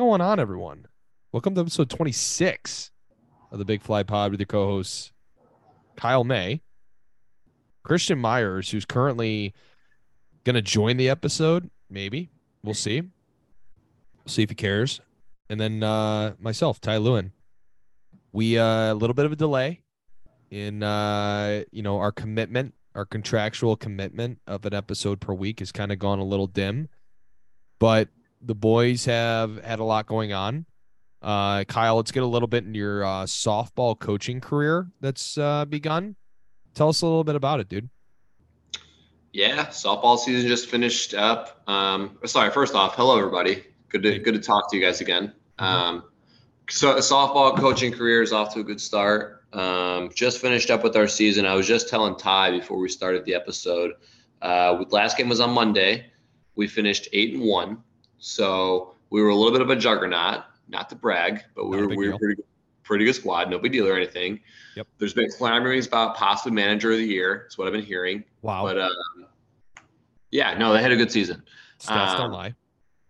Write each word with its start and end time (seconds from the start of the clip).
going 0.00 0.22
on, 0.22 0.40
everyone? 0.40 0.86
Welcome 1.30 1.54
to 1.56 1.60
episode 1.60 1.90
26 1.90 2.90
of 3.52 3.58
the 3.58 3.66
Big 3.66 3.82
Fly 3.82 4.02
Pod 4.02 4.30
with 4.30 4.40
your 4.40 4.46
co 4.46 4.66
hosts, 4.66 5.12
Kyle 5.94 6.24
May, 6.24 6.62
Christian 7.82 8.18
Myers, 8.18 8.70
who's 8.70 8.86
currently 8.86 9.52
going 10.44 10.54
to 10.54 10.62
join 10.62 10.96
the 10.96 11.10
episode. 11.10 11.68
Maybe. 11.90 12.30
We'll 12.64 12.72
see. 12.72 13.02
We'll 13.02 14.28
see 14.28 14.42
if 14.42 14.48
he 14.48 14.54
cares. 14.54 15.02
And 15.50 15.60
then 15.60 15.82
uh, 15.82 16.32
myself, 16.40 16.80
Ty 16.80 16.96
Lewin. 16.96 17.32
We 18.32 18.56
uh, 18.56 18.94
a 18.94 18.94
little 18.94 19.12
bit 19.12 19.26
of 19.26 19.32
a 19.32 19.36
delay 19.36 19.82
in 20.50 20.82
uh, 20.82 21.64
you 21.72 21.82
know 21.82 21.98
our 21.98 22.10
commitment, 22.10 22.72
our 22.94 23.04
contractual 23.04 23.76
commitment 23.76 24.40
of 24.46 24.64
an 24.64 24.72
episode 24.72 25.20
per 25.20 25.34
week 25.34 25.58
has 25.58 25.72
kind 25.72 25.92
of 25.92 25.98
gone 25.98 26.20
a 26.20 26.24
little 26.24 26.46
dim, 26.46 26.88
but 27.78 28.08
the 28.40 28.54
boys 28.54 29.04
have 29.04 29.62
had 29.62 29.80
a 29.80 29.84
lot 29.84 30.06
going 30.06 30.32
on. 30.32 30.66
Uh, 31.22 31.64
Kyle, 31.64 31.96
let's 31.96 32.12
get 32.12 32.22
a 32.22 32.26
little 32.26 32.48
bit 32.48 32.64
into 32.64 32.78
your 32.78 33.04
uh, 33.04 33.24
softball 33.24 33.98
coaching 33.98 34.40
career 34.40 34.88
that's 35.00 35.36
uh, 35.36 35.64
begun. 35.66 36.16
Tell 36.74 36.88
us 36.88 37.02
a 37.02 37.06
little 37.06 37.24
bit 37.24 37.36
about 37.36 37.60
it, 37.60 37.68
dude. 37.68 37.90
Yeah, 39.32 39.66
softball 39.66 40.18
season 40.18 40.48
just 40.48 40.68
finished 40.68 41.14
up. 41.14 41.62
Um, 41.68 42.18
sorry, 42.24 42.50
first 42.50 42.74
off, 42.74 42.96
hello 42.96 43.18
everybody. 43.18 43.64
Good 43.88 44.02
to 44.02 44.18
good 44.18 44.34
to 44.34 44.40
talk 44.40 44.70
to 44.70 44.76
you 44.76 44.84
guys 44.84 45.00
again. 45.00 45.32
Mm-hmm. 45.58 45.64
Um, 45.64 46.04
so 46.68 46.94
softball 46.96 47.56
coaching 47.56 47.92
career 47.92 48.22
is 48.22 48.32
off 48.32 48.54
to 48.54 48.60
a 48.60 48.64
good 48.64 48.80
start. 48.80 49.44
Um, 49.52 50.10
just 50.14 50.40
finished 50.40 50.70
up 50.70 50.82
with 50.82 50.96
our 50.96 51.08
season. 51.08 51.44
I 51.44 51.54
was 51.54 51.66
just 51.66 51.88
telling 51.88 52.16
Ty 52.16 52.52
before 52.52 52.78
we 52.78 52.88
started 52.88 53.24
the 53.24 53.34
episode. 53.34 53.92
Uh, 54.40 54.84
last 54.90 55.16
game 55.16 55.28
was 55.28 55.40
on 55.40 55.50
Monday. 55.50 56.06
We 56.54 56.66
finished 56.66 57.08
eight 57.12 57.34
and 57.34 57.42
one, 57.42 57.82
so 58.20 58.94
we 59.10 59.20
were 59.22 59.30
a 59.30 59.34
little 59.34 59.52
bit 59.52 59.60
of 59.60 59.70
a 59.70 59.76
juggernaut. 59.76 60.44
Not 60.68 60.88
to 60.90 60.94
brag, 60.94 61.42
but 61.56 61.68
we 61.68 61.78
Not 61.78 61.88
were 61.88 61.96
we 61.96 62.08
were 62.08 62.18
pretty 62.18 62.42
pretty 62.84 63.04
good 63.04 63.14
squad. 63.14 63.50
No 63.50 63.58
big 63.58 63.72
deal 63.72 63.88
or 63.88 63.96
anything. 63.96 64.40
Yep. 64.76 64.86
There's 64.98 65.14
been 65.14 65.28
clamorings 65.30 65.88
about 65.88 66.16
possibly 66.16 66.52
manager 66.52 66.92
of 66.92 66.98
the 66.98 67.04
year. 67.04 67.40
That's 67.42 67.58
what 67.58 67.66
I've 67.66 67.72
been 67.72 67.82
hearing. 67.82 68.22
Wow. 68.42 68.62
But 68.62 68.78
um, 68.78 69.26
yeah, 70.30 70.56
no, 70.56 70.72
they 70.72 70.80
had 70.80 70.92
a 70.92 70.96
good 70.96 71.10
season. 71.10 71.42
Stats 71.80 72.16
don't 72.16 72.26
um, 72.26 72.32
lie. 72.32 72.54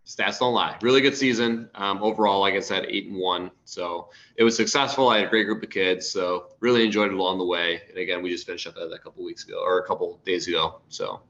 Stats 0.07 0.39
don't 0.39 0.55
lie. 0.55 0.77
Really 0.83 1.01
good 1.01 1.17
season. 1.17 1.69
Um, 1.75 2.03
overall, 2.03 2.41
like 2.41 2.55
I 2.55 2.61
said, 2.61 2.87
eight 2.89 3.07
and 3.07 3.17
one. 3.17 3.51
So 3.65 4.11
it 4.37 4.45
was 4.45 4.57
successful. 4.57 5.09
I 5.09 5.19
had 5.19 5.27
a 5.27 5.31
great 5.31 5.45
group 5.45 5.63
of 5.63 5.71
kids. 5.71 6.09
So 6.09 6.49
really 6.61 6.85
enjoyed 6.85 7.13
it 7.13 7.15
along 7.15 7.39
the 7.39 7.45
way. 7.45 7.83
And 7.89 7.99
again, 7.99 8.23
we 8.23 8.31
just 8.31 8.47
finished 8.47 8.67
up 8.67 8.75
that 8.75 8.93
a 8.93 8.99
couple 8.99 9.25
weeks 9.25 9.45
ago 9.45 9.63
or 9.63 9.79
a 9.79 9.87
couple 9.87 10.19
days 10.25 10.49
ago. 10.49 10.81
So 10.89 11.21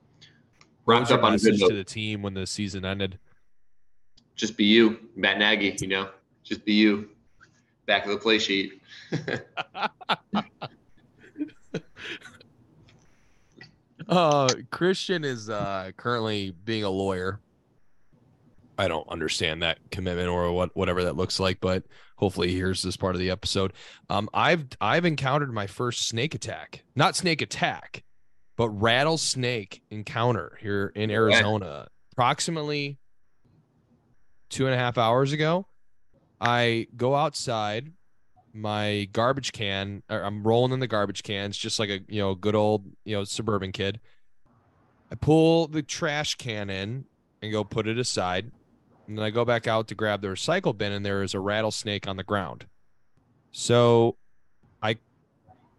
wrapped 0.86 1.10
up 1.10 1.22
on 1.22 1.34
a 1.34 1.38
good 1.38 1.58
to 1.58 1.74
the 1.74 1.84
team 1.84 2.22
when 2.22 2.34
the 2.34 2.46
season 2.46 2.84
ended? 2.84 3.18
Just 4.40 4.56
be 4.56 4.64
you, 4.64 4.98
Matt 5.16 5.36
Nagy. 5.36 5.76
You 5.82 5.86
know, 5.86 6.08
just 6.42 6.64
be 6.64 6.72
you. 6.72 7.10
Back 7.84 8.06
of 8.06 8.10
the 8.10 8.16
play 8.16 8.38
sheet. 8.38 8.80
Uh, 14.08 14.48
Christian 14.72 15.22
is 15.22 15.48
uh, 15.48 15.92
currently 15.96 16.50
being 16.64 16.82
a 16.82 16.90
lawyer. 16.90 17.38
I 18.76 18.88
don't 18.88 19.08
understand 19.08 19.62
that 19.62 19.78
commitment 19.92 20.28
or 20.28 20.50
what 20.50 20.74
whatever 20.74 21.04
that 21.04 21.14
looks 21.14 21.38
like, 21.38 21.60
but 21.60 21.84
hopefully 22.16 22.48
he 22.48 22.56
hears 22.56 22.82
this 22.82 22.96
part 22.96 23.14
of 23.14 23.20
the 23.20 23.30
episode. 23.30 23.72
Um, 24.08 24.28
I've 24.34 24.66
I've 24.80 25.04
encountered 25.04 25.52
my 25.52 25.68
first 25.68 26.08
snake 26.08 26.34
attack, 26.34 26.82
not 26.96 27.14
snake 27.14 27.40
attack, 27.40 28.02
but 28.56 28.68
rattlesnake 28.70 29.80
encounter 29.90 30.58
here 30.60 30.92
in 30.96 31.12
Arizona, 31.12 31.86
approximately 32.10 32.98
two 34.50 34.66
and 34.66 34.74
a 34.74 34.78
half 34.78 34.98
hours 34.98 35.32
ago. 35.32 35.66
I 36.40 36.88
go 36.96 37.14
outside, 37.14 37.92
my 38.52 39.08
garbage 39.12 39.52
can, 39.52 40.02
I'm 40.08 40.42
rolling 40.42 40.72
in 40.72 40.80
the 40.80 40.86
garbage 40.86 41.22
cans, 41.22 41.56
just 41.56 41.78
like 41.78 41.88
a 41.88 42.00
you 42.08 42.20
know 42.20 42.34
good 42.34 42.54
old 42.54 42.84
you 43.04 43.16
know 43.16 43.24
suburban 43.24 43.72
kid. 43.72 44.00
I 45.10 45.14
pull 45.14 45.66
the 45.66 45.82
trash 45.82 46.36
can 46.36 46.70
in 46.70 47.04
and 47.42 47.52
go 47.52 47.64
put 47.64 47.86
it 47.86 47.98
aside, 47.98 48.50
and 49.06 49.16
then 49.18 49.24
I 49.24 49.30
go 49.30 49.44
back 49.44 49.66
out 49.66 49.88
to 49.88 49.94
grab 49.94 50.22
the 50.22 50.28
recycle 50.28 50.76
bin, 50.76 50.92
and 50.92 51.04
there 51.04 51.22
is 51.22 51.34
a 51.34 51.40
rattlesnake 51.40 52.06
on 52.06 52.16
the 52.16 52.24
ground. 52.24 52.66
So 53.52 54.16
I 54.82 54.98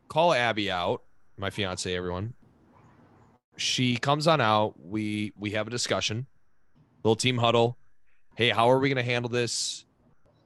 call 0.08 0.34
Abby 0.34 0.70
out, 0.70 1.04
my 1.38 1.50
fiance, 1.50 1.94
everyone. 1.94 2.34
She 3.58 3.98
comes 3.98 4.28
on 4.28 4.42
out. 4.42 4.74
We 4.80 5.34
we 5.38 5.52
have 5.52 5.68
a 5.68 5.70
discussion, 5.70 6.28
little 7.04 7.16
team 7.16 7.38
huddle. 7.38 7.78
Hey, 8.36 8.50
how 8.50 8.72
are 8.72 8.80
we 8.80 8.88
going 8.88 9.04
to 9.04 9.12
handle 9.12 9.30
this? 9.30 9.86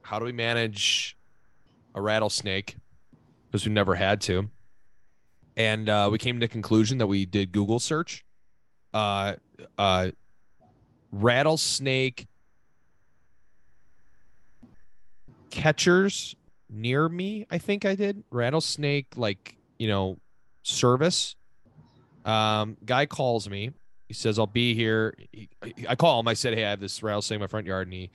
How 0.02 0.18
do 0.18 0.24
we 0.24 0.32
manage 0.32 1.16
a 1.94 2.00
rattlesnake? 2.00 2.76
Because 3.46 3.64
we 3.64 3.72
never 3.72 3.94
had 3.94 4.20
to. 4.22 4.50
And 5.56 5.88
uh, 5.88 6.08
we 6.10 6.18
came 6.18 6.36
to 6.40 6.44
the 6.46 6.48
conclusion 6.52 6.98
that 6.98 7.06
we 7.06 7.26
did 7.26 7.52
Google 7.52 7.78
search. 7.78 8.24
Uh, 8.92 9.34
uh, 9.78 10.10
rattlesnake 11.12 12.26
catchers 15.50 16.34
near 16.68 17.08
me. 17.08 17.46
I 17.50 17.58
think 17.58 17.84
I 17.84 17.94
did 17.94 18.24
rattlesnake 18.30 19.06
like 19.16 19.56
you 19.78 19.88
know 19.88 20.18
service. 20.62 21.36
Um, 22.24 22.76
guy 22.84 23.06
calls 23.06 23.48
me. 23.48 23.70
He 24.06 24.14
says 24.14 24.38
I'll 24.38 24.46
be 24.46 24.74
here. 24.74 25.14
He, 25.32 25.48
I 25.88 25.96
call 25.96 26.20
him. 26.20 26.28
I 26.28 26.34
said, 26.34 26.54
hey, 26.54 26.64
I 26.64 26.70
have 26.70 26.80
this 26.80 27.02
rattlesnake 27.02 27.36
in 27.36 27.40
my 27.40 27.46
front 27.46 27.66
yard, 27.66 27.88
and 27.88 27.94
he 27.94 28.10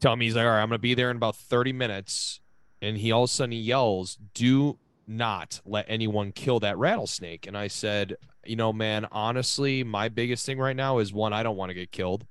tell 0.00 0.16
me 0.16 0.26
he's 0.26 0.36
like, 0.36 0.44
all 0.44 0.50
right, 0.50 0.62
I'm 0.62 0.68
gonna 0.68 0.78
be 0.78 0.94
there 0.94 1.10
in 1.10 1.16
about 1.16 1.36
30 1.36 1.72
minutes. 1.72 2.40
And 2.82 2.96
he 2.96 3.12
all 3.12 3.24
of 3.24 3.30
a 3.30 3.32
sudden 3.32 3.52
he 3.52 3.58
yells, 3.58 4.18
do 4.34 4.78
not 5.06 5.60
let 5.64 5.84
anyone 5.88 6.32
kill 6.32 6.60
that 6.60 6.78
rattlesnake. 6.78 7.46
And 7.46 7.56
I 7.56 7.68
said, 7.68 8.16
you 8.44 8.56
know, 8.56 8.72
man, 8.72 9.06
honestly, 9.12 9.84
my 9.84 10.08
biggest 10.08 10.46
thing 10.46 10.58
right 10.58 10.76
now 10.76 10.98
is 10.98 11.12
one, 11.12 11.32
I 11.32 11.42
don't 11.42 11.56
want 11.56 11.70
to 11.70 11.74
get 11.74 11.92
killed. 11.92 12.26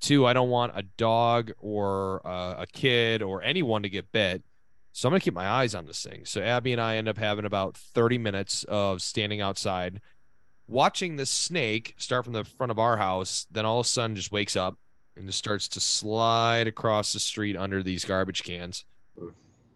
Two, 0.00 0.26
I 0.26 0.32
don't 0.32 0.48
want 0.48 0.72
a 0.74 0.82
dog 0.82 1.52
or 1.58 2.26
uh, 2.26 2.62
a 2.62 2.66
kid 2.66 3.22
or 3.22 3.42
anyone 3.42 3.82
to 3.82 3.88
get 3.88 4.10
bit. 4.12 4.42
So 4.92 5.08
I'm 5.08 5.12
gonna 5.12 5.20
keep 5.20 5.34
my 5.34 5.48
eyes 5.48 5.74
on 5.74 5.86
this 5.86 6.02
thing. 6.02 6.24
So 6.24 6.40
Abby 6.42 6.72
and 6.72 6.80
I 6.80 6.96
end 6.96 7.08
up 7.08 7.18
having 7.18 7.44
about 7.44 7.76
30 7.76 8.18
minutes 8.18 8.64
of 8.64 9.02
standing 9.02 9.40
outside, 9.40 10.00
watching 10.72 11.16
this 11.16 11.30
snake 11.30 11.94
start 11.98 12.24
from 12.24 12.32
the 12.32 12.44
front 12.44 12.70
of 12.70 12.78
our 12.78 12.96
house. 12.96 13.46
Then 13.50 13.64
all 13.64 13.80
of 13.80 13.86
a 13.86 13.88
sudden 13.88 14.16
just 14.16 14.32
wakes 14.32 14.56
up 14.56 14.78
and 15.16 15.26
just 15.26 15.38
starts 15.38 15.68
to 15.68 15.80
slide 15.80 16.66
across 16.66 17.12
the 17.12 17.20
street 17.20 17.56
under 17.56 17.82
these 17.82 18.04
garbage 18.04 18.42
cans. 18.42 18.84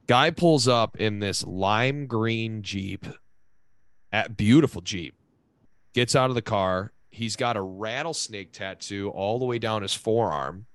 Guy 0.07 0.31
pulls 0.31 0.67
up 0.67 0.97
in 0.97 1.19
this 1.19 1.45
lime 1.45 2.07
green 2.07 2.63
Jeep, 2.63 3.07
at 4.13 4.37
beautiful 4.37 4.81
Jeep, 4.81 5.15
gets 5.93 6.17
out 6.17 6.31
of 6.31 6.37
the 6.37 6.43
car. 6.43 6.93
He's 7.11 7.37
got 7.37 7.57
a 7.57 7.63
rattlesnake 7.63 8.53
tattoo 8.53 9.11
all 9.11 9.39
the 9.39 9.45
way 9.45 9.59
down 9.59 9.83
his 9.83 9.95
forearm. 9.95 10.67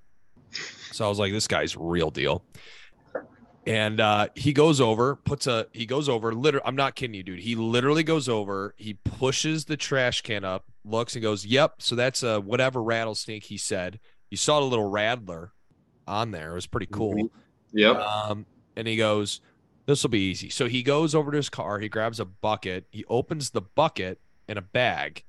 So 0.91 1.05
I 1.05 1.09
was 1.09 1.17
like, 1.17 1.31
this 1.31 1.47
guy's 1.47 1.77
real 1.77 2.11
deal. 2.11 2.43
And 3.67 3.99
uh, 3.99 4.29
he 4.35 4.53
goes 4.53 4.81
over, 4.81 5.15
puts 5.15 5.45
a, 5.45 5.67
he 5.71 5.85
goes 5.85 6.09
over, 6.09 6.33
literally, 6.33 6.65
I'm 6.65 6.75
not 6.75 6.95
kidding 6.95 7.13
you, 7.13 7.23
dude. 7.23 7.39
He 7.39 7.55
literally 7.55 8.03
goes 8.03 8.27
over, 8.27 8.73
he 8.77 8.95
pushes 8.95 9.65
the 9.65 9.77
trash 9.77 10.21
can 10.21 10.43
up, 10.43 10.65
looks 10.83 11.15
and 11.15 11.21
goes, 11.21 11.45
yep. 11.45 11.75
So 11.79 11.95
that's 11.95 12.23
a 12.23 12.41
whatever 12.41 12.81
rattlesnake 12.81 13.43
he 13.43 13.57
said. 13.57 13.99
You 14.31 14.37
saw 14.37 14.59
the 14.59 14.65
little 14.65 14.89
rattler 14.89 15.51
on 16.07 16.31
there. 16.31 16.51
It 16.51 16.55
was 16.55 16.67
pretty 16.67 16.87
cool. 16.87 17.29
Yep. 17.73 17.97
Um, 17.97 18.45
and 18.75 18.87
he 18.87 18.97
goes, 18.97 19.41
This 19.85 20.03
will 20.03 20.09
be 20.09 20.29
easy. 20.29 20.49
So 20.49 20.67
he 20.67 20.83
goes 20.83 21.13
over 21.13 21.31
to 21.31 21.37
his 21.37 21.49
car, 21.49 21.79
he 21.79 21.89
grabs 21.89 22.19
a 22.19 22.25
bucket, 22.25 22.85
he 22.91 23.05
opens 23.05 23.51
the 23.51 23.61
bucket 23.61 24.19
in 24.47 24.57
a 24.57 24.61
bag. 24.61 25.23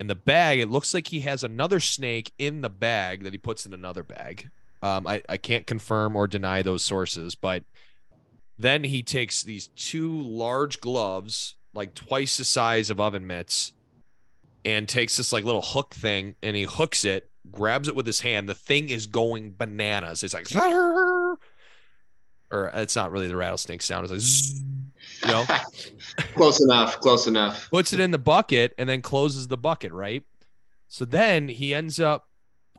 In 0.00 0.06
the 0.06 0.14
bag, 0.14 0.60
it 0.60 0.70
looks 0.70 0.94
like 0.94 1.08
he 1.08 1.20
has 1.20 1.42
another 1.42 1.80
snake 1.80 2.32
in 2.38 2.60
the 2.60 2.70
bag 2.70 3.24
that 3.24 3.32
he 3.32 3.38
puts 3.38 3.66
in 3.66 3.74
another 3.74 4.04
bag. 4.04 4.48
Um, 4.82 5.06
I, 5.06 5.22
I 5.28 5.36
can't 5.36 5.66
confirm 5.66 6.14
or 6.14 6.26
deny 6.26 6.62
those 6.62 6.84
sources, 6.84 7.34
but 7.34 7.64
then 8.58 8.84
he 8.84 9.02
takes 9.02 9.42
these 9.42 9.68
two 9.68 10.20
large 10.20 10.80
gloves, 10.80 11.54
like 11.74 11.94
twice 11.94 12.36
the 12.36 12.44
size 12.44 12.90
of 12.90 13.00
oven 13.00 13.26
mitts, 13.26 13.72
and 14.64 14.88
takes 14.88 15.16
this 15.16 15.32
like 15.32 15.44
little 15.44 15.62
hook 15.62 15.94
thing 15.94 16.34
and 16.42 16.56
he 16.56 16.64
hooks 16.64 17.04
it, 17.04 17.30
grabs 17.50 17.88
it 17.88 17.94
with 17.96 18.06
his 18.06 18.20
hand. 18.20 18.48
The 18.48 18.54
thing 18.54 18.88
is 18.88 19.06
going 19.06 19.54
bananas. 19.56 20.22
It's 20.22 20.34
like, 20.34 20.46
or 22.50 22.70
it's 22.74 22.96
not 22.96 23.10
really 23.12 23.28
the 23.28 23.36
rattlesnake 23.36 23.82
sound. 23.82 24.10
It's 24.10 24.12
like, 24.12 24.64
you 25.24 25.28
know, 25.28 25.44
close 26.34 26.60
enough. 26.60 27.00
Close 27.00 27.26
enough. 27.26 27.70
puts 27.70 27.92
it 27.92 28.00
in 28.00 28.10
the 28.10 28.18
bucket 28.18 28.74
and 28.78 28.88
then 28.88 29.02
closes 29.02 29.48
the 29.48 29.56
bucket, 29.56 29.92
right? 29.92 30.24
So 30.88 31.04
then 31.04 31.48
he 31.48 31.74
ends 31.74 32.00
up 32.00 32.28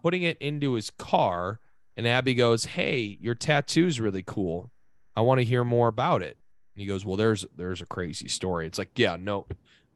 putting 0.01 0.23
it 0.23 0.37
into 0.39 0.73
his 0.73 0.89
car, 0.89 1.59
and 1.99 2.07
Abby 2.07 2.33
goes, 2.33 2.63
"Hey, 2.63 3.17
your 3.19 3.35
tattoo's 3.35 3.99
really 3.99 4.23
cool. 4.23 4.71
I 5.17 5.21
want 5.21 5.39
to 5.39 5.43
hear 5.43 5.65
more 5.65 5.89
about 5.89 6.21
it." 6.21 6.37
And 6.73 6.81
he 6.81 6.85
goes, 6.85 7.03
"Well, 7.03 7.17
there's 7.17 7.45
there's 7.57 7.81
a 7.81 7.85
crazy 7.85 8.29
story." 8.29 8.67
It's 8.67 8.79
like, 8.79 8.91
yeah, 8.95 9.17
no, 9.19 9.47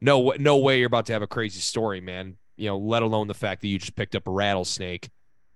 no, 0.02 0.34
no 0.38 0.58
way 0.58 0.78
you're 0.78 0.86
about 0.86 1.06
to 1.06 1.14
have 1.14 1.22
a 1.22 1.26
crazy 1.26 1.60
story, 1.60 2.02
man. 2.02 2.36
You 2.58 2.68
know, 2.68 2.76
let 2.76 3.02
alone 3.02 3.26
the 3.26 3.32
fact 3.32 3.62
that 3.62 3.68
you 3.68 3.78
just 3.78 3.96
picked 3.96 4.14
up 4.14 4.28
a 4.28 4.30
rattlesnake 4.30 5.08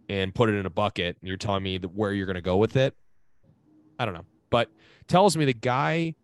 and 0.09 0.35
put 0.35 0.49
it 0.49 0.55
in 0.55 0.65
a 0.65 0.71
bucket 0.71 1.19
and 1.21 1.29
you're 1.29 1.37
telling 1.37 1.62
me 1.62 1.77
where 1.81 2.15
you're 2.15 2.25
going 2.25 2.37
to 2.37 2.41
go 2.41 2.56
with 2.56 2.77
it. 2.77 2.97
I 3.99 4.06
don't 4.06 4.15
know. 4.15 4.25
But 4.49 4.71
tells 5.06 5.37
me 5.37 5.45
the 5.45 5.53
guy 5.53 6.15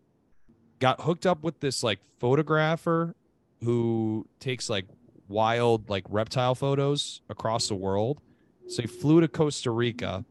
got 0.79 1.01
hooked 1.01 1.27
up 1.27 1.43
with 1.43 1.59
this 1.59 1.83
like 1.83 1.99
photographer 2.19 3.15
who 3.63 4.27
takes 4.39 4.71
like 4.71 4.87
wild 5.27 5.87
like 5.87 6.05
reptile 6.09 6.55
photos 6.55 7.21
across 7.29 7.67
the 7.67 7.75
world. 7.75 8.21
So 8.67 8.81
he 8.81 8.87
flew 8.87 9.21
to 9.21 9.27
Costa 9.27 9.71
Rica 9.71 10.25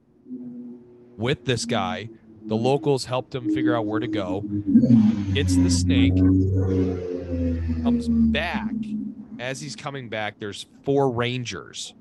with 1.17 1.45
this 1.45 1.65
guy. 1.65 2.09
The 2.47 2.57
locals 2.57 3.05
helped 3.07 3.35
him 3.35 3.55
figure 3.55 3.75
out 3.75 3.87
where 3.87 4.01
to 4.01 4.09
go. 4.09 4.45
Hits 5.33 5.57
the 5.57 5.71
snake. 5.71 6.17
Comes 7.83 8.09
back. 8.09 8.73
As 9.39 9.61
he's 9.61 9.77
coming 9.77 10.09
back, 10.09 10.39
there's 10.39 10.67
four 10.83 11.11
rangers. 11.11 11.95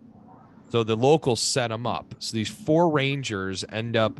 So 0.69 0.83
the 0.83 0.95
locals 0.95 1.39
set 1.39 1.71
him 1.71 1.85
up. 1.85 2.15
So 2.19 2.35
these 2.35 2.49
four 2.49 2.89
rangers 2.89 3.63
end 3.71 3.95
up 3.95 4.19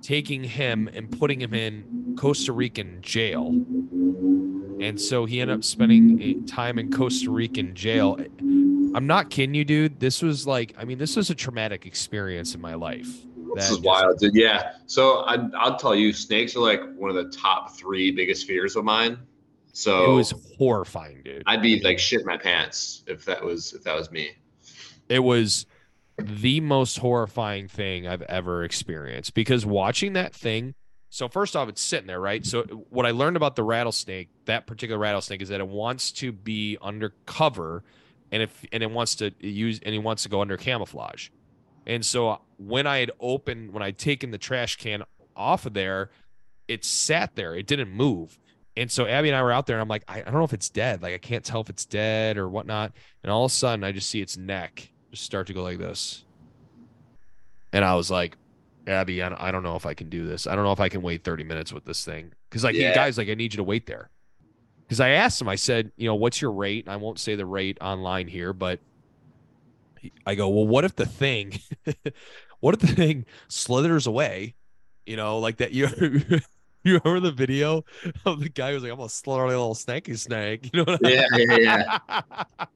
taking 0.00 0.44
him 0.44 0.88
and 0.92 1.10
putting 1.18 1.40
him 1.40 1.52
in 1.52 2.14
Costa 2.18 2.52
Rican 2.52 3.02
jail. 3.02 3.48
And 4.80 4.98
so 4.98 5.26
he 5.26 5.40
ended 5.40 5.58
up 5.58 5.64
spending 5.64 6.46
time 6.46 6.78
in 6.78 6.90
Costa 6.90 7.30
Rican 7.30 7.74
jail. 7.74 8.18
I'm 8.94 9.06
not 9.06 9.30
kidding 9.30 9.54
you, 9.54 9.64
dude. 9.64 10.00
This 10.00 10.22
was 10.22 10.46
like, 10.46 10.74
I 10.78 10.84
mean, 10.84 10.98
this 10.98 11.16
was 11.16 11.30
a 11.30 11.34
traumatic 11.34 11.86
experience 11.86 12.54
in 12.54 12.60
my 12.60 12.74
life. 12.74 13.08
This 13.54 13.70
is 13.70 13.80
wild, 13.80 14.18
dude. 14.18 14.34
Yeah. 14.34 14.72
So 14.86 15.18
I, 15.20 15.38
I'll 15.56 15.76
tell 15.76 15.94
you, 15.94 16.12
snakes 16.12 16.56
are 16.56 16.60
like 16.60 16.80
one 16.96 17.10
of 17.10 17.16
the 17.16 17.36
top 17.36 17.76
three 17.76 18.10
biggest 18.10 18.46
fears 18.46 18.76
of 18.76 18.84
mine. 18.84 19.18
So 19.72 20.12
it 20.12 20.14
was 20.14 20.34
horrifying, 20.58 21.22
dude. 21.22 21.42
I'd 21.46 21.62
be 21.62 21.80
like 21.80 21.98
shit 21.98 22.24
my 22.24 22.36
pants 22.36 23.04
if 23.06 23.24
that 23.24 23.42
was 23.42 23.72
if 23.72 23.84
that 23.84 23.94
was 23.94 24.10
me. 24.10 24.30
It 25.08 25.20
was 25.20 25.66
the 26.18 26.60
most 26.60 26.98
horrifying 26.98 27.68
thing 27.68 28.06
I've 28.06 28.22
ever 28.22 28.64
experienced 28.64 29.34
because 29.34 29.64
watching 29.64 30.14
that 30.14 30.34
thing. 30.34 30.74
So 31.08 31.28
first 31.28 31.56
off, 31.56 31.68
it's 31.68 31.80
sitting 31.80 32.06
there, 32.06 32.20
right? 32.20 32.46
So 32.46 32.62
what 32.90 33.04
I 33.04 33.10
learned 33.10 33.36
about 33.36 33.56
the 33.56 33.64
rattlesnake, 33.64 34.28
that 34.44 34.68
particular 34.68 34.98
rattlesnake, 34.98 35.42
is 35.42 35.48
that 35.48 35.60
it 35.60 35.66
wants 35.66 36.12
to 36.12 36.30
be 36.30 36.78
undercover, 36.80 37.82
and 38.32 38.42
if 38.42 38.64
and 38.72 38.82
it 38.82 38.90
wants 38.90 39.16
to 39.16 39.32
use 39.40 39.80
and 39.84 39.94
it 39.94 39.98
wants 39.98 40.22
to 40.24 40.28
go 40.28 40.40
under 40.40 40.56
camouflage. 40.56 41.28
And 41.86 42.04
so 42.04 42.40
when 42.58 42.86
I 42.86 42.98
had 42.98 43.10
opened, 43.20 43.72
when 43.72 43.82
I'd 43.82 43.98
taken 43.98 44.30
the 44.30 44.38
trash 44.38 44.76
can 44.76 45.02
off 45.34 45.66
of 45.66 45.74
there, 45.74 46.10
it 46.68 46.84
sat 46.84 47.34
there. 47.34 47.54
It 47.54 47.66
didn't 47.66 47.90
move. 47.90 48.38
And 48.76 48.90
so 48.90 49.06
Abby 49.06 49.28
and 49.28 49.36
I 49.36 49.42
were 49.42 49.50
out 49.50 49.66
there, 49.66 49.76
and 49.76 49.82
I'm 49.82 49.88
like, 49.88 50.04
I, 50.06 50.20
I 50.20 50.22
don't 50.22 50.34
know 50.34 50.44
if 50.44 50.52
it's 50.52 50.68
dead. 50.68 51.02
Like 51.02 51.14
I 51.14 51.18
can't 51.18 51.44
tell 51.44 51.60
if 51.60 51.68
it's 51.68 51.84
dead 51.84 52.38
or 52.38 52.48
whatnot. 52.48 52.92
And 53.22 53.32
all 53.32 53.44
of 53.44 53.50
a 53.50 53.54
sudden, 53.54 53.84
I 53.84 53.92
just 53.92 54.08
see 54.08 54.20
its 54.20 54.36
neck 54.36 54.90
just 55.10 55.24
start 55.24 55.46
to 55.48 55.52
go 55.52 55.62
like 55.62 55.78
this. 55.78 56.24
And 57.72 57.84
I 57.84 57.94
was 57.94 58.10
like, 58.10 58.36
Abby, 58.86 59.22
I, 59.22 59.48
I 59.48 59.50
don't 59.50 59.62
know 59.62 59.76
if 59.76 59.86
I 59.86 59.94
can 59.94 60.08
do 60.08 60.26
this. 60.26 60.46
I 60.46 60.54
don't 60.54 60.64
know 60.64 60.72
if 60.72 60.80
I 60.80 60.88
can 60.88 61.02
wait 61.02 61.24
30 61.24 61.44
minutes 61.44 61.72
with 61.72 61.84
this 61.84 62.04
thing. 62.04 62.32
Cause 62.50 62.64
like, 62.64 62.74
yeah. 62.74 62.94
guys, 62.94 63.18
like, 63.18 63.28
I 63.28 63.34
need 63.34 63.52
you 63.52 63.58
to 63.58 63.64
wait 63.64 63.86
there. 63.86 64.10
Cause 64.90 64.98
I 64.98 65.10
asked 65.10 65.40
him, 65.40 65.48
I 65.48 65.54
said, 65.54 65.92
you 65.96 66.08
know, 66.08 66.16
what's 66.16 66.42
your 66.42 66.50
rate? 66.50 66.84
And 66.84 66.92
I 66.92 66.96
won't 66.96 67.20
say 67.20 67.36
the 67.36 67.46
rate 67.46 67.78
online 67.80 68.26
here, 68.26 68.52
but 68.52 68.80
I 70.26 70.34
go, 70.34 70.48
well, 70.48 70.66
what 70.66 70.84
if 70.84 70.96
the 70.96 71.06
thing, 71.06 71.60
what 72.60 72.74
if 72.74 72.80
the 72.80 72.88
thing 72.88 73.24
slithers 73.46 74.08
away? 74.08 74.56
You 75.06 75.16
know, 75.16 75.38
like 75.38 75.58
that. 75.58 75.70
You 75.70 75.86
you 76.82 77.00
remember 77.04 77.20
the 77.20 77.32
video 77.32 77.84
of 78.24 78.40
the 78.40 78.48
guy 78.48 78.72
who's 78.72 78.82
like, 78.82 78.90
I'm 78.90 78.98
gonna 78.98 79.08
slither 79.08 79.44
a 79.44 79.48
little 79.48 79.74
snaky 79.74 80.14
snake. 80.14 80.70
You 80.74 80.84
know? 80.84 80.98
yeah, 81.02 81.26
yeah, 81.36 81.98
yeah. 82.08 82.66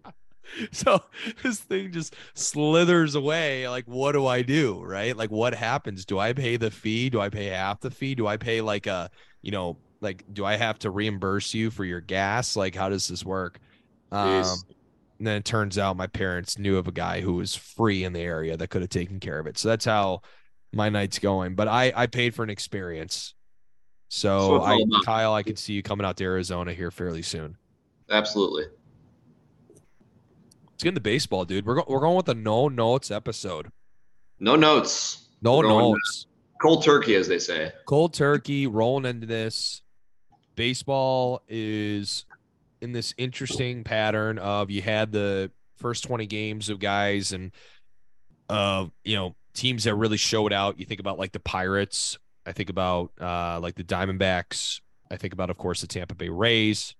so 0.73 1.03
this 1.43 1.59
thing 1.61 1.91
just 1.91 2.15
slithers 2.35 3.15
away 3.15 3.67
like 3.67 3.87
what 3.87 4.13
do 4.13 4.27
i 4.27 4.43
do 4.43 4.81
right 4.85 5.17
like 5.17 5.31
what 5.31 5.55
happens 5.55 6.05
do 6.05 6.19
i 6.19 6.33
pay 6.33 6.57
the 6.57 6.71
fee 6.71 7.09
do 7.09 7.19
i 7.19 7.29
pay 7.29 7.47
half 7.47 7.81
the 7.81 7.91
fee 7.91 8.15
do 8.15 8.27
i 8.27 8.37
pay 8.37 8.61
like 8.61 8.87
a 8.87 9.11
you 9.43 9.51
know 9.51 9.79
like 10.05 10.25
do 10.33 10.45
i 10.45 10.57
have 10.57 10.79
to 10.79 10.91
reimburse 10.91 11.55
you 11.55 11.71
for 11.71 11.85
your 11.85 12.01
gas 12.01 12.57
like 12.57 12.75
how 12.75 12.89
does 12.89 13.09
this 13.09 13.25
work 13.25 13.59
um 14.13 14.45
and 15.19 15.27
then 15.27 15.37
it 15.37 15.45
turns 15.45 15.79
out 15.79 15.97
my 15.97 16.07
parents 16.07 16.59
knew 16.59 16.77
of 16.77 16.87
a 16.87 16.93
guy 16.93 17.21
who 17.21 17.35
was 17.35 17.55
free 17.55 18.05
in 18.05 18.13
the 18.13 18.21
area 18.21 18.57
that 18.57 18.69
could 18.69 18.83
have 18.83 18.91
taken 18.91 19.19
care 19.19 19.39
of 19.39 19.47
it 19.47 19.59
so 19.59 19.69
that's 19.69 19.85
how 19.85 20.21
my 20.73 20.89
night's 20.89 21.19
going 21.19 21.55
but 21.55 21.67
i 21.67 21.93
i 21.97 22.07
paid 22.07 22.35
for 22.35 22.43
an 22.43 22.51
experience 22.51 23.35
so, 24.09 24.59
so 24.59 24.63
I, 24.63 24.85
kyle 25.05 25.35
i 25.35 25.43
can 25.43 25.57
see 25.57 25.73
you 25.73 25.83
coming 25.83 26.07
out 26.07 26.17
to 26.19 26.25
arizona 26.25 26.73
here 26.73 26.91
fairly 26.91 27.23
soon 27.23 27.57
absolutely 28.11 28.67
Let's 30.75 30.83
get 30.83 30.89
into 30.89 31.01
baseball, 31.03 31.45
dude. 31.45 31.65
We're, 31.65 31.77
go- 31.77 31.85
we're 31.87 32.01
going 32.01 32.17
with 32.17 32.27
the 32.27 32.35
no 32.35 32.67
notes 32.67 33.13
episode. 33.13 33.71
No 34.41 34.57
notes. 34.57 35.29
No 35.41 35.61
notes. 35.61 36.27
Cold 36.61 36.83
turkey, 36.83 37.15
as 37.15 37.29
they 37.29 37.39
say. 37.39 37.73
Cold 37.87 38.13
turkey, 38.13 38.67
rolling 38.67 39.05
into 39.05 39.25
this. 39.25 39.83
Baseball 40.57 41.43
is 41.49 42.27
in 42.81 42.93
this 42.93 43.15
interesting 43.17 43.85
pattern 43.85 44.39
of 44.39 44.71
you 44.71 44.83
had 44.83 45.13
the 45.13 45.51
first 45.77 46.05
20 46.05 46.27
games 46.27 46.69
of 46.69 46.79
guys 46.79 47.33
and 47.33 47.51
uh 48.49 48.87
you 49.05 49.17
know 49.17 49.35
teams 49.55 49.85
that 49.85 49.95
really 49.95 50.17
showed 50.17 50.53
out 50.53 50.79
you 50.79 50.85
think 50.85 51.01
about 51.01 51.19
like 51.19 51.33
the 51.33 51.41
pirates 51.41 52.19
i 52.47 52.53
think 52.53 52.71
about 52.71 53.11
uh 53.21 53.59
like 53.61 53.75
the 53.75 53.83
diamondbacks 53.83 54.81
i 55.11 55.17
think 55.17 55.33
about 55.33 55.51
of 55.51 55.57
course 55.57 55.81
the 55.81 55.87
tampa 55.87 56.15
bay 56.15 56.29
rays 56.29 56.95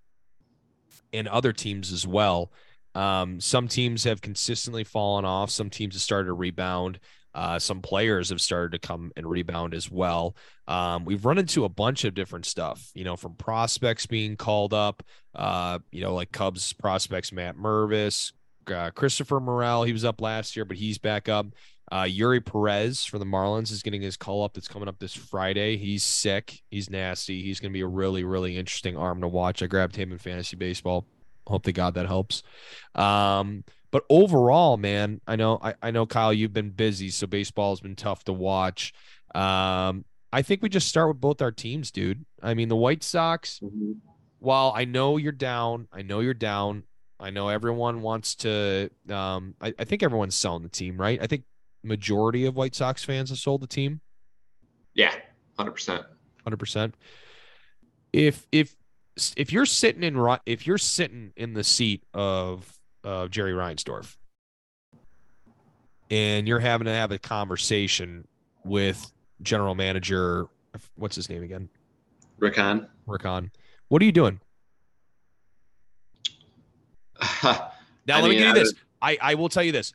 and 1.13 1.29
other 1.29 1.53
teams 1.53 1.93
as 1.93 2.07
well 2.07 2.51
um, 2.95 3.41
some 3.41 3.67
teams 3.69 4.05
have 4.05 4.21
consistently 4.21 4.85
fallen 4.85 5.25
off. 5.25 5.51
Some 5.51 5.71
teams 5.71 5.95
have 5.95 6.03
started 6.03 6.27
to 6.27 6.33
rebound. 6.33 7.01
Uh, 7.35 7.59
some 7.59 7.81
players 7.81 8.31
have 8.31 8.41
started 8.41 8.73
to 8.73 8.79
come 8.79 9.11
and 9.17 9.29
rebound 9.29 9.75
as 9.75 9.91
well. 9.91 10.37
Um, 10.69 11.05
we've 11.05 11.25
run 11.25 11.39
into 11.39 11.65
a 11.65 11.69
bunch 11.69 12.05
of 12.05 12.15
different 12.15 12.47
stuff, 12.47 12.91
you 12.95 13.05
know, 13.05 13.17
from 13.17 13.35
prospects 13.35 14.07
being 14.07 14.37
called 14.37 14.73
up, 14.73 15.03
uh, 15.35 15.79
you 15.91 16.01
know, 16.03 16.15
like 16.15 16.33
Cubs 16.33 16.73
prospects, 16.73 17.33
Matt 17.33 17.57
Mervis, 17.57 18.33
uh, 18.69 18.91
Christopher 18.91 19.41
Morel. 19.41 19.83
He 19.83 19.93
was 19.93 20.05
up 20.05 20.21
last 20.21 20.57
year, 20.57 20.65
but 20.65 20.77
he's 20.77 20.99
back 20.99 21.29
up. 21.29 21.47
Uh, 21.93 22.05
Eury 22.05 22.45
Perez 22.45 23.05
for 23.05 23.19
the 23.19 23.27
Marlins 23.27 23.71
is 23.71 23.83
getting 23.83 24.01
his 24.01 24.17
call 24.17 24.43
up 24.43 24.55
that's 24.55 24.69
coming 24.69 24.89
up 24.89 24.99
this 24.99 25.15
Friday. 25.15 25.77
He's 25.77 26.03
sick. 26.03 26.63
He's 26.71 26.89
nasty. 26.89 27.43
He's 27.43 27.61
going 27.61 27.73
to 27.73 27.75
be 27.75 27.83
a 27.83 27.87
really, 27.87 28.25
really 28.25 28.57
interesting 28.57 28.97
arm 28.97 29.21
to 29.21 29.29
watch. 29.29 29.63
I 29.63 29.67
grabbed 29.67 29.97
him 29.97 30.11
in 30.13 30.19
fantasy 30.19 30.57
baseball 30.57 31.07
hope 31.47 31.65
to 31.65 31.73
God 31.73 31.95
that 31.95 32.07
helps. 32.07 32.43
Um, 32.95 33.65
but 33.95 34.05
overall, 34.11 34.77
man, 34.77 35.21
I 35.25 35.37
know 35.37 35.61
I, 35.63 35.75
I 35.81 35.93
know 35.93 36.05
Kyle, 36.05 36.33
you've 36.33 36.53
been 36.53 36.71
busy, 36.71 37.11
so 37.11 37.29
baseball's 37.29 37.81
been 37.81 37.95
tough 37.95 38.25
to 38.25 38.33
watch. 38.33 38.93
Um, 39.37 40.05
I 40.33 40.43
think 40.43 40.63
we 40.63 40.69
just 40.69 40.89
start 40.89 41.07
with 41.07 41.21
both 41.21 41.41
our 41.41 41.53
teams, 41.53 41.93
dude. 41.93 42.27
I 42.43 42.55
mean, 42.55 42.69
the 42.69 42.75
White 42.75 43.05
Sox, 43.05 43.61
mm-hmm. 43.63 43.93
while 44.41 44.73
I 44.75 44.85
know 44.85 45.17
you're 45.17 45.31
down, 45.31 45.87
I 45.93 46.03
know 46.03 46.19
you're 46.19 46.35
down. 46.35 46.83
I 47.21 47.31
know 47.31 47.49
everyone 47.51 48.03
wants 48.03 48.35
to 48.37 48.91
um 49.09 49.55
I, 49.61 49.73
I 49.79 49.85
think 49.85 50.03
everyone's 50.03 50.35
selling 50.35 50.65
the 50.65 50.69
team, 50.69 50.97
right? 50.97 51.23
I 51.23 51.29
think 51.29 51.45
majority 51.85 52.47
of 52.47 52.57
White 52.57 52.75
Sox 52.75 53.05
fans 53.05 53.31
have 53.31 53.39
sold 53.39 53.63
the 53.63 53.69
team. 53.69 54.01
Yeah, 54.95 55.15
hundred 55.57 55.71
percent. 55.71 56.03
Hundred 56.43 56.57
percent. 56.57 56.97
If 58.13 58.45
if 58.51 58.75
if 59.37 59.53
you're 59.53 59.67
sitting 59.67 60.03
in 60.03 60.37
if 60.47 60.67
you're 60.67 60.79
sitting 60.79 61.33
in 61.37 61.55
the 61.55 61.63
seat 61.63 62.03
of 62.13 62.77
uh, 63.05 63.29
Jerry 63.29 63.53
Reinsdorf. 63.53 64.17
And 66.11 66.47
you're 66.47 66.61
having 66.61 66.87
to 66.87 66.93
have 66.93 67.13
a 67.13 67.19
conversation 67.19 68.27
with 68.65 69.13
general 69.43 69.75
manager 69.75 70.47
what's 70.97 71.17
his 71.17 71.29
name 71.29 71.43
again? 71.43 71.69
Rick 72.39 72.57
Hahn 72.57 72.89
Rick 73.07 73.23
Hahn 73.23 73.51
what 73.89 74.03
are 74.03 74.05
you 74.05 74.13
doing? 74.13 74.41
Now 78.07 78.19
I 78.19 78.21
let 78.21 78.29
mean, 78.29 78.39
me 78.39 78.45
give 78.45 78.49
you 78.49 78.55
this. 78.65 78.75
I, 79.01 79.17
I 79.19 79.35
will 79.35 79.49
tell 79.49 79.63
you 79.63 79.73
this. 79.73 79.95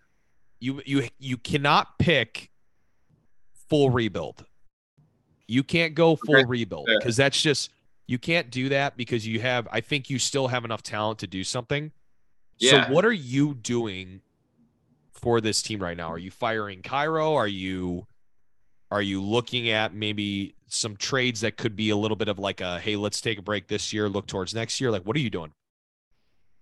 You 0.59 0.81
you 0.83 1.07
you 1.19 1.37
cannot 1.37 1.99
pick 1.99 2.49
full 3.69 3.91
rebuild. 3.91 4.43
You 5.47 5.61
can't 5.63 5.93
go 5.93 6.15
full 6.15 6.37
okay. 6.37 6.45
rebuild 6.45 6.89
because 6.97 7.15
that's 7.15 7.39
just 7.39 7.69
you 8.09 8.17
can't 8.17 8.49
do 8.49 8.69
that 8.69 8.97
because 8.97 9.27
you 9.27 9.39
have, 9.39 9.67
I 9.71 9.81
think 9.81 10.09
you 10.09 10.17
still 10.17 10.47
have 10.47 10.65
enough 10.65 10.81
talent 10.81 11.19
to 11.19 11.27
do 11.27 11.43
something. 11.43 11.91
Yeah. 12.59 12.87
So 12.87 12.93
what 12.93 13.05
are 13.05 13.11
you 13.11 13.55
doing 13.55 14.21
for 15.13 15.41
this 15.41 15.61
team 15.61 15.81
right 15.81 15.97
now? 15.97 16.11
Are 16.11 16.17
you 16.17 16.31
firing 16.31 16.81
Cairo? 16.81 17.35
Are 17.35 17.47
you 17.47 18.05
are 18.91 19.01
you 19.01 19.21
looking 19.21 19.69
at 19.69 19.93
maybe 19.93 20.55
some 20.67 20.95
trades 20.95 21.41
that 21.41 21.57
could 21.57 21.75
be 21.75 21.89
a 21.89 21.97
little 21.97 22.17
bit 22.17 22.27
of 22.27 22.39
like 22.39 22.61
a 22.61 22.79
hey, 22.79 22.95
let's 22.95 23.21
take 23.21 23.37
a 23.37 23.41
break 23.41 23.67
this 23.67 23.93
year, 23.93 24.09
look 24.09 24.27
towards 24.27 24.53
next 24.53 24.79
year? 24.81 24.91
Like 24.91 25.03
what 25.03 25.15
are 25.15 25.19
you 25.19 25.29
doing? 25.29 25.53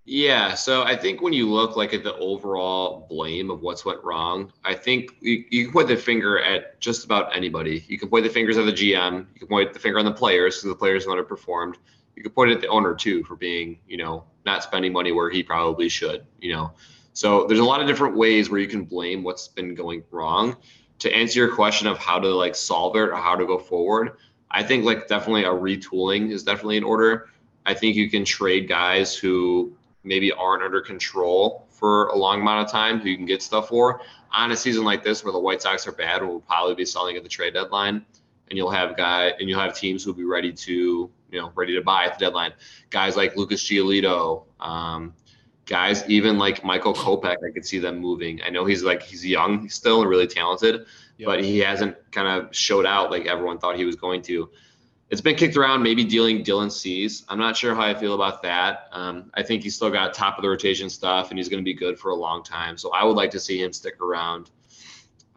Yeah, 0.10 0.54
so 0.54 0.84
I 0.84 0.96
think 0.96 1.22
when 1.22 1.34
you 1.34 1.50
look 1.50 1.75
like 1.75 1.94
at 1.94 2.01
the 2.01 2.16
overall 2.16 3.06
blame 3.10 3.51
of 3.51 3.60
what's 3.60 3.84
went 3.84 4.01
wrong, 4.06 4.54
I 4.63 4.74
think 4.74 5.12
you, 5.20 5.44
you 5.50 5.66
can 5.66 5.74
point 5.74 5.89
the 5.89 5.98
finger 5.98 6.42
at 6.42 6.80
just 6.80 7.04
about 7.04 7.36
anybody. 7.36 7.84
You 7.89 8.00
can 8.00 8.08
point 8.08 8.24
the 8.24 8.30
fingers 8.30 8.58
at 8.58 8.66
the 8.66 8.72
GM. 8.72 9.25
You 9.34 9.39
can 9.39 9.50
point 9.50 9.74
the 9.74 9.80
finger 9.80 10.00
on 10.00 10.06
the 10.06 10.13
players 10.13 10.56
because 10.56 10.70
the 10.70 10.80
players 10.80 11.06
underperformed. 11.08 11.75
You 12.16 12.24
can 12.24 12.32
point 12.32 12.51
it 12.51 12.56
at 12.56 12.62
the 12.62 12.70
owner 12.70 12.96
too 12.96 13.22
for 13.25 13.36
being, 13.36 13.80
you 13.86 13.98
know, 13.98 14.24
not 14.48 14.63
spending 14.63 14.92
money 14.92 15.12
where 15.12 15.30
he 15.30 15.44
probably 15.44 15.89
should. 15.89 16.25
You 16.39 16.54
know, 16.54 16.72
So 17.13 17.46
there's 17.46 17.60
a 17.60 17.63
lot 17.63 17.82
of 17.82 17.88
different 17.88 18.18
ways 18.18 18.50
where 18.50 18.60
you 18.60 18.68
can 18.68 18.86
blame 18.86 19.24
what's 19.24 19.48
been 19.48 19.75
going 19.75 20.04
wrong. 20.10 20.56
To 21.00 21.16
answer 21.16 21.38
your 21.38 21.54
question 21.54 21.88
of 21.88 22.00
how 22.00 22.18
to 22.18 22.27
like 22.30 22.56
solve 22.56 22.96
it 22.96 23.10
or 23.10 23.16
how 23.16 23.36
to 23.36 23.46
go 23.46 23.60
forward, 23.60 24.13
I 24.50 24.63
think 24.63 24.84
like 24.84 25.08
definitely 25.08 25.44
a 25.44 25.50
retooling 25.50 26.32
is 26.32 26.42
definitely 26.42 26.77
in 26.77 26.84
order. 26.84 27.30
I 27.68 27.75
think 27.75 27.96
you 27.96 28.10
can 28.10 28.25
trade 28.25 28.68
guys 28.68 29.16
who 29.16 29.74
maybe 30.04 30.32
aren't 30.32 30.63
under 30.63 30.82
control 30.82 31.68
for 31.70 32.08
a 32.08 32.16
long 32.16 32.42
amount 32.42 32.66
of 32.66 32.72
time 32.72 33.00
who 33.00 33.10
you 33.10 33.18
can 33.18 33.27
get 33.27 33.44
stuff 33.44 33.68
for. 33.68 34.01
On 34.32 34.51
a 34.51 34.56
season 34.56 34.84
like 34.84 35.04
this 35.04 35.24
where 35.24 35.34
the 35.34 35.39
White 35.39 35.62
Sox 35.62 35.86
are 35.86 35.92
bad, 35.92 36.24
we'll 36.24 36.39
probably 36.39 36.74
be 36.74 36.86
selling 36.86 37.16
at 37.18 37.24
the 37.24 37.30
trade 37.30 37.54
deadline 37.54 38.04
and 38.50 38.58
you'll 38.58 38.72
have 38.72 38.98
guy 38.98 39.34
and 39.39 39.50
you'll 39.50 39.60
have 39.60 39.75
teams 39.75 40.04
who'll 40.04 40.13
be 40.13 40.25
ready 40.25 40.51
to 40.51 41.10
you 41.32 41.42
know 41.42 41.51
ready 41.56 41.75
to 41.75 41.82
buy 41.82 42.06
at 42.06 42.18
the 42.18 42.25
deadline. 42.25 42.54
Guys 42.89 43.16
like 43.18 43.36
Lucas 43.36 43.63
Giolito, 43.63 44.46
um, 44.60 45.13
guys 45.66 46.08
even 46.10 46.38
like 46.38 46.63
Michael 46.63 46.94
Kopech, 46.94 47.38
I 47.48 47.51
could 47.54 47.66
see 47.66 47.80
them 47.80 48.00
moving. 48.00 48.42
I 48.44 48.50
know 48.50 48.66
he's 48.66 48.84
like 48.84 49.04
he's 49.04 49.25
young 49.25 49.70
still 49.70 50.01
and 50.01 50.10
really 50.10 50.27
talented, 50.27 50.86
yep. 51.18 51.25
but 51.25 51.44
he 51.44 51.60
hasn't 51.60 51.96
kind 52.12 52.27
of 52.27 52.56
showed 52.56 52.86
out 52.86 53.12
like 53.12 53.25
everyone 53.25 53.60
thought 53.60 53.77
he 53.77 53.86
was 53.86 53.96
going 53.96 54.22
to. 54.24 54.50
It's 55.10 55.22
been 55.22 55.38
kicked 55.38 55.56
around, 55.56 55.84
maybe 55.84 56.04
dealing 56.04 56.44
Dylan 56.44 56.70
Cease. 56.70 57.24
I'm 57.30 57.39
not 57.39 57.56
sure 57.56 57.74
how 57.74 57.84
I 57.84 57.94
feel 57.94 58.13
about 58.13 58.42
that. 58.44 58.89
Um, 58.92 59.32
I 59.36 59.42
think 59.42 59.63
he's 59.63 59.74
still 59.74 59.89
got 59.89 60.13
top 60.13 60.38
of 60.38 60.42
the 60.42 60.50
rotation 60.50 60.89
stuff, 60.89 61.30
and 61.30 61.39
he's 61.39 61.48
going 61.48 61.63
to 61.63 61.66
be 61.66 61.74
good 61.74 61.98
for 61.98 62.10
a 62.10 62.16
long 62.16 62.44
time. 62.44 62.77
So 62.77 62.92
I 62.92 63.06
would 63.06 63.16
like 63.16 63.32
to 63.32 63.39
see 63.39 63.63
him 63.63 63.72
stick 63.72 64.01
around. 64.01 64.51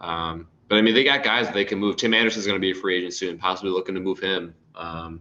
Um, 0.00 0.48
but 0.70 0.78
I 0.78 0.82
mean, 0.82 0.94
they 0.94 1.02
got 1.02 1.24
guys 1.24 1.46
that 1.46 1.54
they 1.54 1.64
can 1.64 1.80
move. 1.80 1.96
Tim 1.96 2.14
Anderson's 2.14 2.46
going 2.46 2.54
to 2.54 2.60
be 2.60 2.70
a 2.70 2.74
free 2.74 2.98
agent 2.98 3.12
soon, 3.12 3.38
possibly 3.38 3.72
looking 3.72 3.96
to 3.96 4.00
move 4.00 4.20
him. 4.20 4.54
Um, 4.76 5.20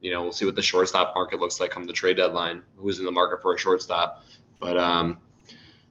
you 0.00 0.10
know, 0.10 0.22
we'll 0.22 0.32
see 0.32 0.46
what 0.46 0.56
the 0.56 0.62
shortstop 0.62 1.14
market 1.14 1.40
looks 1.40 1.60
like 1.60 1.70
come 1.70 1.84
the 1.84 1.92
trade 1.92 2.16
deadline. 2.16 2.62
Who's 2.76 2.98
in 2.98 3.04
the 3.04 3.12
market 3.12 3.42
for 3.42 3.54
a 3.54 3.58
shortstop? 3.58 4.24
But 4.58 4.78
um, 4.78 5.18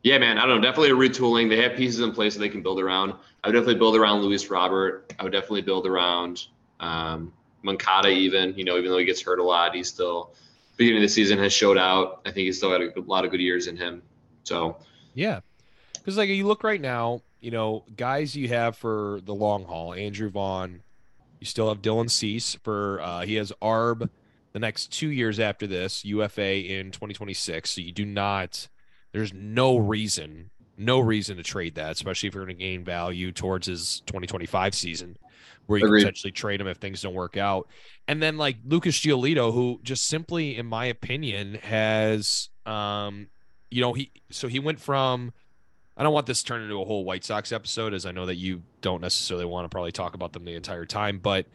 yeah, 0.02 0.18
man, 0.18 0.40
I 0.40 0.48
don't 0.48 0.62
know. 0.62 0.62
Definitely 0.68 0.90
a 0.90 1.10
retooling. 1.10 1.48
They 1.48 1.62
have 1.62 1.78
pieces 1.78 2.00
in 2.00 2.12
place 2.12 2.34
that 2.34 2.40
they 2.40 2.50
can 2.50 2.64
build 2.64 2.82
around. 2.82 3.14
I 3.44 3.50
would 3.50 3.54
definitely 3.54 3.76
build 3.76 3.96
around 3.96 4.22
Luis 4.22 4.50
Robert. 4.50 5.14
I 5.20 5.24
would 5.24 5.32
definitely 5.32 5.62
build 5.62 5.86
around 5.86 6.48
um, 6.80 7.32
Moncada. 7.62 8.10
Even 8.10 8.56
you 8.58 8.64
know, 8.64 8.80
even 8.80 8.90
though 8.90 8.98
he 8.98 9.06
gets 9.06 9.22
hurt 9.22 9.38
a 9.38 9.44
lot, 9.44 9.76
he's 9.76 9.90
still 9.90 10.34
beginning 10.76 11.04
of 11.04 11.08
the 11.08 11.14
season 11.14 11.38
has 11.38 11.54
showed 11.54 11.78
out. 11.78 12.22
I 12.26 12.32
think 12.32 12.46
he's 12.46 12.58
still 12.58 12.72
got 12.72 12.82
a 12.82 13.02
lot 13.02 13.26
of 13.26 13.30
good 13.32 13.42
years 13.42 13.68
in 13.68 13.78
him. 13.78 14.02
So 14.44 14.78
yeah, 15.14 15.42
because 15.94 16.18
like 16.18 16.30
you 16.30 16.48
look 16.48 16.64
right 16.64 16.82
now, 16.82 17.22
you 17.40 17.52
know, 17.52 17.86
guys 17.96 18.36
you 18.36 18.48
have 18.50 18.78
for 18.78 19.20
the 19.24 19.34
long 19.34 19.66
haul, 19.66 19.94
Andrew 19.94 20.30
Vaughn. 20.30 20.82
You 21.40 21.46
still 21.46 21.70
have 21.70 21.82
Dylan 21.84 22.10
Cease 22.10 22.56
for 22.64 23.00
uh, 23.02 23.22
he 23.22 23.36
has 23.36 23.54
ARB 23.62 24.10
the 24.54 24.60
next 24.60 24.92
two 24.92 25.10
years 25.10 25.40
after 25.40 25.68
this, 25.68 26.04
UFA 26.04 26.62
in 26.66 26.88
2026. 26.88 27.70
So 27.70 27.82
you 27.82 27.92
do 27.92 28.06
not 28.06 28.68
there's 29.12 29.34
no 29.34 29.78
reason, 29.78 30.50
no 30.78 31.00
reason 31.00 31.38
to 31.38 31.44
trade 31.44 31.76
that, 31.76 31.92
especially 31.92 32.28
if 32.28 32.36
you're 32.36 32.46
going 32.46 32.58
to 32.58 32.64
gain 32.64 32.84
value 32.84 33.32
towards 33.32 33.68
his 33.68 34.02
2025 34.02 34.76
season, 34.76 35.18
where 35.66 35.80
you 35.80 35.86
Agreed. 35.86 36.02
can 36.02 36.06
potentially 36.06 36.32
trade 36.32 36.60
him 36.62 36.68
if 36.68 36.78
things 36.78 37.02
don't 37.02 37.14
work 37.14 37.38
out. 37.38 37.68
And 38.08 38.22
then 38.22 38.38
like 38.38 38.58
Lucas 38.66 39.00
Giolito, 39.00 39.54
who 39.54 39.80
just 39.84 40.08
simply, 40.08 40.58
in 40.58 40.66
my 40.66 40.86
opinion, 40.86 41.56
has 41.56 42.50
um, 42.66 43.28
you 43.70 43.82
know, 43.82 43.94
he 43.94 44.12
so 44.30 44.48
he 44.48 44.60
went 44.60 44.80
from 44.80 45.34
I 45.98 46.04
don't 46.04 46.14
want 46.14 46.28
this 46.28 46.44
to 46.44 46.46
turn 46.46 46.62
into 46.62 46.80
a 46.80 46.86
whole 46.86 47.04
White 47.04 47.24
Sox 47.24 47.52
episode, 47.52 47.94
as 47.94 48.06
I 48.06 48.12
know 48.12 48.28
that 48.28 48.36
you 48.36 48.62
don't 48.82 49.02
necessarily 49.02 49.46
want 49.46 49.66
to 49.66 49.70
probably 49.70 49.92
talk 49.92 50.14
about 50.14 50.32
them 50.32 50.46
the 50.46 50.54
entire 50.54 50.86
time. 50.86 51.18
But 51.18 51.48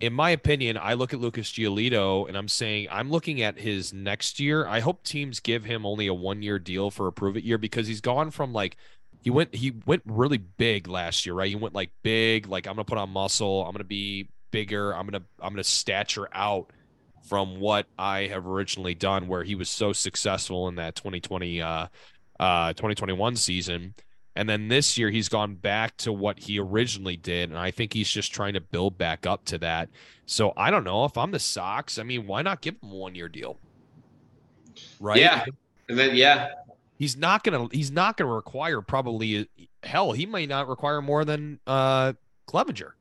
in 0.00 0.12
my 0.12 0.30
opinion, 0.30 0.78
I 0.80 0.94
look 0.94 1.12
at 1.12 1.18
Lucas 1.18 1.50
Giolito 1.50 2.28
and 2.28 2.36
I'm 2.36 2.46
saying 2.46 2.86
I'm 2.92 3.10
looking 3.10 3.42
at 3.42 3.58
his 3.58 3.92
next 3.92 4.38
year. 4.38 4.66
I 4.66 4.78
hope 4.78 5.02
teams 5.02 5.40
give 5.40 5.64
him 5.64 5.84
only 5.84 6.06
a 6.06 6.14
one 6.14 6.42
year 6.42 6.60
deal 6.60 6.92
for 6.92 7.08
a 7.08 7.12
prove 7.12 7.36
it 7.36 7.42
year 7.42 7.58
because 7.58 7.88
he's 7.88 8.00
gone 8.00 8.30
from 8.30 8.52
like 8.52 8.76
he 9.20 9.30
went 9.30 9.52
he 9.52 9.72
went 9.84 10.02
really 10.06 10.38
big 10.38 10.86
last 10.86 11.26
year, 11.26 11.34
right? 11.34 11.48
He 11.48 11.56
went 11.56 11.74
like 11.74 11.90
big, 12.04 12.46
like 12.46 12.68
I'm 12.68 12.74
gonna 12.74 12.84
put 12.84 12.98
on 12.98 13.10
muscle, 13.10 13.66
I'm 13.66 13.72
gonna 13.72 13.82
be 13.82 14.28
bigger, 14.52 14.94
I'm 14.94 15.06
gonna 15.06 15.24
I'm 15.40 15.52
gonna 15.52 15.64
stature 15.64 16.28
out 16.32 16.70
from 17.28 17.58
what 17.58 17.86
I 17.98 18.28
have 18.28 18.46
originally 18.46 18.94
done, 18.94 19.26
where 19.26 19.42
he 19.42 19.56
was 19.56 19.68
so 19.68 19.92
successful 19.92 20.68
in 20.68 20.76
that 20.76 20.94
2020 20.94 21.60
uh 21.60 21.88
uh, 22.38 22.72
2021 22.72 23.36
season. 23.36 23.94
And 24.36 24.48
then 24.48 24.68
this 24.68 24.96
year, 24.96 25.10
he's 25.10 25.28
gone 25.28 25.56
back 25.56 25.96
to 25.98 26.12
what 26.12 26.38
he 26.38 26.60
originally 26.60 27.16
did. 27.16 27.50
And 27.50 27.58
I 27.58 27.72
think 27.72 27.92
he's 27.92 28.08
just 28.08 28.32
trying 28.32 28.54
to 28.54 28.60
build 28.60 28.96
back 28.96 29.26
up 29.26 29.44
to 29.46 29.58
that. 29.58 29.88
So 30.26 30.52
I 30.56 30.70
don't 30.70 30.84
know 30.84 31.04
if 31.04 31.18
I'm 31.18 31.32
the 31.32 31.40
Sox. 31.40 31.98
I 31.98 32.04
mean, 32.04 32.26
why 32.26 32.42
not 32.42 32.60
give 32.60 32.74
him 32.80 32.92
a 32.92 32.94
one 32.94 33.16
year 33.16 33.28
deal? 33.28 33.58
Right. 35.00 35.18
Yeah. 35.18 35.44
And 35.88 35.98
then, 35.98 36.14
yeah. 36.14 36.50
He's 36.98 37.16
not 37.16 37.42
going 37.42 37.68
to, 37.68 37.76
he's 37.76 37.90
not 37.90 38.16
going 38.16 38.28
to 38.28 38.34
require 38.34 38.80
probably, 38.80 39.48
hell, 39.82 40.12
he 40.12 40.26
might 40.26 40.48
not 40.48 40.68
require 40.68 41.02
more 41.02 41.24
than 41.24 41.58
uh, 41.66 42.12
Clevinger. 42.46 42.92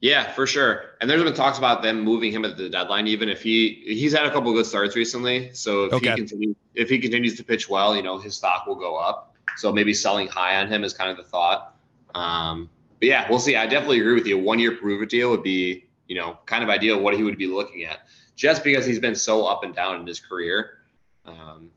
Yeah, 0.00 0.32
for 0.32 0.46
sure. 0.46 0.84
And 1.00 1.10
there's 1.10 1.22
been 1.22 1.34
talks 1.34 1.58
about 1.58 1.82
them 1.82 2.02
moving 2.02 2.32
him 2.32 2.44
at 2.44 2.56
the 2.56 2.68
deadline, 2.68 3.08
even 3.08 3.28
if 3.28 3.42
he 3.42 3.82
he's 3.84 4.12
had 4.12 4.26
a 4.26 4.30
couple 4.30 4.52
good 4.52 4.66
starts 4.66 4.94
recently. 4.94 5.52
So 5.54 5.84
if 5.84 5.92
okay. 5.94 6.10
he 6.10 6.16
continues 6.16 6.56
if 6.74 6.88
he 6.88 6.98
continues 6.98 7.36
to 7.36 7.44
pitch 7.44 7.68
well, 7.68 7.96
you 7.96 8.02
know, 8.02 8.18
his 8.18 8.36
stock 8.36 8.66
will 8.66 8.76
go 8.76 8.96
up. 8.96 9.34
So 9.56 9.72
maybe 9.72 9.92
selling 9.92 10.28
high 10.28 10.60
on 10.60 10.68
him 10.68 10.84
is 10.84 10.92
kind 10.92 11.10
of 11.10 11.16
the 11.16 11.24
thought. 11.24 11.74
Um, 12.14 12.70
but 13.00 13.08
yeah, 13.08 13.28
we'll 13.28 13.40
see. 13.40 13.56
I 13.56 13.66
definitely 13.66 14.00
agree 14.00 14.14
with 14.14 14.26
you. 14.26 14.38
A 14.38 14.42
one 14.42 14.60
year 14.60 14.72
prove 14.76 15.02
it 15.02 15.08
deal 15.08 15.30
would 15.30 15.42
be, 15.42 15.86
you 16.06 16.14
know, 16.14 16.38
kind 16.46 16.62
of 16.62 16.70
ideal 16.70 17.00
what 17.00 17.14
he 17.14 17.24
would 17.24 17.38
be 17.38 17.48
looking 17.48 17.84
at, 17.84 18.00
just 18.36 18.62
because 18.62 18.86
he's 18.86 19.00
been 19.00 19.16
so 19.16 19.46
up 19.46 19.64
and 19.64 19.74
down 19.74 20.00
in 20.00 20.06
his 20.06 20.20
career. 20.20 20.78
Um, 21.26 21.70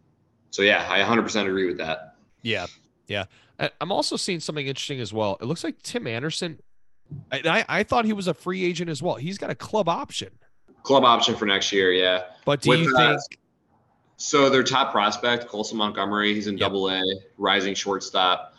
so 0.52 0.62
yeah, 0.62 0.86
I 0.88 1.00
100% 1.00 1.48
agree 1.48 1.66
with 1.66 1.78
that. 1.78 2.16
Yeah, 2.44 2.68
yeah. 3.08 3.26
I'm 3.80 3.92
also 3.92 4.16
seeing 4.16 4.40
something 4.40 4.66
interesting 4.66 5.00
as 5.00 5.14
well. 5.14 5.38
It 5.40 5.46
looks 5.46 5.64
like 5.64 5.82
Tim 5.84 6.08
Anderson 6.08 6.60
I, 7.32 7.66
I 7.68 7.84
thought 7.84 8.06
he 8.06 8.14
was 8.14 8.28
a 8.28 8.34
free 8.34 8.64
agent 8.64 8.90
as 8.90 9.02
well. 9.02 9.16
He's 9.16 9.38
got 9.38 9.50
a 9.50 9.56
club 9.56 9.88
option. 9.88 10.30
Club 10.84 11.04
option 11.04 11.36
for 11.36 11.46
next 11.46 11.72
year, 11.72 11.92
yeah. 11.92 12.24
But 12.46 12.62
do 12.62 12.70
With, 12.70 12.80
you 12.82 12.96
think? 12.96 13.18
Uh, 13.18 13.18
so 14.18 14.50
their 14.50 14.64
top 14.64 14.92
prospect, 14.92 15.48
Colson 15.48 15.78
Montgomery, 15.78 16.34
he's 16.34 16.48
in 16.48 16.58
yep. 16.58 16.68
Double 16.68 16.90
A, 16.90 17.02
rising 17.38 17.74
shortstop. 17.74 18.54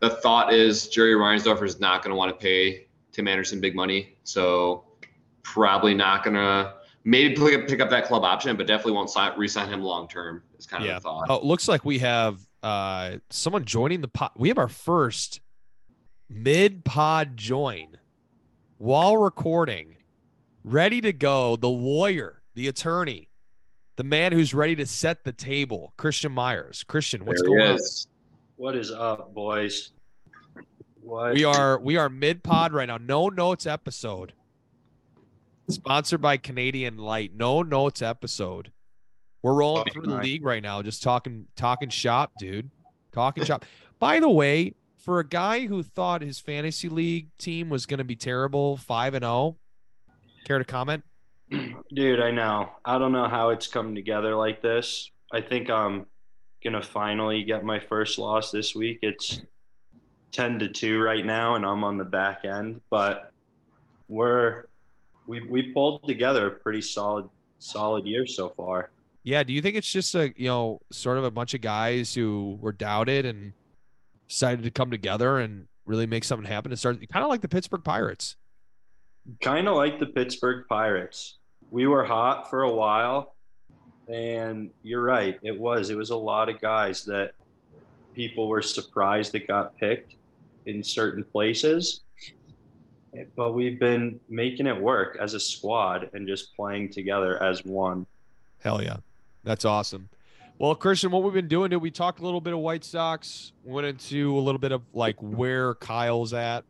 The 0.00 0.10
thought 0.10 0.52
is 0.52 0.88
Jerry 0.88 1.14
Reinsdorfer 1.14 1.64
is 1.64 1.80
not 1.80 2.02
going 2.02 2.10
to 2.10 2.16
want 2.16 2.30
to 2.30 2.42
pay 2.42 2.86
Tim 3.12 3.28
Anderson 3.28 3.60
big 3.60 3.74
money, 3.74 4.16
so 4.24 4.84
probably 5.42 5.94
not 5.94 6.24
going 6.24 6.34
to 6.34 6.74
maybe 7.04 7.34
pick 7.34 7.54
up, 7.54 7.68
pick 7.68 7.80
up 7.80 7.90
that 7.90 8.06
club 8.06 8.24
option, 8.24 8.56
but 8.56 8.66
definitely 8.66 8.92
won't 8.92 9.10
sign, 9.10 9.32
re-sign 9.38 9.68
him 9.68 9.82
long 9.82 10.08
term. 10.08 10.42
Is 10.58 10.66
kind 10.66 10.84
yeah. 10.84 10.96
of 10.96 11.02
the 11.02 11.08
thought. 11.08 11.26
Oh, 11.28 11.36
it 11.36 11.44
looks 11.44 11.68
like 11.68 11.84
we 11.84 11.98
have 12.00 12.40
uh, 12.62 13.16
someone 13.30 13.64
joining 13.64 14.00
the 14.00 14.08
pot. 14.08 14.32
We 14.36 14.48
have 14.48 14.58
our 14.58 14.68
first 14.68 15.40
mid 16.32 16.84
pod 16.84 17.36
join 17.36 17.98
while 18.78 19.16
recording, 19.16 19.96
ready 20.64 21.00
to 21.00 21.12
go. 21.12 21.56
The 21.56 21.68
lawyer, 21.68 22.42
the 22.54 22.68
attorney, 22.68 23.28
the 23.96 24.04
man 24.04 24.32
who's 24.32 24.54
ready 24.54 24.74
to 24.76 24.86
set 24.86 25.24
the 25.24 25.32
table, 25.32 25.92
Christian 25.96 26.32
Myers. 26.32 26.84
Christian, 26.84 27.24
what's 27.24 27.42
going 27.42 27.60
on? 27.60 27.78
What 28.56 28.76
is 28.76 28.90
up, 28.90 29.34
boys? 29.34 29.90
What? 31.00 31.34
We 31.34 31.44
are 31.44 31.78
we 31.78 31.96
are 31.96 32.08
mid 32.08 32.42
pod 32.42 32.72
right 32.72 32.86
now. 32.86 32.98
No 32.98 33.28
notes 33.28 33.66
episode. 33.66 34.32
Sponsored 35.68 36.20
by 36.20 36.36
Canadian 36.36 36.96
Light. 36.96 37.32
No 37.34 37.62
notes 37.62 38.02
episode. 38.02 38.72
We're 39.42 39.54
rolling 39.54 39.86
through 39.92 40.06
the 40.06 40.16
league 40.16 40.44
right 40.44 40.62
now, 40.62 40.82
just 40.82 41.02
talking 41.02 41.46
talking 41.56 41.88
shop, 41.88 42.32
dude. 42.38 42.70
Talking 43.12 43.44
shop. 43.44 43.64
By 43.98 44.20
the 44.20 44.28
way, 44.28 44.74
for 45.02 45.18
a 45.18 45.26
guy 45.26 45.66
who 45.66 45.82
thought 45.82 46.22
his 46.22 46.38
fantasy 46.38 46.88
league 46.88 47.28
team 47.36 47.68
was 47.68 47.86
going 47.86 47.98
to 47.98 48.04
be 48.04 48.16
terrible, 48.16 48.76
5 48.76 49.14
and 49.14 49.24
0, 49.24 49.56
care 50.44 50.58
to 50.58 50.64
comment? 50.64 51.02
Dude, 51.94 52.20
I 52.20 52.30
know. 52.30 52.70
I 52.84 52.98
don't 52.98 53.12
know 53.12 53.28
how 53.28 53.50
it's 53.50 53.66
come 53.66 53.94
together 53.94 54.34
like 54.36 54.62
this. 54.62 55.10
I 55.32 55.40
think 55.40 55.68
I'm 55.68 56.06
going 56.62 56.74
to 56.74 56.82
finally 56.82 57.42
get 57.42 57.64
my 57.64 57.80
first 57.80 58.18
loss 58.18 58.50
this 58.50 58.74
week. 58.74 59.00
It's 59.02 59.42
10 60.30 60.60
to 60.60 60.68
2 60.68 61.00
right 61.00 61.26
now 61.26 61.56
and 61.56 61.66
I'm 61.66 61.84
on 61.84 61.98
the 61.98 62.04
back 62.04 62.44
end, 62.44 62.80
but 62.88 63.32
we're 64.08 64.66
we 65.26 65.40
we 65.42 65.72
pulled 65.72 66.06
together 66.06 66.48
a 66.48 66.50
pretty 66.50 66.80
solid 66.80 67.28
solid 67.58 68.06
year 68.06 68.26
so 68.26 68.50
far. 68.50 68.90
Yeah, 69.24 69.42
do 69.42 69.52
you 69.52 69.62
think 69.62 69.76
it's 69.76 69.90
just 69.90 70.14
a, 70.14 70.32
you 70.36 70.48
know, 70.48 70.80
sort 70.90 71.18
of 71.18 71.24
a 71.24 71.30
bunch 71.30 71.54
of 71.54 71.60
guys 71.60 72.12
who 72.14 72.58
were 72.60 72.72
doubted 72.72 73.24
and 73.24 73.52
decided 74.32 74.64
to 74.64 74.70
come 74.70 74.90
together 74.90 75.40
and 75.40 75.66
really 75.84 76.06
make 76.06 76.24
something 76.24 76.50
happen 76.50 76.72
and 76.72 76.78
start 76.78 76.96
kind 77.10 77.22
of 77.22 77.28
like 77.28 77.42
the 77.42 77.48
Pittsburgh 77.48 77.84
Pirates. 77.84 78.36
Kind 79.42 79.68
of 79.68 79.76
like 79.76 80.00
the 80.00 80.06
Pittsburgh 80.06 80.64
Pirates. 80.68 81.36
We 81.70 81.86
were 81.86 82.02
hot 82.02 82.48
for 82.48 82.62
a 82.62 82.72
while, 82.72 83.34
and 84.08 84.70
you're 84.82 85.02
right. 85.02 85.38
It 85.42 85.58
was. 85.58 85.90
It 85.90 85.96
was 85.96 86.10
a 86.10 86.16
lot 86.16 86.48
of 86.48 86.60
guys 86.62 87.04
that 87.04 87.32
people 88.14 88.48
were 88.48 88.62
surprised 88.62 89.32
that 89.32 89.46
got 89.46 89.76
picked 89.76 90.16
in 90.64 90.82
certain 90.82 91.24
places. 91.24 92.00
But 93.36 93.52
we've 93.52 93.78
been 93.78 94.18
making 94.30 94.66
it 94.66 94.80
work 94.80 95.18
as 95.20 95.34
a 95.34 95.40
squad 95.40 96.08
and 96.14 96.26
just 96.26 96.56
playing 96.56 96.90
together 96.90 97.40
as 97.42 97.64
one. 97.64 98.06
Hell 98.60 98.82
yeah. 98.82 98.96
That's 99.44 99.66
awesome. 99.66 100.08
Well, 100.62 100.76
Christian, 100.76 101.10
what 101.10 101.24
we've 101.24 101.32
been 101.32 101.48
doing, 101.48 101.76
we 101.80 101.90
talked 101.90 102.20
a 102.20 102.22
little 102.22 102.40
bit 102.40 102.52
of 102.52 102.60
White 102.60 102.84
Sox, 102.84 103.52
went 103.64 103.84
into 103.84 104.38
a 104.38 104.38
little 104.38 104.60
bit 104.60 104.70
of 104.70 104.82
like 104.92 105.16
where 105.18 105.74
Kyle's 105.74 106.32
at. 106.32 106.62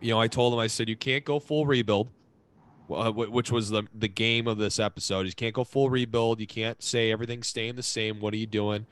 You 0.00 0.10
know, 0.10 0.20
I 0.20 0.28
told 0.28 0.54
him, 0.54 0.60
I 0.60 0.68
said, 0.68 0.88
you 0.88 0.94
can't 0.94 1.24
go 1.24 1.40
full 1.40 1.66
rebuild, 1.66 2.10
uh, 2.88 3.10
which 3.10 3.50
was 3.50 3.70
the 3.70 3.88
the 3.92 4.06
game 4.06 4.46
of 4.46 4.56
this 4.56 4.78
episode. 4.78 5.26
You 5.26 5.32
can't 5.32 5.52
go 5.52 5.64
full 5.64 5.90
rebuild. 5.90 6.38
You 6.38 6.46
can't 6.46 6.80
say 6.80 7.10
everything's 7.10 7.48
staying 7.48 7.74
the 7.74 7.82
same. 7.82 8.20
What 8.20 8.34
are 8.34 8.36
you 8.36 8.46
doing? 8.46 8.86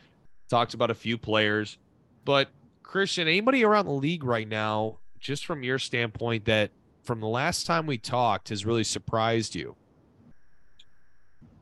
Talked 0.50 0.75
about 0.75 0.90
a 0.90 0.94
few 0.94 1.16
players, 1.16 1.78
but 2.25 2.49
Christian, 2.82 3.28
anybody 3.28 3.62
around 3.62 3.85
the 3.85 3.92
league 3.92 4.25
right 4.25 4.49
now, 4.49 4.99
just 5.20 5.47
from 5.47 5.62
your 5.62 5.78
standpoint, 5.78 6.47
that 6.47 6.73
from 7.04 7.20
the 7.20 7.28
last 7.28 7.64
time 7.64 7.87
we 7.87 7.97
talked 7.97 8.49
has 8.49 8.66
really 8.66 8.82
surprised 8.82 9.54
you? 9.54 9.76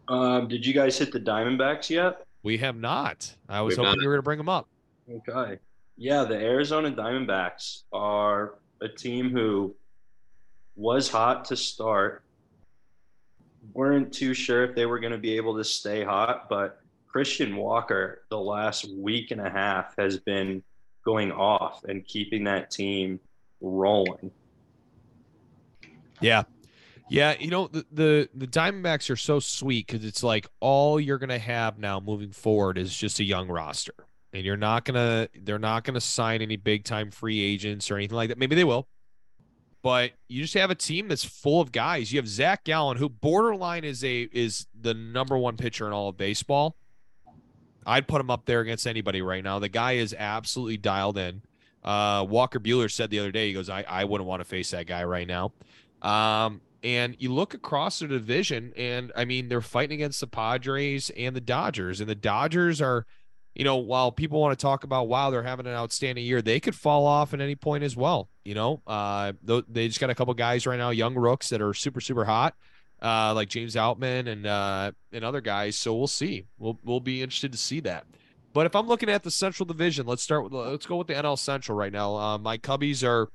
Um, 0.08 0.48
did 0.48 0.64
you 0.64 0.72
guys 0.72 0.98
hit 0.98 1.12
the 1.12 1.20
Diamondbacks 1.20 1.90
yet? 1.90 2.26
We 2.42 2.58
have 2.58 2.76
not. 2.76 3.34
I 3.48 3.60
was 3.62 3.76
We've 3.76 3.86
hoping 3.86 4.02
you 4.02 4.08
were 4.08 4.14
going 4.14 4.18
to 4.18 4.24
bring 4.24 4.38
them 4.38 4.48
up. 4.48 4.68
Okay. 5.10 5.58
Yeah, 5.96 6.24
the 6.24 6.36
Arizona 6.36 6.92
Diamondbacks 6.92 7.82
are 7.92 8.54
a 8.80 8.88
team 8.88 9.30
who 9.30 9.74
was 10.76 11.08
hot 11.08 11.44
to 11.46 11.56
start. 11.56 12.22
weren't 13.72 14.12
too 14.12 14.32
sure 14.32 14.64
if 14.64 14.74
they 14.74 14.86
were 14.86 15.00
going 15.00 15.12
to 15.12 15.18
be 15.18 15.36
able 15.36 15.56
to 15.56 15.64
stay 15.64 16.04
hot, 16.04 16.48
but 16.48 16.80
Christian 17.08 17.56
Walker, 17.56 18.22
the 18.30 18.38
last 18.38 18.88
week 18.90 19.30
and 19.30 19.40
a 19.40 19.50
half, 19.50 19.94
has 19.98 20.18
been 20.18 20.62
going 21.04 21.32
off 21.32 21.82
and 21.84 22.06
keeping 22.06 22.44
that 22.44 22.70
team 22.70 23.18
rolling. 23.60 24.30
Yeah, 26.20 26.44
yeah, 27.08 27.34
you 27.38 27.50
know 27.50 27.68
the 27.68 27.86
the, 27.92 28.28
the 28.34 28.46
Diamondbacks 28.46 29.10
are 29.10 29.16
so 29.16 29.38
sweet 29.40 29.86
because 29.86 30.04
it's 30.04 30.22
like 30.22 30.46
all 30.60 30.98
you're 30.98 31.18
gonna 31.18 31.38
have 31.38 31.78
now 31.78 32.00
moving 32.00 32.32
forward 32.32 32.78
is 32.78 32.96
just 32.96 33.20
a 33.20 33.24
young 33.24 33.48
roster, 33.48 33.94
and 34.32 34.44
you're 34.44 34.56
not 34.56 34.84
gonna 34.84 35.28
they're 35.42 35.58
not 35.58 35.84
gonna 35.84 36.00
sign 36.00 36.42
any 36.42 36.56
big 36.56 36.84
time 36.84 37.10
free 37.10 37.40
agents 37.40 37.90
or 37.90 37.96
anything 37.96 38.16
like 38.16 38.28
that. 38.30 38.38
Maybe 38.38 38.56
they 38.56 38.64
will, 38.64 38.88
but 39.82 40.12
you 40.28 40.42
just 40.42 40.54
have 40.54 40.70
a 40.70 40.74
team 40.74 41.08
that's 41.08 41.24
full 41.24 41.60
of 41.60 41.70
guys. 41.70 42.12
You 42.12 42.18
have 42.18 42.28
Zach 42.28 42.64
Gallen, 42.64 42.96
who 42.96 43.08
borderline 43.08 43.84
is 43.84 44.02
a 44.02 44.28
is 44.32 44.66
the 44.78 44.94
number 44.94 45.38
one 45.38 45.56
pitcher 45.56 45.86
in 45.86 45.92
all 45.92 46.08
of 46.08 46.16
baseball. 46.16 46.76
I'd 47.86 48.08
put 48.08 48.20
him 48.20 48.30
up 48.30 48.46
there 48.46 48.60
against 48.60 48.86
anybody 48.86 49.22
right 49.22 49.44
now. 49.44 49.60
The 49.60 49.68
guy 49.68 49.92
is 49.92 50.12
absolutely 50.12 50.76
dialed 50.76 51.18
in. 51.18 51.42
Uh, 51.84 52.26
Walker 52.28 52.58
Buehler 52.58 52.90
said 52.90 53.10
the 53.10 53.20
other 53.20 53.30
day, 53.30 53.46
he 53.46 53.52
goes, 53.52 53.70
I, 53.70 53.84
I 53.88 54.04
wouldn't 54.04 54.26
want 54.26 54.40
to 54.40 54.44
face 54.44 54.72
that 54.72 54.88
guy 54.88 55.04
right 55.04 55.26
now. 55.26 55.52
Um, 56.02 56.60
and 56.86 57.16
you 57.18 57.32
look 57.32 57.52
across 57.52 57.98
the 57.98 58.06
division, 58.06 58.72
and 58.76 59.10
I 59.16 59.24
mean, 59.24 59.48
they're 59.48 59.60
fighting 59.60 59.96
against 59.96 60.20
the 60.20 60.28
Padres 60.28 61.10
and 61.16 61.34
the 61.34 61.40
Dodgers. 61.40 62.00
And 62.00 62.08
the 62.08 62.14
Dodgers 62.14 62.80
are, 62.80 63.04
you 63.56 63.64
know, 63.64 63.74
while 63.74 64.12
people 64.12 64.40
want 64.40 64.56
to 64.56 64.62
talk 64.62 64.84
about, 64.84 65.08
wow, 65.08 65.30
they're 65.30 65.42
having 65.42 65.66
an 65.66 65.72
outstanding 65.72 66.24
year, 66.24 66.40
they 66.40 66.60
could 66.60 66.76
fall 66.76 67.04
off 67.04 67.34
at 67.34 67.40
any 67.40 67.56
point 67.56 67.82
as 67.82 67.96
well. 67.96 68.28
You 68.44 68.54
know, 68.54 68.82
uh, 68.86 69.32
they 69.42 69.88
just 69.88 69.98
got 69.98 70.10
a 70.10 70.14
couple 70.14 70.32
guys 70.34 70.64
right 70.64 70.78
now, 70.78 70.90
young 70.90 71.16
rooks 71.16 71.48
that 71.48 71.60
are 71.60 71.74
super, 71.74 72.00
super 72.00 72.24
hot. 72.24 72.54
Uh, 73.02 73.34
like 73.34 73.48
James 73.48 73.74
Outman 73.74 74.26
and 74.26 74.46
uh, 74.46 74.90
and 75.12 75.22
other 75.22 75.42
guys. 75.42 75.76
So 75.76 75.94
we'll 75.94 76.06
see. 76.06 76.46
We'll 76.56 76.78
we'll 76.82 77.00
be 77.00 77.20
interested 77.20 77.52
to 77.52 77.58
see 77.58 77.80
that. 77.80 78.06
But 78.54 78.64
if 78.64 78.74
I'm 78.74 78.86
looking 78.86 79.10
at 79.10 79.22
the 79.22 79.30
Central 79.30 79.66
Division, 79.66 80.06
let's 80.06 80.22
start 80.22 80.44
with 80.44 80.54
let's 80.54 80.86
go 80.86 80.96
with 80.96 81.08
the 81.08 81.14
NL 81.14 81.38
Central 81.38 81.76
right 81.76 81.92
now. 81.92 82.16
Uh, 82.16 82.38
my 82.38 82.56
Cubbies 82.56 83.06
are 83.06 83.28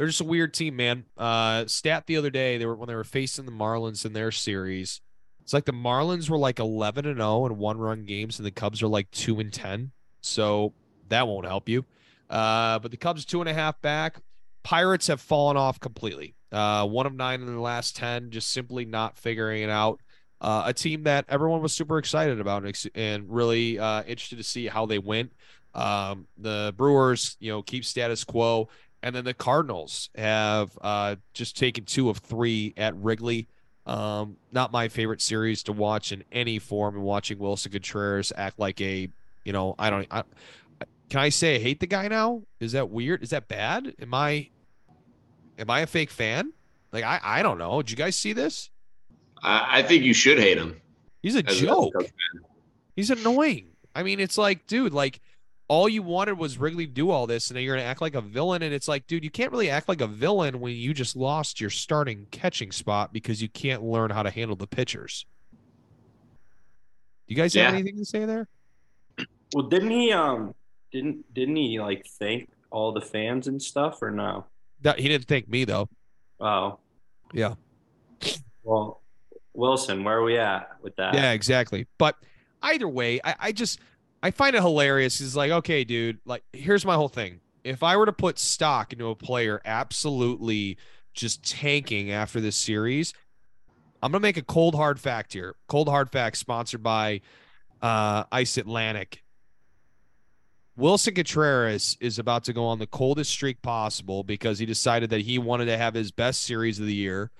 they're 0.00 0.06
just 0.06 0.22
a 0.22 0.24
weird 0.24 0.54
team, 0.54 0.76
man. 0.76 1.04
Uh, 1.18 1.66
stat 1.66 2.06
the 2.06 2.16
other 2.16 2.30
day, 2.30 2.56
they 2.56 2.64
were 2.64 2.74
when 2.74 2.88
they 2.88 2.94
were 2.94 3.04
facing 3.04 3.44
the 3.44 3.52
Marlins 3.52 4.06
in 4.06 4.14
their 4.14 4.30
series. 4.30 5.02
It's 5.42 5.52
like 5.52 5.66
the 5.66 5.72
Marlins 5.72 6.30
were 6.30 6.38
like 6.38 6.58
11 6.58 7.04
and 7.04 7.18
0 7.18 7.44
in 7.44 7.58
one 7.58 7.76
run 7.76 8.06
games, 8.06 8.38
and 8.38 8.46
the 8.46 8.50
Cubs 8.50 8.82
are 8.82 8.88
like 8.88 9.10
2 9.10 9.40
and 9.40 9.52
10. 9.52 9.92
So 10.22 10.72
that 11.10 11.28
won't 11.28 11.44
help 11.44 11.68
you. 11.68 11.84
Uh, 12.30 12.78
but 12.78 12.90
the 12.90 12.96
Cubs 12.96 13.26
two 13.26 13.40
and 13.40 13.48
a 13.50 13.52
half 13.52 13.78
back. 13.82 14.22
Pirates 14.62 15.06
have 15.08 15.20
fallen 15.20 15.58
off 15.58 15.78
completely. 15.78 16.34
Uh, 16.50 16.86
one 16.86 17.04
of 17.04 17.12
nine 17.12 17.42
in 17.42 17.54
the 17.54 17.60
last 17.60 17.94
10, 17.96 18.30
just 18.30 18.52
simply 18.52 18.86
not 18.86 19.18
figuring 19.18 19.62
it 19.62 19.70
out. 19.70 20.00
Uh, 20.40 20.62
a 20.64 20.72
team 20.72 21.02
that 21.02 21.26
everyone 21.28 21.60
was 21.60 21.74
super 21.74 21.98
excited 21.98 22.40
about 22.40 22.64
and 22.94 23.24
really 23.28 23.78
uh, 23.78 24.02
interested 24.04 24.36
to 24.36 24.44
see 24.44 24.66
how 24.66 24.86
they 24.86 24.98
went. 24.98 25.32
Um, 25.74 26.26
the 26.38 26.72
Brewers, 26.76 27.36
you 27.38 27.52
know, 27.52 27.60
keep 27.60 27.84
status 27.84 28.24
quo. 28.24 28.70
And 29.02 29.14
then 29.14 29.24
the 29.24 29.34
Cardinals 29.34 30.10
have 30.14 30.78
uh, 30.80 31.16
just 31.32 31.56
taken 31.56 31.84
two 31.84 32.10
of 32.10 32.18
three 32.18 32.74
at 32.76 32.94
Wrigley. 32.96 33.48
Um, 33.86 34.36
not 34.52 34.72
my 34.72 34.88
favorite 34.88 35.22
series 35.22 35.62
to 35.64 35.72
watch 35.72 36.12
in 36.12 36.22
any 36.30 36.58
form. 36.58 36.96
And 36.96 37.04
watching 37.04 37.38
Willson 37.38 37.72
Contreras 37.72 38.32
act 38.36 38.58
like 38.58 38.80
a, 38.80 39.08
you 39.44 39.52
know, 39.52 39.74
I 39.78 39.90
don't. 39.90 40.06
I, 40.10 40.24
can 41.08 41.20
I 41.20 41.30
say 41.30 41.56
I 41.56 41.58
hate 41.58 41.80
the 41.80 41.86
guy 41.86 42.08
now? 42.08 42.42
Is 42.60 42.72
that 42.72 42.90
weird? 42.90 43.22
Is 43.22 43.30
that 43.30 43.48
bad? 43.48 43.94
Am 44.00 44.14
I, 44.14 44.50
am 45.58 45.70
I 45.70 45.80
a 45.80 45.86
fake 45.86 46.10
fan? 46.10 46.52
Like 46.92 47.04
I, 47.04 47.20
I 47.22 47.42
don't 47.42 47.58
know. 47.58 47.82
Did 47.82 47.90
you 47.90 47.96
guys 47.96 48.16
see 48.16 48.32
this? 48.32 48.70
I, 49.42 49.78
I 49.78 49.82
think 49.82 50.04
you 50.04 50.14
should 50.14 50.38
hate 50.38 50.58
him. 50.58 50.80
He's 51.22 51.34
a 51.34 51.42
joke. 51.42 51.94
He's 52.96 53.10
annoying. 53.10 53.68
I 53.94 54.02
mean, 54.02 54.20
it's 54.20 54.38
like, 54.38 54.66
dude, 54.66 54.92
like 54.92 55.20
all 55.70 55.88
you 55.88 56.02
wanted 56.02 56.36
was 56.36 56.58
Wrigley 56.58 56.84
to 56.84 56.92
do 56.92 57.10
all 57.10 57.28
this, 57.28 57.48
and 57.48 57.56
then 57.56 57.62
you're 57.62 57.76
going 57.76 57.84
to 57.84 57.88
act 57.88 58.00
like 58.00 58.16
a 58.16 58.20
villain. 58.20 58.60
And 58.62 58.74
it's 58.74 58.88
like, 58.88 59.06
dude, 59.06 59.22
you 59.22 59.30
can't 59.30 59.52
really 59.52 59.70
act 59.70 59.88
like 59.88 60.00
a 60.00 60.06
villain 60.08 60.58
when 60.58 60.74
you 60.74 60.92
just 60.92 61.14
lost 61.14 61.60
your 61.60 61.70
starting 61.70 62.26
catching 62.32 62.72
spot 62.72 63.12
because 63.12 63.40
you 63.40 63.48
can't 63.48 63.80
learn 63.80 64.10
how 64.10 64.24
to 64.24 64.30
handle 64.30 64.56
the 64.56 64.66
pitchers. 64.66 65.26
Do 67.28 67.34
you 67.34 67.36
guys 67.36 67.54
yeah. 67.54 67.66
have 67.66 67.74
anything 67.74 67.98
to 67.98 68.04
say 68.04 68.24
there? 68.24 68.48
Well, 69.54 69.68
didn't 69.68 69.92
he? 69.92 70.12
Um, 70.12 70.56
didn't 70.90 71.32
didn't 71.32 71.54
he 71.54 71.78
like 71.78 72.04
thank 72.18 72.50
all 72.72 72.90
the 72.90 73.00
fans 73.00 73.46
and 73.46 73.62
stuff, 73.62 74.02
or 74.02 74.10
no? 74.10 74.46
That, 74.82 74.98
he 74.98 75.06
didn't 75.06 75.28
thank 75.28 75.48
me 75.48 75.64
though. 75.64 75.88
Oh, 76.40 76.80
yeah. 77.32 77.54
Well, 78.64 79.02
Willson, 79.56 80.02
where 80.02 80.18
are 80.18 80.24
we 80.24 80.36
at 80.36 80.70
with 80.82 80.96
that? 80.96 81.14
Yeah, 81.14 81.30
exactly. 81.30 81.86
But 81.96 82.16
either 82.60 82.88
way, 82.88 83.20
I, 83.22 83.36
I 83.38 83.52
just 83.52 83.78
I 84.22 84.30
find 84.30 84.54
it 84.54 84.62
hilarious. 84.62 85.18
He's 85.18 85.36
like, 85.36 85.50
okay, 85.50 85.84
dude, 85.84 86.18
like 86.24 86.44
here's 86.52 86.84
my 86.84 86.94
whole 86.94 87.08
thing. 87.08 87.40
If 87.64 87.82
I 87.82 87.96
were 87.96 88.06
to 88.06 88.12
put 88.12 88.38
stock 88.38 88.92
into 88.92 89.08
a 89.08 89.14
player 89.14 89.60
absolutely 89.64 90.78
just 91.14 91.48
tanking 91.48 92.10
after 92.10 92.40
this 92.40 92.56
series, 92.56 93.12
I'm 94.02 94.12
gonna 94.12 94.20
make 94.20 94.36
a 94.36 94.42
cold 94.42 94.74
hard 94.74 94.98
fact 94.98 95.32
here. 95.32 95.56
Cold 95.68 95.88
hard 95.88 96.10
fact 96.10 96.36
sponsored 96.36 96.82
by 96.82 97.20
uh, 97.82 98.24
Ice 98.32 98.56
Atlantic. 98.56 99.22
Willson 100.78 101.14
Contreras 101.14 101.98
is 102.00 102.18
about 102.18 102.44
to 102.44 102.54
go 102.54 102.64
on 102.64 102.78
the 102.78 102.86
coldest 102.86 103.30
streak 103.30 103.60
possible 103.60 104.24
because 104.24 104.58
he 104.58 104.64
decided 104.64 105.10
that 105.10 105.20
he 105.20 105.38
wanted 105.38 105.66
to 105.66 105.76
have 105.76 105.92
his 105.92 106.10
best 106.10 106.42
series 106.42 106.78
of 106.78 106.86
the 106.86 106.94
year 106.94 107.30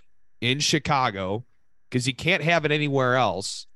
in 0.42 0.58
Chicago 0.58 1.44
because 1.88 2.04
he 2.04 2.12
can't 2.12 2.42
have 2.42 2.66
it 2.66 2.72
anywhere 2.72 3.16
else 3.16 3.66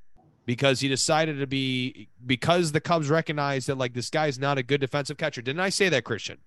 because 0.47 0.81
he 0.81 0.89
decided 0.89 1.39
to 1.39 1.47
be 1.47 2.09
because 2.25 2.73
the 2.73 2.81
Cubs 2.81 3.09
recognized 3.09 3.69
that 3.69 3.79
like 3.79 3.95
this 3.95 4.11
guy's 4.11 4.39
not 4.39 4.59
a 4.59 4.63
good 4.63 4.81
defensive 4.81 5.17
catcher. 5.17 5.43
Didn't 5.43 5.61
I 5.61 5.71
say 5.71 5.89
that, 5.89 6.05
Christian? 6.05 6.39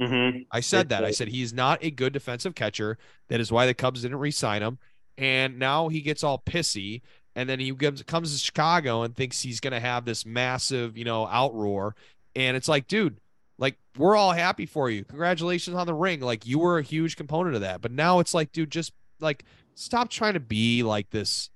Mm-hmm. 0.00 0.42
I 0.50 0.60
said 0.60 0.90
that. 0.90 1.04
I 1.04 1.10
said 1.10 1.28
he's 1.28 1.54
not 1.54 1.82
a 1.82 1.90
good 1.90 2.12
defensive 2.12 2.54
catcher. 2.54 2.98
That 3.28 3.40
is 3.40 3.50
why 3.50 3.66
the 3.66 3.74
Cubs 3.74 4.02
didn't 4.02 4.18
re-sign 4.18 4.62
him. 4.62 4.78
And 5.16 5.58
now 5.58 5.88
he 5.88 6.02
gets 6.02 6.22
all 6.22 6.42
pissy, 6.44 7.00
and 7.34 7.48
then 7.48 7.58
he 7.58 7.72
comes 7.72 8.02
comes 8.02 8.32
to 8.32 8.38
Chicago 8.38 9.02
and 9.02 9.16
thinks 9.16 9.40
he's 9.40 9.60
going 9.60 9.72
to 9.72 9.80
have 9.80 10.04
this 10.04 10.26
massive, 10.26 10.98
you 10.98 11.04
know, 11.04 11.26
outroar. 11.26 11.92
And 12.34 12.56
it's 12.56 12.68
like, 12.68 12.86
dude, 12.86 13.18
like 13.58 13.76
we're 13.96 14.16
all 14.16 14.32
happy 14.32 14.66
for 14.66 14.90
you. 14.90 15.04
Congratulations 15.04 15.74
on 15.74 15.86
the 15.86 15.94
ring. 15.94 16.20
Like 16.20 16.46
you 16.46 16.58
were 16.58 16.78
a 16.78 16.82
huge 16.82 17.16
component 17.16 17.54
of 17.54 17.62
that. 17.62 17.80
But 17.80 17.92
now 17.92 18.18
it's 18.18 18.34
like, 18.34 18.52
dude, 18.52 18.70
just 18.70 18.92
like 19.20 19.44
stop 19.74 20.10
trying 20.10 20.34
to 20.34 20.40
be 20.40 20.82
like 20.82 21.10
this. 21.10 21.48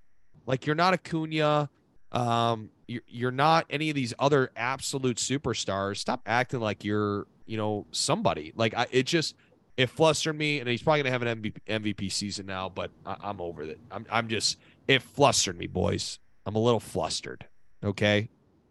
Like 0.46 0.64
you're 0.64 0.76
not 0.76 0.94
Acuna 0.94 1.68
um, 2.12 2.70
you're, 2.88 3.02
you're 3.06 3.30
not 3.30 3.66
any 3.70 3.90
of 3.90 3.94
these 3.94 4.14
other 4.18 4.50
absolute 4.56 5.16
superstars. 5.16 5.98
Stop 5.98 6.22
acting 6.26 6.60
like 6.60 6.84
you're, 6.84 7.26
you 7.46 7.56
know, 7.56 7.86
somebody. 7.92 8.52
Like 8.56 8.74
I, 8.76 8.86
it 8.90 9.04
just 9.04 9.36
it 9.76 9.88
flustered 9.88 10.36
me, 10.36 10.60
and 10.60 10.68
he's 10.68 10.82
probably 10.82 11.02
gonna 11.02 11.12
have 11.12 11.22
an 11.22 11.42
MVP, 11.42 11.56
MVP 11.68 12.12
season 12.12 12.46
now. 12.46 12.68
But 12.68 12.90
I, 13.06 13.16
I'm 13.22 13.40
over 13.40 13.62
it. 13.62 13.80
I'm 13.90 14.06
I'm 14.10 14.28
just 14.28 14.58
it 14.88 15.02
flustered 15.02 15.56
me, 15.56 15.66
boys. 15.66 16.18
I'm 16.46 16.56
a 16.56 16.60
little 16.60 16.80
flustered. 16.80 17.46
Okay. 17.82 18.28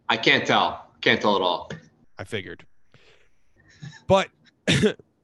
I 0.08 0.16
can't 0.16 0.46
tell. 0.46 0.86
Can't 1.00 1.20
tell 1.20 1.36
at 1.36 1.42
all. 1.42 1.70
I 2.18 2.24
figured. 2.24 2.66
But 4.06 4.28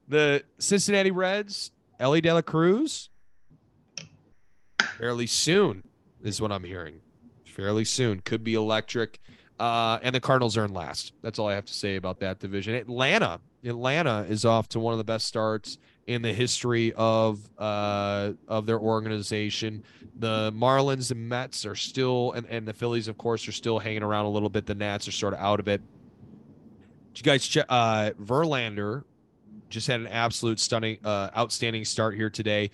the 0.09 0.45
Cincinnati 0.59 1.11
Reds, 1.11 1.73
Elly 2.01 2.21
De 2.21 2.33
La 2.33 2.41
Cruz, 2.41 3.11
fairly 4.97 5.27
soon 5.27 5.83
is 6.23 6.41
what 6.41 6.51
I'm 6.51 6.65
hearing 6.65 7.01
fairly 7.57 7.85
soon. 7.85 8.21
Could 8.21 8.45
be 8.45 8.55
electric. 8.55 9.19
Uh, 9.59 9.99
and 10.03 10.15
the 10.15 10.21
Cardinals 10.21 10.57
are 10.59 10.67
in 10.67 10.75
last. 10.75 11.15
That's 11.23 11.39
all 11.39 11.49
I 11.49 11.55
have 11.55 11.65
to 11.65 11.73
say 11.73 11.97
about 11.97 12.21
that 12.21 12.39
division. 12.39 12.75
Atlanta, 12.75 13.41
Atlanta 13.65 14.27
is 14.29 14.45
off 14.45 14.69
to 14.71 14.81
one 14.81 14.93
of 14.93 14.99
the 14.99 15.05
best 15.05 15.27
starts 15.27 15.79
in 16.07 16.23
the 16.23 16.33
history 16.33 16.93
of 16.95 17.41
uh 17.59 18.33
of 18.47 18.67
their 18.67 18.79
organization. 18.79 19.83
The 20.19 20.53
Marlins 20.53 21.11
and 21.11 21.29
Mets 21.29 21.65
are 21.65 21.75
still 21.75 22.33
and, 22.33 22.47
and 22.47 22.69
the 22.69 22.75
Phillies, 22.75 23.09
of 23.09 23.17
course, 23.17 23.49
are 23.49 23.53
still 23.53 23.79
hanging 23.79 24.03
around 24.03 24.27
a 24.27 24.31
little 24.31 24.51
bit. 24.51 24.67
The 24.67 24.75
Nats 24.75 25.09
are 25.09 25.13
sort 25.13 25.33
of 25.33 25.41
out 25.41 25.59
of 25.59 25.69
it. 25.69 25.81
Did 27.15 27.27
you 27.27 27.33
guys 27.33 27.47
check 27.47 27.67
uh 27.69 28.11
Verlander 28.23 29.05
just 29.71 29.87
had 29.89 30.01
an 30.01 30.07
absolute 30.07 30.61
stunning 30.61 30.99
uh 31.03 31.31
outstanding 31.37 31.85
start 31.87 32.15
here 32.15 32.31
today. 32.31 32.71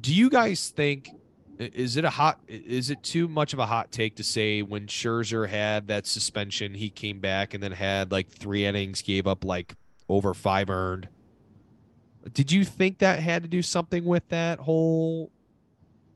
Do 0.00 0.12
you 0.12 0.30
guys 0.30 0.70
think 0.70 1.10
is 1.58 1.96
it 1.96 2.04
a 2.04 2.10
hot 2.10 2.40
is 2.48 2.90
it 2.90 3.02
too 3.02 3.28
much 3.28 3.52
of 3.52 3.58
a 3.58 3.66
hot 3.66 3.92
take 3.92 4.16
to 4.16 4.24
say 4.24 4.62
when 4.62 4.86
Scherzer 4.86 5.48
had 5.48 5.88
that 5.88 6.06
suspension, 6.06 6.74
he 6.74 6.90
came 6.90 7.20
back 7.20 7.54
and 7.54 7.62
then 7.62 7.72
had 7.72 8.10
like 8.12 8.28
three 8.28 8.64
innings, 8.64 9.02
gave 9.02 9.26
up 9.26 9.44
like 9.44 9.74
over 10.08 10.34
five 10.34 10.70
earned? 10.70 11.08
Did 12.32 12.50
you 12.50 12.64
think 12.64 12.98
that 12.98 13.20
had 13.20 13.42
to 13.42 13.48
do 13.48 13.62
something 13.62 14.04
with 14.04 14.26
that 14.28 14.58
whole 14.58 15.30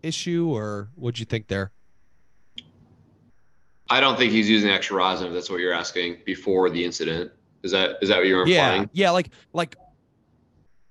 issue, 0.02 0.48
or 0.48 0.88
what'd 0.94 1.18
you 1.18 1.26
think 1.26 1.48
there? 1.48 1.70
I 3.90 4.00
don't 4.00 4.16
think 4.18 4.32
he's 4.32 4.48
using 4.48 4.70
extra 4.70 4.96
rosin. 4.96 5.28
If 5.28 5.34
that's 5.34 5.50
what 5.50 5.60
you're 5.60 5.72
asking 5.72 6.18
before 6.24 6.70
the 6.70 6.84
incident, 6.84 7.30
is 7.62 7.72
that 7.72 7.96
is 8.02 8.08
that 8.08 8.18
what 8.18 8.26
you're 8.26 8.42
implying? 8.42 8.82
Yeah, 8.82 8.88
yeah. 8.92 9.10
Like, 9.10 9.30
like, 9.52 9.76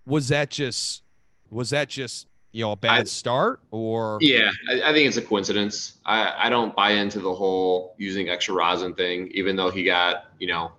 was 0.06 0.30
that 0.30 0.50
just 0.50 1.04
was 1.50 1.72
that 1.72 1.90
just 1.90 2.28
you 2.58 2.64
know 2.64 2.72
a 2.72 2.76
bad 2.76 3.02
I, 3.02 3.04
start 3.04 3.60
or? 3.70 4.18
Yeah, 4.20 4.50
I, 4.68 4.90
I, 4.90 4.94
think 4.94 5.08
it's 5.08 5.18
a 5.18 5.22
coincidence. 5.22 6.00
I 6.06 6.48
I 6.48 6.50
don't 6.50 6.76
buy 6.76 6.92
into 6.92 7.20
the 7.20 7.34
whole 7.34 7.94
using 8.00 8.30
extra 8.30 8.56
rosin 8.56 8.96
thing, 8.96 9.30
even 9.36 9.56
though 9.56 9.70
he 9.70 9.84
got 9.84 10.26
you 10.40 10.48
know 10.48 10.72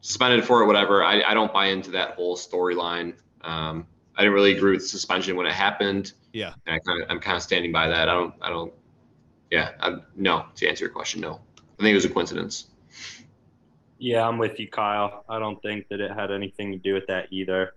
suspended 0.00 0.42
for 0.42 0.62
it, 0.62 0.66
whatever. 0.66 1.04
I 1.04 1.22
I 1.22 1.34
don't 1.34 1.52
buy 1.52 1.66
into 1.66 1.90
that 1.90 2.12
whole 2.12 2.34
storyline. 2.34 3.12
Um, 3.42 3.86
I 4.16 4.22
didn't 4.22 4.32
really 4.32 4.56
agree 4.56 4.72
with 4.72 4.86
suspension 4.88 5.36
when 5.36 5.46
it 5.46 5.52
happened. 5.52 6.14
Yeah, 6.32 6.54
and 6.66 6.76
I 6.76 6.78
kind 6.78 7.02
of 7.02 7.10
I'm 7.10 7.20
kind 7.20 7.36
of 7.36 7.42
standing 7.42 7.72
by 7.72 7.88
that. 7.88 8.08
I 8.08 8.14
don't 8.14 8.34
I 8.40 8.48
don't. 8.48 8.72
Yeah, 9.50 9.72
I'm, 9.80 10.02
no. 10.16 10.46
To 10.56 10.66
answer 10.66 10.86
your 10.86 10.92
question, 10.92 11.20
no. 11.20 11.40
I 11.78 11.82
think 11.82 11.92
it 11.92 11.94
was 11.94 12.06
a 12.06 12.10
coincidence. 12.10 12.68
Yeah, 13.98 14.26
I'm 14.26 14.38
with 14.38 14.58
you, 14.58 14.68
Kyle. 14.68 15.26
I 15.28 15.38
don't 15.38 15.60
think 15.60 15.88
that 15.88 16.00
it 16.00 16.10
had 16.10 16.30
anything 16.30 16.72
to 16.72 16.78
do 16.78 16.94
with 16.94 17.06
that 17.08 17.28
either. 17.30 17.74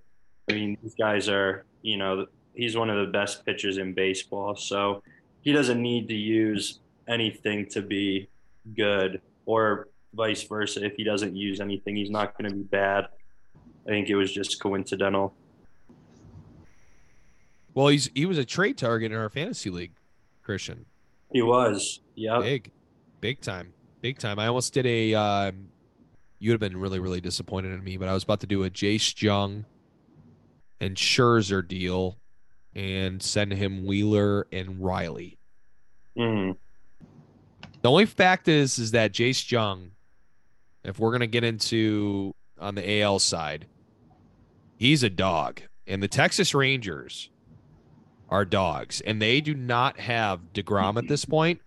I 0.50 0.54
mean, 0.54 0.78
these 0.82 0.96
guys 0.96 1.30
are, 1.30 1.66
you 1.82 1.98
know, 1.98 2.26
he's 2.60 2.76
one 2.78 2.90
of 2.90 3.06
the 3.06 3.12
best 3.12 3.46
pitchers 3.46 3.78
in 3.78 3.94
baseball, 3.94 4.56
so 4.56 5.02
he 5.42 5.52
doesn't 5.52 5.82
need 5.82 6.08
to 6.10 6.16
use 6.16 6.80
anything 7.08 7.66
to 7.68 7.82
be 7.82 8.28
good, 8.76 9.22
or 9.46 9.88
vice 10.14 10.44
versa. 10.44 10.84
If 10.86 10.96
he 10.96 11.04
doesn't 11.04 11.36
use 11.36 11.60
anything, 11.60 11.96
he's 11.96 12.10
not 12.10 12.38
going 12.38 12.50
to 12.50 12.56
be 12.56 12.64
bad. 12.64 13.08
I 13.86 13.90
think 13.90 14.10
it 14.10 14.16
was 14.16 14.32
just 14.32 14.62
coincidental. 14.62 15.34
Well, 17.74 17.88
he's 17.88 18.10
he 18.14 18.26
was 18.26 18.38
a 18.38 18.46
trade 18.46 18.78
target 18.78 19.12
in 19.12 19.18
our 19.18 19.30
fantasy 19.30 19.70
league, 19.70 19.94
Christian. 20.44 20.86
He 21.32 21.42
was. 21.42 22.02
Yeah. 22.16 22.40
Big, 22.40 22.72
big 23.22 23.42
time, 23.42 23.74
big 24.02 24.18
time. 24.20 24.38
I 24.38 24.48
almost 24.48 24.74
did 24.74 24.86
a. 24.86 25.14
Um, 25.14 25.70
you 26.40 26.52
would 26.52 26.62
have 26.62 26.72
been 26.72 26.80
really, 26.80 27.00
really 27.00 27.22
disappointed 27.22 27.74
in 27.74 27.84
me, 27.84 27.98
but 27.98 28.08
I 28.08 28.14
was 28.14 28.24
about 28.24 28.40
to 28.42 28.48
do 28.48 28.64
a 28.64 28.70
Jace 28.70 29.22
Jung 29.22 29.66
and 30.80 30.96
Scherzer 30.96 31.68
deal, 31.68 32.18
and 32.76 33.22
send 33.22 33.54
him 33.54 33.86
Wheeler 33.86 34.48
and 34.52 34.80
Riley. 34.80 35.38
Mm. 36.18 36.58
The 37.82 37.90
only 37.90 38.06
fact 38.06 38.48
is, 38.48 38.78
is 38.78 38.92
that 38.92 39.14
Jace 39.14 39.50
Jung, 39.50 39.92
if 40.84 41.00
we're 41.00 41.12
gonna 41.12 41.28
get 41.28 41.44
into 41.44 42.34
on 42.60 42.76
the 42.76 43.02
AL 43.02 43.20
side, 43.20 43.68
he's 44.76 45.04
a 45.04 45.10
dog, 45.10 45.62
and 45.88 46.04
the 46.04 46.08
Texas 46.08 46.54
Rangers 46.54 47.30
are 48.30 48.46
dogs, 48.46 49.02
and 49.02 49.22
they 49.22 49.42
do 49.42 49.54
not 49.54 50.00
have 50.00 50.54
Degrom 50.54 50.98
at 50.98 51.08
this 51.08 51.26
point. 51.26 51.62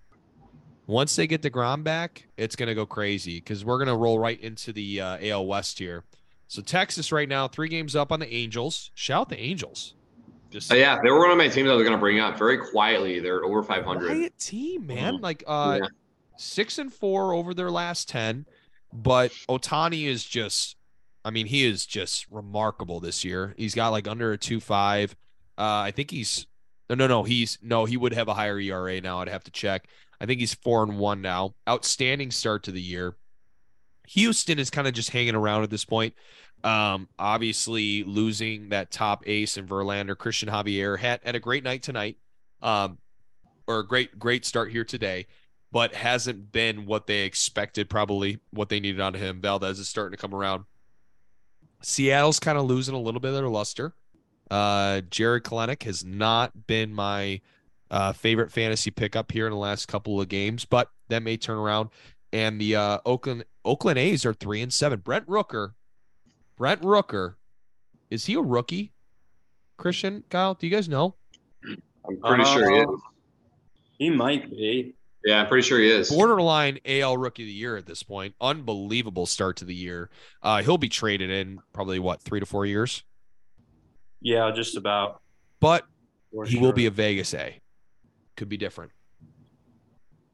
Once 0.86 1.16
they 1.16 1.26
get 1.26 1.42
Degrom 1.42 1.82
back, 1.82 2.28
it's 2.36 2.56
gonna 2.56 2.74
go 2.74 2.84
crazy 2.84 3.38
because 3.38 3.64
we're 3.64 3.78
gonna 3.78 3.96
roll 3.96 4.18
right 4.18 4.40
into 4.40 4.72
the 4.72 5.00
uh, 5.00 5.18
AL 5.22 5.46
West 5.46 5.78
here. 5.78 6.04
So 6.48 6.60
Texas 6.60 7.10
right 7.10 7.28
now, 7.28 7.48
three 7.48 7.68
games 7.68 7.96
up 7.96 8.12
on 8.12 8.20
the 8.20 8.32
Angels. 8.32 8.90
Shout 8.94 9.30
the 9.30 9.40
Angels. 9.40 9.94
Just 10.52 10.70
uh, 10.70 10.76
yeah, 10.76 10.98
they 11.02 11.10
were 11.10 11.18
one 11.18 11.30
of 11.30 11.38
my 11.38 11.48
teams 11.48 11.70
I 11.70 11.74
was 11.74 11.84
gonna 11.84 11.98
bring 11.98 12.20
up 12.20 12.38
very 12.38 12.58
quietly. 12.58 13.20
They're 13.20 13.44
over 13.44 13.62
500. 13.62 14.06
Quiet 14.06 14.38
team, 14.38 14.86
man. 14.86 15.14
Mm-hmm. 15.14 15.22
Like 15.22 15.44
uh, 15.46 15.78
yeah. 15.80 15.88
six 16.36 16.78
and 16.78 16.92
four 16.92 17.32
over 17.32 17.54
their 17.54 17.70
last 17.70 18.08
ten, 18.08 18.46
but 18.92 19.32
Ohtani 19.48 20.06
is 20.06 20.24
just. 20.24 20.76
I 21.24 21.30
mean, 21.30 21.46
he 21.46 21.64
is 21.64 21.86
just 21.86 22.26
remarkable 22.32 22.98
this 22.98 23.24
year. 23.24 23.54
He's 23.56 23.76
got 23.76 23.90
like 23.90 24.08
under 24.08 24.32
a 24.32 24.38
two 24.38 24.60
five. 24.60 25.14
Uh, 25.56 25.86
I 25.86 25.92
think 25.92 26.10
he's 26.10 26.46
no, 26.90 26.96
no, 26.96 27.06
no. 27.06 27.22
He's 27.22 27.58
no. 27.62 27.86
He 27.86 27.96
would 27.96 28.12
have 28.12 28.28
a 28.28 28.34
higher 28.34 28.58
ERA 28.58 29.00
now. 29.00 29.20
I'd 29.20 29.28
have 29.28 29.44
to 29.44 29.50
check. 29.50 29.86
I 30.20 30.26
think 30.26 30.40
he's 30.40 30.52
four 30.52 30.82
and 30.82 30.98
one 30.98 31.22
now. 31.22 31.54
Outstanding 31.68 32.30
start 32.30 32.64
to 32.64 32.72
the 32.72 32.82
year. 32.82 33.16
Houston 34.08 34.58
is 34.58 34.68
kind 34.68 34.86
of 34.86 34.92
just 34.92 35.10
hanging 35.10 35.34
around 35.34 35.62
at 35.62 35.70
this 35.70 35.84
point. 35.84 36.14
Um, 36.64 37.08
obviously 37.18 38.04
losing 38.04 38.68
that 38.68 38.90
top 38.90 39.24
ace 39.26 39.56
in 39.56 39.66
Verlander, 39.66 40.14
Cristian 40.14 40.48
Javier 40.48 40.98
had, 40.98 41.20
had 41.24 41.34
a 41.34 41.40
great 41.40 41.64
night 41.64 41.82
tonight. 41.82 42.18
Um, 42.60 42.98
or 43.66 43.80
a 43.80 43.86
great, 43.86 44.18
great 44.18 44.44
start 44.44 44.70
here 44.70 44.84
today, 44.84 45.26
but 45.70 45.94
hasn't 45.94 46.52
been 46.52 46.86
what 46.86 47.06
they 47.06 47.22
expected, 47.22 47.88
probably 47.88 48.38
what 48.50 48.68
they 48.68 48.80
needed 48.80 49.00
out 49.00 49.14
of 49.14 49.20
him. 49.20 49.40
Valdez 49.40 49.78
is 49.78 49.88
starting 49.88 50.16
to 50.16 50.20
come 50.20 50.34
around. 50.34 50.64
Seattle's 51.82 52.38
kind 52.38 52.58
of 52.58 52.64
losing 52.64 52.94
a 52.94 53.00
little 53.00 53.20
bit 53.20 53.28
of 53.28 53.34
their 53.34 53.48
luster. 53.48 53.94
Uh, 54.50 55.00
Jarred 55.10 55.44
Kelenic 55.44 55.82
has 55.84 56.04
not 56.04 56.66
been 56.66 56.94
my 56.94 57.40
uh, 57.90 58.12
favorite 58.12 58.52
fantasy 58.52 58.90
pickup 58.90 59.32
here 59.32 59.46
in 59.46 59.52
the 59.52 59.58
last 59.58 59.86
couple 59.86 60.20
of 60.20 60.28
games, 60.28 60.64
but 60.64 60.90
that 61.08 61.22
may 61.22 61.36
turn 61.36 61.58
around. 61.58 61.90
And 62.32 62.60
the 62.60 62.76
uh, 62.76 62.98
Oakland 63.04 63.44
Oakland 63.64 63.98
A's 63.98 64.24
are 64.24 64.32
three 64.32 64.62
and 64.62 64.72
seven. 64.72 65.00
Brent 65.00 65.26
Rooker, 65.26 65.72
Brent 66.56 66.82
Rooker, 66.82 67.34
is 68.10 68.26
he 68.26 68.34
a 68.34 68.40
rookie? 68.40 68.92
Christian, 69.76 70.22
Kyle, 70.30 70.54
do 70.54 70.66
you 70.66 70.74
guys 70.74 70.88
know? 70.88 71.14
I'm 72.06 72.20
pretty 72.20 72.42
uh, 72.42 72.46
sure 72.46 72.70
he 72.70 72.78
is. 72.78 73.00
He 73.98 74.10
might 74.10 74.50
be. 74.50 74.94
Yeah, 75.24 75.40
I'm 75.40 75.46
pretty 75.46 75.66
sure 75.66 75.78
he 75.78 75.88
is. 75.88 76.10
Borderline 76.10 76.80
AL 76.84 77.16
Rookie 77.16 77.44
of 77.44 77.46
the 77.46 77.52
Year 77.52 77.76
at 77.76 77.86
this 77.86 78.02
point. 78.02 78.34
Unbelievable 78.40 79.26
start 79.26 79.56
to 79.58 79.64
the 79.64 79.74
year. 79.74 80.10
Uh, 80.42 80.62
he'll 80.62 80.78
be 80.78 80.88
traded 80.88 81.30
in 81.30 81.60
probably 81.72 82.00
what 82.00 82.20
three 82.20 82.40
to 82.40 82.46
four 82.46 82.66
years. 82.66 83.04
Yeah, 84.20 84.50
just 84.52 84.76
about. 84.76 85.20
But 85.60 85.86
For 86.32 86.44
he 86.44 86.52
sure. 86.52 86.62
will 86.62 86.72
be 86.72 86.86
a 86.86 86.90
Vegas 86.90 87.34
A. 87.34 87.60
Could 88.36 88.48
be 88.48 88.56
different. 88.56 88.90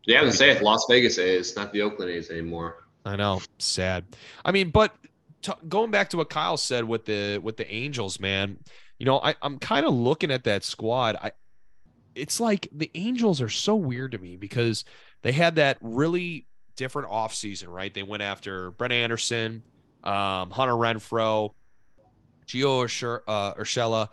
Yeah, 0.06 0.20
I 0.20 0.24
was 0.24 0.38
say 0.38 0.50
it. 0.50 0.62
Las 0.62 0.86
Vegas 0.88 1.18
A's, 1.18 1.54
not 1.54 1.70
the 1.72 1.82
Oakland 1.82 2.10
A's 2.10 2.30
anymore. 2.30 2.86
I 3.04 3.16
know, 3.16 3.42
sad. 3.58 4.06
I 4.44 4.52
mean, 4.52 4.70
but 4.70 4.94
t- 5.42 5.52
going 5.68 5.90
back 5.90 6.10
to 6.10 6.16
what 6.16 6.30
Kyle 6.30 6.56
said 6.56 6.84
with 6.84 7.04
the 7.04 7.38
with 7.38 7.56
the 7.56 7.70
Angels, 7.72 8.20
man, 8.20 8.58
you 8.98 9.06
know, 9.06 9.20
I, 9.20 9.34
I'm 9.42 9.58
kind 9.58 9.86
of 9.86 9.94
looking 9.94 10.30
at 10.30 10.44
that 10.44 10.64
squad. 10.64 11.16
I, 11.16 11.32
it's 12.14 12.40
like 12.40 12.68
the 12.72 12.90
Angels 12.94 13.40
are 13.40 13.48
so 13.48 13.76
weird 13.76 14.12
to 14.12 14.18
me 14.18 14.36
because 14.36 14.84
they 15.22 15.32
had 15.32 15.56
that 15.56 15.78
really 15.80 16.46
different 16.76 17.08
offseason, 17.08 17.68
right? 17.68 17.92
They 17.92 18.02
went 18.02 18.22
after 18.22 18.72
Brett 18.72 18.92
Anderson, 18.92 19.62
um, 20.04 20.50
Hunter 20.50 20.74
Renfroe, 20.74 21.52
Gio 22.46 22.84
Urshela, 22.84 23.20
uh, 23.26 23.54
Urshela, 23.54 24.08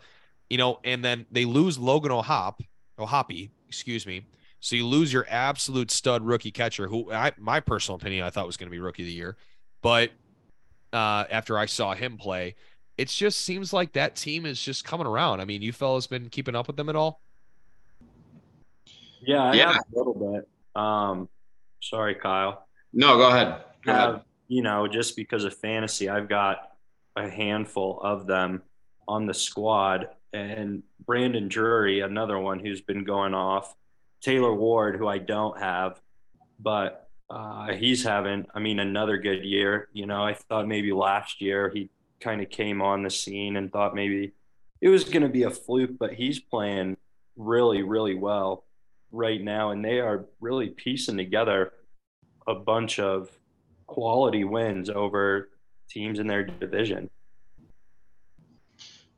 you 0.50 0.58
know, 0.58 0.78
and 0.84 1.04
then 1.04 1.26
they 1.30 1.44
lose 1.44 1.78
Logan 1.78 2.12
O'Hop, 2.12 2.62
O'Hoppe, 2.98 3.50
excuse 3.68 4.06
me. 4.06 4.26
So 4.60 4.76
you 4.76 4.86
lose 4.86 5.12
your 5.12 5.26
absolute 5.28 5.90
stud 5.90 6.24
rookie 6.24 6.50
catcher, 6.50 6.88
who 6.88 7.12
I, 7.12 7.32
my 7.38 7.60
personal 7.60 7.96
opinion, 7.96 8.24
I 8.24 8.30
thought 8.30 8.46
was 8.46 8.56
going 8.56 8.68
to 8.68 8.74
be 8.74 8.80
rookie 8.80 9.02
of 9.02 9.06
the 9.06 9.12
year. 9.12 9.36
But 9.82 10.10
uh, 10.96 11.26
after 11.30 11.58
I 11.58 11.66
saw 11.66 11.94
him 11.94 12.16
play, 12.16 12.56
it 12.96 13.08
just 13.08 13.42
seems 13.42 13.72
like 13.72 13.92
that 13.92 14.16
team 14.16 14.46
is 14.46 14.60
just 14.60 14.84
coming 14.84 15.06
around. 15.06 15.40
I 15.40 15.44
mean, 15.44 15.60
you 15.60 15.72
fellas 15.72 16.06
been 16.06 16.30
keeping 16.30 16.56
up 16.56 16.66
with 16.66 16.76
them 16.76 16.88
at 16.88 16.96
all? 16.96 17.20
Yeah, 19.20 19.44
I 19.44 19.52
yeah. 19.52 19.72
have 19.74 19.84
a 19.94 19.98
little 19.98 20.14
bit. 20.14 20.48
Um, 20.80 21.28
sorry, 21.82 22.14
Kyle. 22.14 22.66
No, 22.92 23.18
go 23.18 23.28
ahead. 23.28 23.62
Go 23.84 23.92
have, 23.92 24.08
ahead. 24.10 24.22
You 24.48 24.62
know, 24.62 24.88
just 24.88 25.16
because 25.16 25.44
of 25.44 25.54
fantasy, 25.54 26.08
I've 26.08 26.28
got 26.28 26.72
a 27.16 27.28
handful 27.28 28.00
of 28.02 28.26
them 28.26 28.62
on 29.06 29.26
the 29.26 29.34
squad. 29.34 30.08
And 30.32 30.82
Brandon 31.04 31.48
Drury, 31.48 32.00
another 32.00 32.38
one 32.38 32.60
who's 32.60 32.80
been 32.80 33.04
going 33.04 33.34
off. 33.34 33.74
Taylor 34.22 34.54
Ward, 34.54 34.96
who 34.96 35.06
I 35.06 35.18
don't 35.18 35.58
have, 35.58 36.00
but 36.58 37.05
uh, 37.28 37.72
he's 37.72 38.04
having, 38.04 38.46
I 38.54 38.60
mean, 38.60 38.78
another 38.78 39.18
good 39.18 39.44
year. 39.44 39.88
You 39.92 40.06
know, 40.06 40.24
I 40.24 40.34
thought 40.34 40.68
maybe 40.68 40.92
last 40.92 41.40
year 41.40 41.70
he 41.74 41.90
kind 42.20 42.40
of 42.40 42.50
came 42.50 42.80
on 42.80 43.02
the 43.02 43.10
scene 43.10 43.56
and 43.56 43.70
thought 43.70 43.94
maybe 43.94 44.32
it 44.80 44.88
was 44.88 45.04
going 45.04 45.22
to 45.22 45.28
be 45.28 45.42
a 45.42 45.50
fluke, 45.50 45.98
but 45.98 46.14
he's 46.14 46.38
playing 46.38 46.96
really, 47.36 47.82
really 47.82 48.14
well 48.14 48.64
right 49.10 49.40
now. 49.40 49.70
And 49.70 49.84
they 49.84 50.00
are 50.00 50.26
really 50.40 50.68
piecing 50.68 51.16
together 51.16 51.72
a 52.46 52.54
bunch 52.54 52.98
of 52.98 53.30
quality 53.86 54.44
wins 54.44 54.88
over 54.90 55.50
teams 55.88 56.18
in 56.18 56.26
their 56.26 56.44
division. 56.44 57.10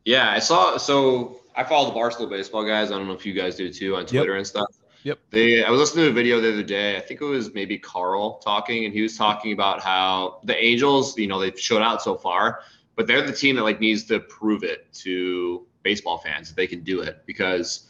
Yeah, 0.04 0.30
I 0.30 0.38
saw. 0.38 0.78
So 0.78 1.40
I 1.54 1.64
follow 1.64 1.90
the 1.90 1.98
Barstool 1.98 2.30
baseball 2.30 2.64
guys. 2.64 2.90
I 2.90 2.96
don't 2.96 3.06
know 3.06 3.14
if 3.14 3.26
you 3.26 3.34
guys 3.34 3.56
do 3.56 3.70
too 3.70 3.96
on 3.96 4.06
Twitter 4.06 4.36
and 4.36 4.46
stuff. 4.46 4.68
Yep. 5.04 5.18
They. 5.30 5.64
I 5.64 5.70
was 5.70 5.80
listening 5.80 6.06
to 6.06 6.10
a 6.10 6.14
video 6.14 6.40
the 6.40 6.52
other 6.52 6.62
day. 6.62 6.96
I 6.96 7.00
think 7.00 7.20
it 7.20 7.24
was 7.24 7.54
maybe 7.54 7.78
Carl 7.78 8.38
talking, 8.38 8.84
and 8.84 8.92
he 8.92 9.02
was 9.02 9.16
talking 9.16 9.52
about 9.52 9.80
how 9.80 10.40
the 10.44 10.56
Angels, 10.56 11.16
you 11.16 11.26
know, 11.26 11.38
they've 11.38 11.58
showed 11.58 11.82
out 11.82 12.02
so 12.02 12.16
far, 12.16 12.60
but 12.96 13.06
they're 13.06 13.22
the 13.22 13.32
team 13.32 13.56
that 13.56 13.62
like 13.62 13.80
needs 13.80 14.04
to 14.04 14.20
prove 14.20 14.64
it 14.64 14.92
to 14.94 15.66
baseball 15.82 16.18
fans 16.18 16.48
that 16.48 16.56
they 16.56 16.66
can 16.66 16.82
do 16.82 17.00
it 17.00 17.22
because 17.26 17.88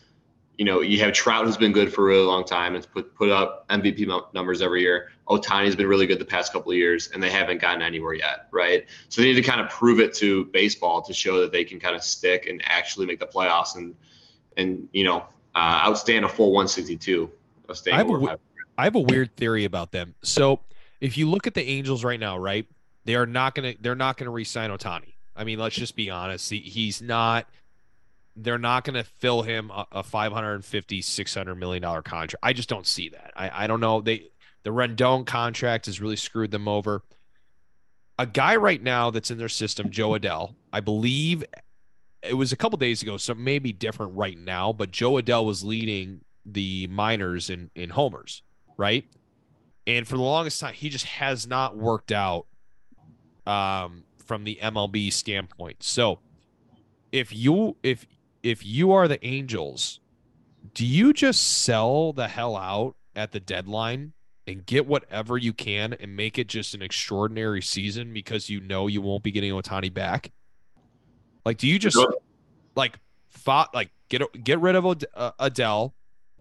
you 0.59 0.65
know, 0.65 0.81
you 0.81 0.99
have 0.99 1.13
Trout 1.13 1.47
who's 1.47 1.57
been 1.57 1.71
good 1.71 1.95
for 1.95 2.03
a 2.03 2.09
really 2.09 2.27
long 2.27 2.45
time 2.45 2.75
and 2.75 2.93
put 2.93 3.15
put 3.15 3.31
up 3.31 3.67
MVP 3.69 4.35
numbers 4.35 4.61
every 4.61 4.83
year. 4.83 5.13
Ohtani's 5.29 5.77
been 5.77 5.87
really 5.87 6.07
good 6.07 6.19
the 6.19 6.25
past 6.25 6.53
couple 6.53 6.73
of 6.73 6.77
years, 6.77 7.11
and 7.15 7.23
they 7.23 7.31
haven't 7.31 7.61
gotten 7.61 7.81
anywhere 7.81 8.15
yet, 8.15 8.49
right? 8.51 8.85
So 9.09 9.23
they 9.23 9.29
need 9.29 9.41
to 9.41 9.49
kind 9.49 9.61
of 9.61 9.71
prove 9.71 10.01
it 10.01 10.15
to 10.15 10.47
baseball 10.47 11.01
to 11.03 11.15
show 11.15 11.41
that 11.41 11.53
they 11.53 11.63
can 11.65 11.79
kind 11.79 11.95
of 11.95 12.03
stick 12.03 12.47
and 12.49 12.61
actually 12.65 13.07
make 13.07 13.21
the 13.21 13.27
playoffs 13.27 13.77
and 13.77 13.95
and 14.57 14.89
you 14.93 15.05
know 15.05 15.25
uh, 15.55 15.91
outstand 15.91 16.25
a 16.25 16.29
full 16.29 16.53
162. 16.53 17.31
I 17.93 17.99
have, 17.99 18.09
a, 18.09 18.39
I 18.79 18.85
have 18.85 18.95
a 18.95 19.01
weird 19.01 19.37
theory 19.37 19.65
about 19.65 19.93
them. 19.93 20.15
So 20.23 20.61
if 21.01 21.19
you 21.19 21.29
look 21.29 21.47
at 21.47 21.55
the 21.55 21.63
Angels 21.63 22.05
right 22.05 22.19
now, 22.19 22.39
right, 22.39 22.67
they 23.05 23.15
are 23.15 23.27
not 23.27 23.55
gonna 23.55 23.75
they're 23.81 23.95
not 23.95 24.17
gonna 24.17 24.31
re-sign 24.31 24.71
Ohtani. 24.71 25.15
I 25.37 25.45
mean, 25.45 25.59
let's 25.59 25.77
just 25.77 25.95
be 25.95 26.11
honest. 26.11 26.51
He, 26.51 26.59
he's 26.61 27.01
not 27.01 27.47
they're 28.41 28.59
not 28.59 28.85
going 28.85 28.95
to 28.95 29.05
fill 29.05 29.43
him 29.43 29.71
a, 29.71 29.87
a 29.93 30.03
550 30.03 31.03
600 31.03 31.55
million 31.57 31.83
dollar 31.83 32.03
contract 32.03 32.37
i 32.43 32.53
just 32.53 32.69
don't 32.69 32.87
see 32.87 33.09
that 33.09 33.33
I, 33.37 33.65
I 33.65 33.67
don't 33.67 33.81
know 33.81 34.01
they 34.01 34.29
the 34.63 34.71
rendon 34.71 35.27
contract 35.27 35.87
has 35.87 36.01
really 36.01 36.17
screwed 36.17 36.51
them 36.51 36.69
over 36.69 37.03
a 38.19 38.27
guy 38.27 38.57
right 38.57 38.83
now 38.83 39.11
that's 39.11 39.31
in 39.31 39.39
their 39.39 39.49
system 39.49 39.91
Jo 39.91 40.11
adell 40.11 40.55
i 40.73 40.81
believe 40.81 41.45
it 42.23 42.35
was 42.35 42.53
a 42.53 42.57
couple 42.57 42.77
days 42.77 43.03
ago 43.03 43.17
so 43.17 43.33
it 43.33 43.39
may 43.39 43.59
be 43.59 43.73
different 43.73 44.15
right 44.15 44.39
now 44.39 44.73
but 44.73 44.91
Jo 44.91 45.13
adell 45.13 45.45
was 45.45 45.65
leading 45.65 46.21
the 46.45 46.87
minors 46.89 47.51
in 47.51 47.71
in 47.75 47.91
homers 47.91 48.43
right 48.77 49.05
and 49.87 50.07
for 50.07 50.17
the 50.17 50.23
longest 50.23 50.61
time 50.61 50.75
he 50.75 50.89
just 50.89 51.05
has 51.05 51.47
not 51.47 51.77
worked 51.77 52.13
out 52.13 52.47
um 53.47 54.05
from 54.25 54.45
the 54.45 54.59
mlb 54.63 55.13
standpoint 55.13 55.83
so 55.83 56.19
if 57.13 57.35
you 57.35 57.77
if 57.83 58.07
if 58.43 58.65
you 58.65 58.93
are 58.93 59.09
the 59.09 59.25
Angels, 59.27 60.01
do 60.75 60.87
you 60.87 61.13
just 61.13 61.43
sell 61.43 62.13
the 62.13 62.29
hell 62.29 62.57
out 62.57 62.97
at 63.17 63.33
the 63.33 63.41
deadline 63.41 64.13
and 64.47 64.65
get 64.65 64.87
whatever 64.87 65.37
you 65.37 65.53
can 65.53 65.93
and 65.93 66.17
make 66.17 66.39
it 66.39 66.47
just 66.47 66.75
an 66.75 66.83
extraordinary 66.83 67.61
season 67.61 68.13
because 68.13 68.49
you 68.49 68.61
know 68.61 68.87
you 68.87 69.03
won't 69.03 69.23
be 69.23 69.33
getting 69.33 69.53
Ohtani 69.53 69.93
back? 69.93 70.31
Like, 71.49 71.57
do 71.57 71.67
you 71.67 71.79
just 71.79 71.97
like 72.75 72.99
fought 73.31 73.75
like 73.75 73.89
get 74.11 74.21
get 74.45 74.61
rid 74.61 74.75
of 74.75 74.85
uh, 74.85 75.33
Adell? 75.41 75.93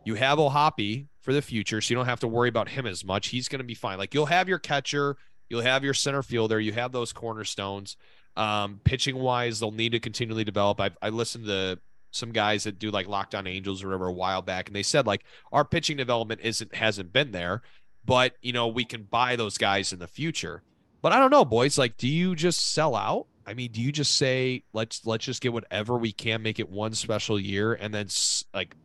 You 0.04 0.16
have 0.16 0.38
O'Hoppe 0.38 1.08
for 1.22 1.32
the 1.32 1.42
future, 1.42 1.80
so 1.80 1.94
you 1.94 1.96
don't 1.96 2.08
have 2.08 2.20
to 2.20 2.28
worry 2.28 2.50
about 2.50 2.68
him 2.68 2.86
as 2.86 3.06
much. 3.06 3.30
He's 3.30 3.48
going 3.48 3.62
to 3.62 3.66
be 3.66 3.74
fine. 3.74 3.98
Like 3.98 4.14
you'll 4.14 4.26
have 4.26 4.50
your 4.50 4.60
catcher, 4.60 5.16
you'll 5.48 5.62
have 5.62 5.82
your 5.86 5.94
center 5.94 6.22
fielder, 6.22 6.60
you 6.60 6.74
have 6.74 6.92
those 6.92 7.14
cornerstones. 7.14 7.96
Um, 8.36 8.82
pitching 8.84 9.16
wise, 9.16 9.62
they'll 9.62 9.72
need 9.72 9.94
to 9.94 10.02
continually 10.02 10.44
develop. 10.44 10.82
I, 10.82 10.90
I 11.02 11.08
listened 11.08 11.46
to 11.46 11.80
some 12.12 12.34
guys 12.34 12.66
that 12.66 12.78
do 12.78 12.92
like 12.92 13.08
Locked 13.08 13.34
On 13.34 13.48
Angels 13.48 13.82
or 13.82 13.88
whatever 13.88 14.08
a 14.08 14.12
while 14.12 14.42
back, 14.42 14.68
and 14.68 14.76
they 14.76 14.84
said 14.84 15.08
like 15.08 15.24
our 15.54 15.64
pitching 15.64 15.96
development 15.96 16.42
isn't 16.44 16.76
hasn't 16.76 17.14
been 17.14 17.32
there, 17.32 17.62
but 18.04 18.34
you 18.42 18.52
know 18.52 18.68
we 18.68 18.84
can 18.84 19.04
buy 19.04 19.38
those 19.38 19.58
guys 19.58 19.94
in 19.94 20.00
the 20.00 20.08
future. 20.08 20.64
But 21.02 21.14
I 21.14 21.20
don't 21.20 21.32
know, 21.32 21.46
boys. 21.46 21.78
Like, 21.78 21.96
do 21.96 22.10
you 22.10 22.36
just 22.36 22.74
sell 22.74 22.94
out? 22.94 23.28
I 23.48 23.54
mean, 23.54 23.72
do 23.72 23.82
you 23.82 23.94
just 23.94 24.16
say 24.16 24.64
let's 24.74 25.06
let's 25.06 25.24
just 25.24 25.42
get 25.42 25.54
whatever 25.54 25.98
we 25.98 26.12
can, 26.12 26.42
make 26.42 26.60
it 26.60 26.70
one 26.70 26.94
special 26.94 27.40
year, 27.40 27.74
and 27.74 27.94
then 27.94 28.08
like 28.54 28.76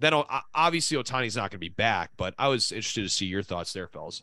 then 0.00 0.12
obviously 0.54 0.98
Ohtani's 0.98 1.34
not 1.34 1.50
going 1.50 1.52
to 1.52 1.58
be 1.58 1.70
back. 1.70 2.10
But 2.18 2.34
I 2.38 2.48
was 2.48 2.72
interested 2.72 3.02
to 3.02 3.08
see 3.08 3.24
your 3.24 3.42
thoughts 3.42 3.72
there, 3.72 3.88
fellas. 3.88 4.22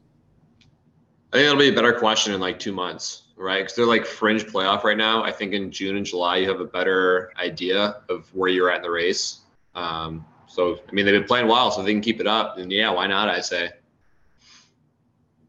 I 1.33 1.37
think 1.37 1.45
it'll 1.47 1.57
be 1.57 1.69
a 1.69 1.73
better 1.73 1.93
question 1.93 2.31
in 2.33 2.39
like 2.39 2.59
two 2.59 2.71
months, 2.71 3.23
right? 3.35 3.63
Because 3.63 3.75
they're 3.75 3.87
like 3.87 4.05
fringe 4.05 4.45
playoff 4.45 4.83
right 4.83 4.95
now. 4.95 5.23
I 5.23 5.31
think 5.31 5.53
in 5.53 5.71
June 5.71 5.97
and 5.97 6.05
July 6.05 6.37
you 6.37 6.49
have 6.49 6.59
a 6.59 6.65
better 6.65 7.33
idea 7.39 8.01
of 8.09 8.29
where 8.35 8.51
you're 8.51 8.69
at 8.69 8.77
in 8.77 8.81
the 8.83 8.91
race. 8.91 9.39
Um, 9.73 10.23
so 10.45 10.79
I 10.87 10.91
mean 10.91 11.05
they've 11.05 11.19
been 11.19 11.27
playing 11.27 11.47
well, 11.47 11.71
so 11.71 11.81
they 11.81 11.91
can 11.91 12.01
keep 12.01 12.19
it 12.19 12.27
up. 12.27 12.59
And 12.59 12.71
yeah, 12.71 12.91
why 12.91 13.07
not? 13.07 13.27
I 13.27 13.41
say. 13.41 13.71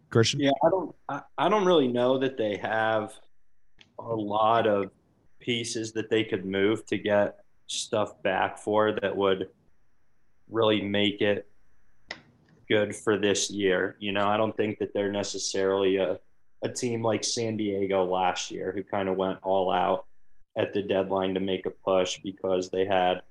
Christian. 0.09 0.41
Yeah, 0.41 0.53
I 0.65 0.71
don't. 0.71 0.95
I, 1.11 1.21
I 1.37 1.49
don't 1.51 1.67
really 1.67 1.89
know 1.89 2.17
that 2.17 2.39
they 2.39 2.57
have 2.57 3.13
a 3.99 4.15
lot 4.15 4.67
of 4.67 4.91
pieces 5.41 5.93
that 5.93 6.11
they 6.11 6.25
could 6.25 6.45
move 6.45 6.87
to 6.87 6.99
get 6.99 7.41
stuff 7.67 8.23
back 8.23 8.59
for 8.59 8.93
that 8.93 9.17
would 9.17 9.49
really 10.51 10.81
make 10.81 11.21
it 11.21 11.47
good 12.69 12.95
for 12.95 13.19
this 13.19 13.51
year. 13.51 13.97
You 13.99 14.13
know, 14.13 14.27
I 14.27 14.37
don't 14.37 14.57
think 14.57 14.79
that 14.79 14.93
they're 14.95 15.13
necessarily 15.13 15.97
a, 15.97 16.19
a 16.63 16.69
team 16.69 17.03
like 17.03 17.25
San 17.25 17.57
Diego 17.57 18.05
last 18.05 18.51
year 18.51 18.73
who 18.73 18.83
kind 18.83 19.09
of 19.09 19.17
went 19.17 19.39
all 19.43 19.71
out 19.71 20.07
at 20.57 20.73
the 20.73 20.83
deadline 20.83 21.35
to 21.35 21.41
make 21.41 21.67
a 21.67 21.71
push 21.71 22.19
because 22.23 22.71
they 22.71 22.87
had 22.87 23.23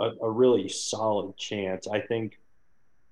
a, 0.00 0.10
a 0.22 0.30
really 0.30 0.68
solid 0.68 1.36
chance. 1.36 1.86
I 1.86 2.00
think 2.00 2.38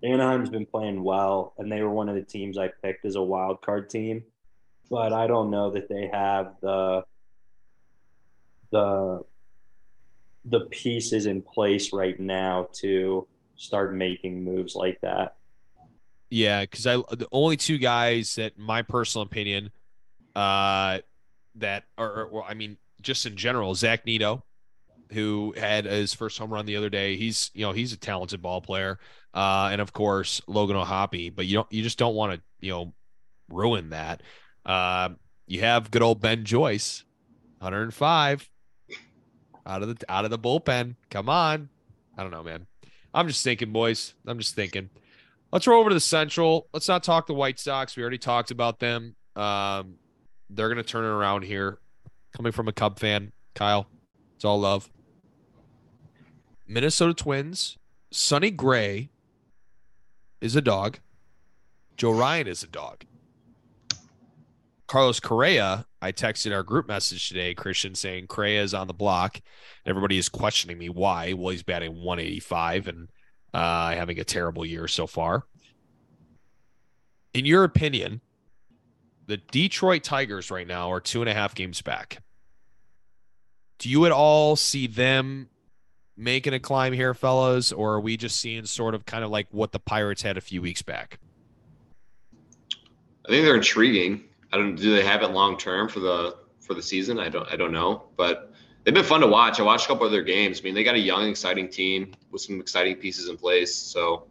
Anaheim's 0.02 0.50
been 0.50 0.66
playing 0.66 1.02
well, 1.02 1.54
and 1.59 1.70
they 1.70 1.83
were 1.83 1.90
one 1.90 2.09
of 2.09 2.14
the 2.14 2.22
teams 2.22 2.59
I 2.59 2.68
picked 2.68 3.04
as 3.04 3.16
a 3.16 3.22
wild 3.22 3.62
card 3.62 3.88
team. 3.88 4.24
But 4.90 5.12
I 5.12 5.27
don't 5.27 5.51
know 5.51 5.70
that 5.70 5.88
they 5.88 6.11
have 6.12 6.55
the 6.61 7.05
the 8.70 9.25
the 10.44 10.61
pieces 10.61 11.27
in 11.27 11.42
place 11.42 11.92
right 11.92 12.18
now 12.18 12.68
to 12.75 13.27
start 13.57 13.94
making 13.94 14.44
moves 14.44 14.75
like 14.75 15.01
that. 15.01 15.37
Yeah, 16.31 16.62
because 16.62 16.87
I 16.87 16.97
the 16.97 17.29
only 17.33 17.57
two 17.57 17.79
guys 17.79 18.35
that 18.35 18.59
my 18.59 18.83
personal 18.83 19.25
opinion, 19.25 19.70
uh, 20.35 20.99
that 21.57 21.85
are 21.97 22.29
well, 22.31 22.44
I 22.47 22.55
mean, 22.55 22.77
just 23.01 23.27
in 23.27 23.37
general, 23.37 23.75
Zach 23.75 24.05
Neto, 24.05 24.42
who 25.12 25.55
had 25.57 25.85
his 25.85 26.12
first 26.12 26.38
home 26.38 26.53
run 26.53 26.66
the 26.66 26.77
other 26.77 26.90
day. 26.90 27.16
He's 27.16 27.51
you 27.55 27.64
know 27.64 27.73
he's 27.73 27.92
a 27.92 27.97
talented 27.97 28.42
ball 28.42 28.61
player, 28.61 28.99
uh, 29.33 29.68
and 29.70 29.81
of 29.81 29.92
course 29.92 30.42
Logan 30.47 30.77
O'Hoppe. 30.77 31.35
But 31.35 31.47
you 31.47 31.55
don't 31.55 31.73
you 31.73 31.83
just 31.83 31.99
don't 31.99 32.14
want 32.14 32.35
to 32.35 32.42
you 32.61 32.73
know 32.73 32.94
ruin 33.49 33.90
that. 33.90 34.23
Uh, 34.64 35.11
you 35.46 35.61
have 35.61 35.90
good 35.90 36.03
old 36.03 36.20
Ben 36.20 36.44
Joyce, 36.44 37.05
105 37.59 38.48
out 39.66 39.83
of 39.83 39.88
the 39.88 40.12
out 40.12 40.24
of 40.24 40.31
the 40.31 40.38
bullpen. 40.38 40.96
Come 41.11 41.29
on, 41.29 41.68
I 42.16 42.22
don't 42.22 42.33
know, 42.33 42.42
man. 42.42 42.66
I'm 43.12 43.29
just 43.29 43.44
thinking, 43.44 43.72
boys. 43.72 44.14
I'm 44.27 44.38
just 44.38 44.55
thinking. 44.55 44.90
Let's 45.53 45.66
roll 45.66 45.81
over 45.81 45.90
to 45.90 45.94
the 45.94 46.00
Central. 46.00 46.68
Let's 46.72 46.88
not 46.88 47.05
talk 47.05 47.27
the 47.27 47.35
White 47.35 47.61
Sox. 47.61 47.96
We 47.96 48.03
already 48.03 48.18
talked 48.18 48.50
about 48.50 48.81
them. 48.81 49.14
Um, 49.37 49.94
they're 50.50 50.68
going 50.68 50.83
to 50.83 50.83
turn 50.83 51.05
it 51.05 51.09
around 51.09 51.42
here. 51.44 51.79
Coming 52.37 52.50
from 52.50 52.66
a 52.66 52.72
Cub 52.72 52.98
fan, 52.98 53.31
Kyle, 53.55 53.87
it's 54.35 54.44
all 54.44 54.59
love. 54.59 54.90
Minnesota 56.66 57.14
Twins. 57.14 57.79
Sonny 58.11 58.50
Gray 58.50 59.11
is 60.40 60.57
a 60.57 60.61
dog. 60.61 60.98
Joe 61.96 62.12
Ryan 62.12 62.48
is 62.48 62.62
a 62.62 62.66
dog. 62.66 63.05
Carlos 64.87 65.18
Correa, 65.18 65.87
I 66.03 66.12
texted 66.12 66.55
our 66.55 66.62
group 66.62 66.87
message 66.87 67.29
today, 67.29 67.55
Christian, 67.55 67.94
saying 67.94 68.27
Correa 68.27 68.62
is 68.62 68.75
on 68.75 68.87
the 68.87 68.94
block. 68.94 69.40
Everybody 69.87 70.18
is 70.18 70.29
questioning 70.29 70.77
me 70.77 70.88
why. 70.88 71.33
Well, 71.33 71.51
he's 71.51 71.62
batting 71.62 71.94
185 72.03 72.88
and 72.88 73.09
uh, 73.55 73.92
having 73.92 74.18
a 74.18 74.25
terrible 74.25 74.66
year 74.66 74.87
so 74.87 75.07
far. 75.07 75.44
In 77.33 77.47
your 77.47 77.64
opinion, 77.64 78.20
the 79.27 79.38
Detroit 79.38 80.05
Tigers 80.05 80.51
right 80.51 80.66
now 80.66 80.92
are 80.92 81.01
two 81.01 81.23
and 81.23 81.31
a 81.31 81.35
half 81.35 81.55
games 81.55 81.81
back. 81.81 82.23
Do 83.79 83.88
you 83.88 84.05
at 84.07 84.12
all 84.12 84.55
see 84.57 84.87
them 84.87 85.49
making 86.16 86.53
a 86.53 86.61
climb 86.61 86.92
here, 86.92 87.14
fellas, 87.14 87.73
or 87.73 87.94
are 87.94 88.01
we 88.01 88.16
just 88.16 88.38
seeing 88.38 88.66
sort 88.66 88.94
of 88.94 89.05
kind 89.05 89.25
of 89.25 89.31
like 89.31 89.49
what 89.51 89.73
the 89.73 89.81
Pirates 89.81 90.23
had 90.23 90.37
a 90.37 90.40
few 90.40 90.62
weeks 90.62 90.83
back? 90.83 91.18
I 93.27 93.31
think 93.31 93.44
they're 93.44 93.57
intriguing. 93.57 94.25
I 94.55 94.57
don't 94.57 94.77
do 94.77 94.95
they 94.95 95.05
have 95.05 95.23
it 95.23 95.33
long 95.33 95.59
term 95.59 95.88
for 95.88 95.99
the 95.99 96.37
for 96.61 96.75
the 96.75 96.83
season? 96.83 97.19
I 97.19 97.29
don't 97.29 97.51
I 97.53 97.57
don't 97.57 97.73
know, 97.73 98.05
but 98.17 98.53
they've 98.85 98.95
been 98.95 99.03
fun 99.03 99.21
to 99.23 99.27
watch. 99.27 99.59
I 99.59 99.64
watched 99.64 99.87
a 99.87 99.88
couple 99.88 100.07
of 100.07 100.12
their 100.12 100.23
games. 100.23 100.61
I 100.61 100.62
mean, 100.62 100.75
they 100.75 100.85
got 100.85 100.95
a 100.95 101.01
young, 101.01 101.29
exciting 101.29 101.69
team 101.69 102.12
with 102.31 102.40
some 102.40 102.61
exciting 102.61 102.95
pieces 102.97 103.29
in 103.29 103.37
place. 103.37 103.75
So 103.75 104.29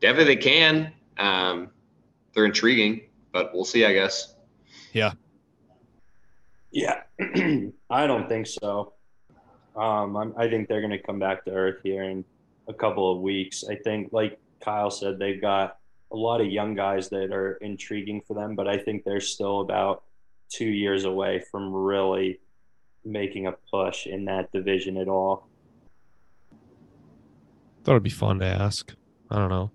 definitely 0.00 0.36
they 0.36 0.40
can. 0.40 0.92
Um, 1.18 1.70
they're 2.32 2.44
intriguing, 2.44 3.00
but 3.32 3.52
we'll 3.52 3.64
see, 3.64 3.84
I 3.84 3.92
guess. 3.92 4.36
Yeah. 4.92 5.14
Yeah, 6.70 7.02
I 7.90 8.06
don't 8.06 8.28
think 8.28 8.46
so. 8.46 8.92
Um, 9.74 10.16
I'm, 10.16 10.34
I 10.36 10.48
think 10.48 10.68
they're 10.68 10.80
going 10.80 10.92
to 10.92 11.02
come 11.02 11.18
back 11.18 11.44
to 11.46 11.50
earth 11.50 11.80
here 11.82 12.04
in 12.04 12.24
a 12.68 12.72
couple 12.72 13.12
of 13.12 13.20
weeks. 13.20 13.64
I 13.68 13.74
think, 13.74 14.12
like 14.12 14.38
Kyle 14.60 14.92
said, 14.92 15.18
they've 15.18 15.40
got 15.40 15.79
a 16.12 16.16
lot 16.16 16.40
of 16.40 16.48
young 16.48 16.74
guys 16.74 17.08
that 17.10 17.32
are 17.32 17.54
intriguing 17.56 18.20
for 18.26 18.34
them, 18.34 18.56
but 18.56 18.66
I 18.66 18.78
think 18.78 19.04
they're 19.04 19.20
still 19.20 19.60
about 19.60 20.02
two 20.50 20.66
years 20.66 21.04
away 21.04 21.42
from 21.50 21.72
really 21.72 22.40
making 23.04 23.46
a 23.46 23.52
push 23.70 24.06
in 24.06 24.24
that 24.26 24.52
division 24.52 24.96
at 24.96 25.08
all. 25.08 25.48
Thought 27.84 27.92
it'd 27.92 28.02
be 28.02 28.10
fun 28.10 28.40
to 28.40 28.46
ask. 28.46 28.94
I 29.30 29.36
don't 29.36 29.48
know. 29.48 29.70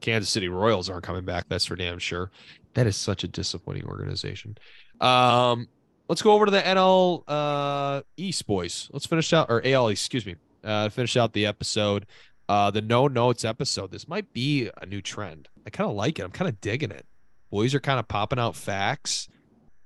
Kansas 0.00 0.30
City 0.30 0.48
Royals 0.48 0.88
aren't 0.88 1.04
coming 1.04 1.24
back. 1.24 1.46
That's 1.48 1.64
for 1.64 1.74
damn 1.74 1.98
sure. 1.98 2.30
That 2.74 2.86
is 2.86 2.96
such 2.96 3.24
a 3.24 3.28
disappointing 3.28 3.86
organization. 3.86 4.56
Um, 5.00 5.68
let's 6.08 6.22
go 6.22 6.32
over 6.32 6.44
to 6.44 6.50
the 6.50 6.60
NL 6.60 7.24
uh, 7.26 8.02
East, 8.16 8.46
boys. 8.46 8.88
Let's 8.92 9.06
finish 9.06 9.32
out 9.32 9.46
or 9.48 9.60
AL, 9.64 9.88
excuse 9.88 10.24
me. 10.24 10.36
Uh, 10.62 10.88
finish 10.88 11.16
out 11.16 11.32
the 11.32 11.46
episode. 11.46 12.06
Uh, 12.48 12.70
the 12.70 12.80
no 12.80 13.08
notes 13.08 13.44
episode. 13.44 13.90
This 13.90 14.08
might 14.08 14.32
be 14.32 14.70
a 14.80 14.86
new 14.86 15.02
trend. 15.02 15.48
I 15.66 15.70
kind 15.70 15.88
of 15.90 15.96
like 15.96 16.18
it. 16.18 16.22
I'm 16.22 16.30
kind 16.30 16.48
of 16.48 16.60
digging 16.60 16.90
it. 16.90 17.06
Boys 17.50 17.74
are 17.74 17.80
kind 17.80 17.98
of 17.98 18.08
popping 18.08 18.38
out 18.38 18.56
facts. 18.56 19.28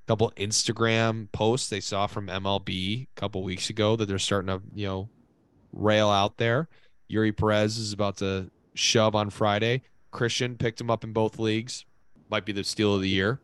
A 0.05 0.07
couple 0.07 0.33
Instagram 0.37 1.31
posts 1.33 1.69
they 1.69 1.81
saw 1.81 2.07
from 2.07 2.29
MLB 2.29 3.03
a 3.05 3.21
couple 3.21 3.43
weeks 3.43 3.71
ago 3.71 3.97
that 3.97 4.07
they're 4.07 4.19
starting 4.19 4.49
to, 4.49 4.63
you 4.75 4.87
know, 4.87 5.09
rail 5.73 6.09
out 6.09 6.39
there. 6.39 6.69
Eury 7.11 7.37
Perez 7.37 7.79
is 7.79 7.93
about 7.93 8.17
to 8.19 8.51
shove 8.75 9.15
on 9.15 9.31
Friday. 9.31 9.83
Christian 10.11 10.57
picked 10.57 10.81
him 10.81 10.91
up 10.91 11.05
in 11.05 11.13
both 11.13 11.39
leagues. 11.39 11.85
Might 12.31 12.45
be 12.45 12.53
the 12.53 12.65
steal 12.65 12.95
of 12.95 13.03
the 13.03 13.09
year. 13.09 13.41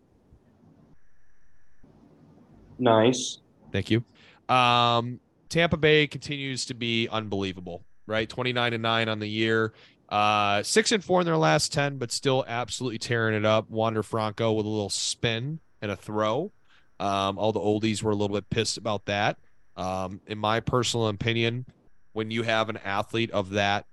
Nice. 2.78 3.38
Thank 3.72 3.90
you. 3.90 4.04
Um, 4.48 5.20
Tampa 5.48 5.76
Bay 5.76 6.06
continues 6.06 6.64
to 6.66 6.74
be 6.74 7.08
unbelievable, 7.08 7.84
right? 8.08 8.28
29 8.28 8.72
and 8.72 8.82
9 8.82 9.08
on 9.08 9.18
the 9.18 9.28
year. 9.28 9.72
Uh, 10.08 10.62
6 10.62 10.92
and 10.92 11.04
4 11.04 11.20
in 11.20 11.26
their 11.26 11.36
last 11.36 11.72
10, 11.72 11.98
but 11.98 12.10
still 12.10 12.44
absolutely 12.48 12.98
tearing 12.98 13.34
it 13.34 13.44
up. 13.44 13.68
Wander 13.70 14.02
Franco 14.02 14.52
with 14.52 14.66
a 14.66 14.68
little 14.68 14.90
spin 14.90 15.60
and 15.82 15.90
a 15.90 15.96
throw. 15.96 16.50
Um, 16.98 17.38
all 17.38 17.52
the 17.52 17.60
oldies 17.60 18.02
were 18.02 18.10
a 18.10 18.16
little 18.16 18.34
bit 18.34 18.48
pissed 18.50 18.78
about 18.78 19.04
that. 19.06 19.38
Um, 19.76 20.20
in 20.26 20.38
my 20.38 20.60
personal 20.60 21.08
opinion, 21.08 21.66
when 22.12 22.30
you 22.30 22.42
have 22.42 22.68
an 22.68 22.78
athlete 22.78 23.30
of 23.30 23.50
that, 23.50 23.86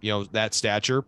you 0.00 0.12
know, 0.12 0.24
that 0.24 0.54
stature 0.54 1.04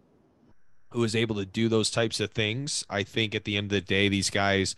who 0.90 1.04
is 1.04 1.14
able 1.14 1.36
to 1.36 1.46
do 1.46 1.68
those 1.68 1.90
types 1.90 2.18
of 2.18 2.32
things, 2.32 2.84
I 2.90 3.04
think 3.04 3.34
at 3.34 3.44
the 3.44 3.56
end 3.56 3.66
of 3.66 3.70
the 3.70 3.80
day, 3.80 4.08
these 4.08 4.30
guys, 4.30 4.74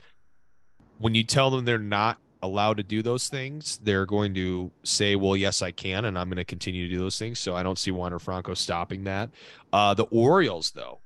when 0.98 1.14
you 1.14 1.24
tell 1.24 1.50
them 1.50 1.64
they're 1.64 1.78
not 1.78 2.18
allowed 2.42 2.76
to 2.78 2.82
do 2.82 3.02
those 3.02 3.28
things, 3.28 3.78
they're 3.82 4.06
going 4.06 4.34
to 4.34 4.70
say, 4.82 5.16
"Well, 5.16 5.36
yes, 5.36 5.62
I 5.62 5.70
can, 5.70 6.04
and 6.04 6.18
I'm 6.18 6.28
going 6.28 6.36
to 6.36 6.44
continue 6.44 6.88
to 6.88 6.94
do 6.94 7.00
those 7.00 7.18
things." 7.18 7.38
So 7.38 7.54
I 7.54 7.62
don't 7.62 7.78
see 7.78 7.90
Wander 7.90 8.18
Franco 8.18 8.54
stopping 8.54 9.04
that. 9.04 9.30
Uh, 9.72 9.94
the 9.94 10.04
Orioles, 10.04 10.72
though, 10.72 11.00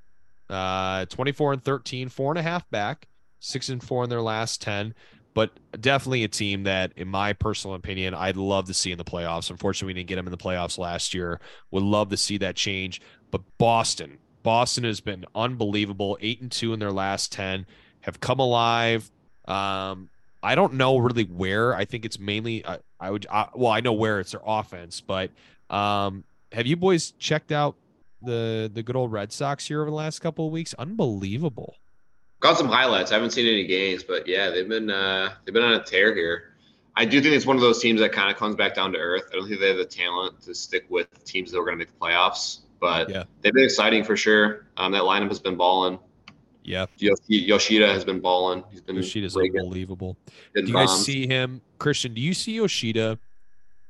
uh, 0.48 1.06
24 1.06 1.54
and 1.54 1.64
13, 1.64 2.08
four 2.08 2.32
and 2.32 2.38
a 2.38 2.42
half 2.42 2.68
back, 2.70 3.08
six 3.40 3.68
and 3.68 3.82
four 3.82 4.04
in 4.04 4.10
their 4.10 4.22
last 4.22 4.62
10, 4.62 4.94
but 5.34 5.50
definitely 5.80 6.24
a 6.24 6.28
team 6.28 6.62
that, 6.62 6.92
in 6.96 7.08
my 7.08 7.32
personal 7.34 7.76
opinion, 7.76 8.14
I'd 8.14 8.38
love 8.38 8.66
to 8.68 8.74
see 8.74 8.90
in 8.90 8.98
the 8.98 9.04
playoffs. 9.04 9.50
Unfortunately, 9.50 9.92
we 9.92 10.00
didn't 10.00 10.08
get 10.08 10.16
them 10.16 10.26
in 10.26 10.30
the 10.30 10.38
playoffs 10.38 10.78
last 10.78 11.12
year. 11.12 11.40
Would 11.70 11.82
love 11.82 12.08
to 12.08 12.16
see 12.16 12.38
that 12.38 12.56
change. 12.56 13.02
But 13.30 13.42
Boston, 13.58 14.18
Boston 14.42 14.84
has 14.84 15.00
been 15.00 15.26
unbelievable. 15.34 16.16
Eight 16.22 16.40
and 16.40 16.50
two 16.50 16.72
in 16.72 16.78
their 16.78 16.90
last 16.90 17.32
10, 17.32 17.66
have 18.00 18.18
come 18.18 18.38
alive. 18.38 19.10
Um, 19.46 20.08
I 20.46 20.54
don't 20.54 20.74
know 20.74 20.98
really 20.98 21.24
where. 21.24 21.74
I 21.74 21.84
think 21.84 22.04
it's 22.04 22.20
mainly 22.20 22.64
I, 22.64 22.78
I 23.00 23.10
would 23.10 23.26
I, 23.28 23.48
well 23.54 23.72
I 23.72 23.80
know 23.80 23.92
where 23.92 24.20
it's 24.20 24.30
their 24.30 24.40
offense, 24.46 25.00
but 25.00 25.32
um, 25.70 26.22
have 26.52 26.68
you 26.68 26.76
boys 26.76 27.10
checked 27.18 27.50
out 27.50 27.74
the 28.22 28.70
the 28.72 28.84
good 28.84 28.94
old 28.94 29.10
Red 29.10 29.32
Sox 29.32 29.66
here 29.66 29.80
over 29.80 29.90
the 29.90 29.96
last 29.96 30.20
couple 30.20 30.46
of 30.46 30.52
weeks? 30.52 30.72
Unbelievable. 30.78 31.74
Got 32.38 32.56
some 32.58 32.68
highlights. 32.68 33.10
I 33.10 33.14
haven't 33.14 33.30
seen 33.30 33.48
any 33.48 33.66
games, 33.66 34.04
but 34.04 34.28
yeah, 34.28 34.50
they've 34.50 34.68
been 34.68 34.88
uh, 34.88 35.34
they've 35.44 35.52
been 35.52 35.64
on 35.64 35.74
a 35.74 35.82
tear 35.82 36.14
here. 36.14 36.54
I 36.94 37.06
do 37.06 37.20
think 37.20 37.34
it's 37.34 37.44
one 37.44 37.56
of 37.56 37.62
those 37.62 37.80
teams 37.80 37.98
that 38.00 38.12
kind 38.12 38.30
of 38.30 38.36
comes 38.36 38.54
back 38.54 38.76
down 38.76 38.92
to 38.92 38.98
earth. 38.98 39.24
I 39.32 39.36
don't 39.36 39.48
think 39.48 39.60
they 39.60 39.68
have 39.68 39.78
the 39.78 39.84
talent 39.84 40.42
to 40.42 40.54
stick 40.54 40.86
with 40.88 41.24
teams 41.24 41.50
that 41.50 41.58
are 41.58 41.64
going 41.64 41.74
to 41.74 41.78
make 41.78 41.88
the 41.88 41.98
playoffs, 41.98 42.60
but 42.80 43.10
yeah. 43.10 43.24
they've 43.42 43.52
been 43.52 43.64
exciting 43.64 44.04
for 44.04 44.16
sure. 44.16 44.66
Um, 44.76 44.92
that 44.92 45.02
lineup 45.02 45.28
has 45.28 45.40
been 45.40 45.56
balling. 45.56 45.98
Yeah. 46.66 46.86
Yoshida 47.28 47.86
has 47.86 48.04
been 48.04 48.20
balling. 48.20 48.64
He's 48.70 48.80
been 48.80 48.96
Yoshida's 48.96 49.36
unbelievable. 49.36 50.16
Do 50.54 50.64
you 50.64 50.72
guys 50.72 51.04
see 51.04 51.26
him, 51.26 51.60
Christian? 51.78 52.12
Do 52.12 52.20
you 52.20 52.34
see 52.34 52.54
Yoshida 52.54 53.18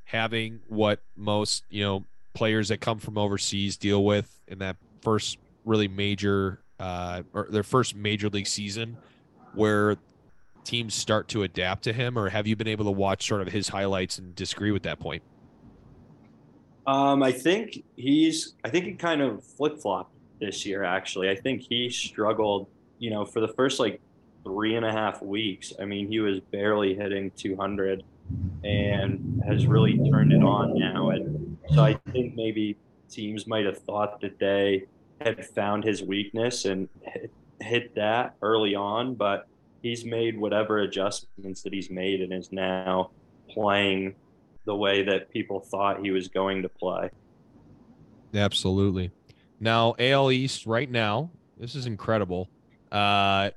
having 0.05 0.59
what 0.67 1.01
most 1.15 1.63
you 1.69 1.83
know 1.83 2.05
players 2.33 2.67
that 2.69 2.79
come 2.79 2.99
from 2.99 3.17
overseas 3.17 3.77
deal 3.77 4.05
with 4.05 4.39
in 4.47 4.59
that 4.59 4.77
first 5.01 5.39
really 5.65 5.87
major 5.87 6.59
uh, 6.79 7.23
or 7.33 7.47
their 7.49 7.63
first 7.63 7.95
major 7.95 8.29
league 8.29 8.45
season, 8.45 8.95
where 9.53 9.97
teams 10.63 10.93
start 10.93 11.27
to 11.29 11.41
adapt 11.41 11.83
to 11.83 11.93
him, 11.93 12.17
or 12.17 12.29
have 12.29 12.45
you 12.45 12.55
been 12.55 12.67
able 12.67 12.85
to 12.85 12.91
watch 12.91 13.27
sort 13.27 13.41
of 13.41 13.47
his 13.47 13.69
highlights 13.69 14.19
and 14.19 14.35
disagree 14.35 14.71
with 14.71 14.83
that 14.83 14.99
point? 14.99 15.23
Um, 16.85 17.23
I 17.23 17.31
think 17.31 17.83
he's. 17.95 18.53
I 18.63 18.69
think 18.69 18.85
he 18.85 18.93
kind 18.93 19.21
of 19.21 19.43
flip 19.43 19.81
flopped 19.81 20.13
this 20.39 20.65
year. 20.65 20.83
Actually, 20.83 21.29
I 21.29 21.35
think 21.35 21.61
he 21.61 21.89
struggled. 21.89 22.67
You 22.99 23.11
know, 23.11 23.25
for 23.25 23.41
the 23.41 23.49
first 23.49 23.79
like 23.79 24.01
three 24.47 24.75
and 24.75 24.85
a 24.85 24.91
half 24.91 25.21
weeks. 25.21 25.73
I 25.79 25.85
mean, 25.85 26.07
he 26.07 26.19
was 26.19 26.39
barely 26.39 26.95
hitting 26.95 27.31
200, 27.35 28.03
and 28.63 29.41
has 29.45 29.67
really 29.67 29.97
turned 30.09 30.31
it 30.31 30.43
on 30.43 30.77
now. 30.77 31.09
And 31.09 31.57
so 31.73 31.83
I 31.83 31.99
think 32.11 32.35
maybe 32.35 32.77
teams 33.09 33.45
might 33.45 33.65
have 33.65 33.77
thought 33.79 34.21
that 34.21 34.39
they 34.39 34.85
had 35.19 35.45
found 35.45 35.83
his 35.83 36.01
weakness 36.01 36.65
and 36.65 36.87
hit, 37.59 37.93
that 37.95 38.35
early 38.41 38.75
on, 38.75 39.15
but 39.15 39.47
he's 39.81 40.05
made 40.05 40.39
whatever 40.39 40.79
adjustments 40.79 41.61
that 41.63 41.73
he's 41.73 41.89
made 41.89 42.21
and 42.21 42.31
is 42.31 42.51
now 42.51 43.11
playing 43.49 44.15
the 44.65 44.75
way 44.75 45.03
that 45.03 45.29
people 45.29 45.59
thought 45.59 46.01
he 46.01 46.11
was 46.11 46.27
going 46.27 46.61
to 46.61 46.69
play. 46.69 47.09
Absolutely. 48.33 49.11
Now, 49.59 49.95
AL 49.97 50.31
East 50.31 50.65
right 50.65 50.89
now, 50.89 51.31
this 51.59 51.75
is 51.75 51.85
incredible. 51.85 52.49
Uh, 52.91 53.51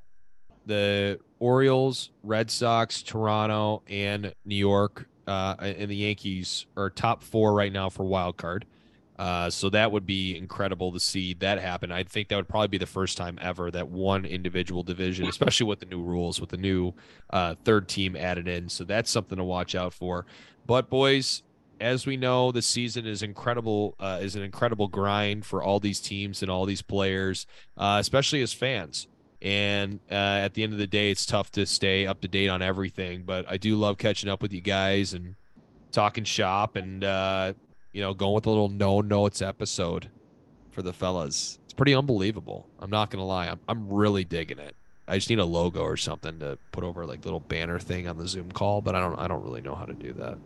the 0.67 1.21
Orioles, 1.39 2.11
Red 2.23 2.51
Sox, 2.51 3.03
Toronto, 3.03 3.83
and 3.89 4.35
New 4.45 4.57
York, 4.57 5.09
uh, 5.27 5.57
and 5.59 5.91
the 5.91 5.97
Yankees 5.97 6.67
are 6.77 6.91
top 6.91 7.23
four 7.23 7.53
right 7.53 7.73
now 7.73 7.89
for 7.89 8.05
wild 8.05 8.37
card. 8.37 8.67
Uh, 9.19 9.51
so 9.51 9.69
that 9.69 9.93
would 9.93 10.07
be 10.07 10.35
incredible 10.35 10.93
to 10.93 10.99
see 10.99 11.35
that 11.35 11.61
happen. 11.61 11.93
I 11.93 12.05
think 12.05 12.29
that 12.29 12.37
would 12.37 12.49
probably 12.49 12.69
be 12.69 12.79
the 12.79 12.87
first 12.87 13.19
time 13.19 13.39
ever 13.43 13.71
that 13.71 13.89
one 13.89 14.25
individual 14.25 14.83
division, 14.83 15.29
especially 15.29 15.67
with 15.67 15.81
the 15.81 15.87
new 15.87 16.03
rules, 16.03 16.41
with 16.41 16.49
the 16.49 16.57
new 16.57 16.95
uh, 17.29 17.55
third 17.63 17.87
team 17.87 18.17
added 18.17 18.49
in. 18.49 18.71
So 18.71 18.85
that's 18.85 19.11
something 19.11 19.37
to 19.37 19.45
watch 19.45 19.75
out 19.75 19.93
for. 19.93 20.25
But 20.67 20.89
boys, 20.89 21.43
as 21.81 22.07
we 22.07 22.17
know, 22.17 22.53
the 22.53 22.63
season 22.63 23.07
is 23.07 23.23
incredible. 23.23 23.95
Uh, 23.99 24.19
is 24.21 24.37
an 24.37 24.43
incredible 24.43 24.89
grind 24.89 25.45
for 25.45 25.63
all 25.63 25.81
these 25.81 26.01
teams 26.01 26.43
and 26.43 26.51
all 26.51 26.67
these 26.67 26.83
players, 26.83 27.47
uh, 27.77 27.97
especially 28.01 28.43
as 28.43 28.53
fans. 28.53 29.09
And 29.43 30.01
uh, 30.11 30.15
at 30.15 30.55
the 30.55 30.63
end 30.63 30.75
of 30.75 30.79
the 30.79 30.87
day, 30.87 31.11
it's 31.11 31.25
tough 31.25 31.51
to 31.53 31.65
stay 31.65 32.07
up 32.07 32.21
to 32.21 32.29
date 32.29 32.49
on 32.49 32.61
everything. 32.61 33.23
But 33.23 33.47
I 33.49 33.57
do 33.57 33.77
love 33.77 33.97
catching 33.97 34.29
up 34.29 34.43
with 34.43 34.53
you 34.53 34.61
guys 34.61 35.15
and 35.15 35.35
talking 35.93 36.25
shop 36.25 36.77
and 36.77 37.03
uh, 37.03 37.55
you 37.93 38.03
know, 38.03 38.15
going 38.15 38.35
with 38.35 38.47
a 38.47 38.51
little 38.51 38.69
no 38.69 39.01
notes 39.01 39.43
episode 39.43 40.11
for 40.71 40.83
the 40.83 40.93
fellas. 40.93 41.59
It's 41.65 41.73
pretty 41.73 41.95
unbelievable. 41.95 42.69
I'm 42.79 42.91
not 42.91 43.11
gonna 43.11 43.25
lie. 43.25 43.49
I'm 43.49 43.61
I'm 43.69 43.89
really 43.89 44.25
digging 44.25 44.59
it. 44.59 44.77
I 45.09 45.17
just 45.17 45.31
need 45.31 45.41
a 45.41 45.45
logo 45.45 45.81
or 45.81 45.97
something 45.97 46.39
to 46.39 46.59
put 46.71 46.85
over 46.85 47.05
like 47.07 47.25
little 47.25 47.41
banner 47.41 47.79
thing 47.79 48.07
on 48.07 48.17
the 48.17 48.29
Zoom 48.29 48.53
call, 48.53 48.81
but 48.81 48.95
I 48.95 49.01
don't 49.01 49.19
I 49.19 49.27
don't 49.27 49.43
really 49.43 49.63
know 49.63 49.75
how 49.75 49.87
to 49.87 49.95
do 49.95 50.13
that. 50.15 50.39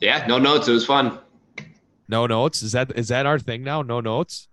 So. 0.00 0.06
Yeah, 0.06 0.26
no 0.26 0.38
notes. 0.38 0.68
It 0.68 0.72
was 0.72 0.86
fun. 0.86 1.18
No 2.08 2.26
notes. 2.26 2.62
Is 2.62 2.72
that 2.72 2.96
is 2.96 3.08
that 3.08 3.26
our 3.26 3.38
thing 3.38 3.62
now? 3.62 3.82
No 3.82 4.00
notes. 4.00 4.48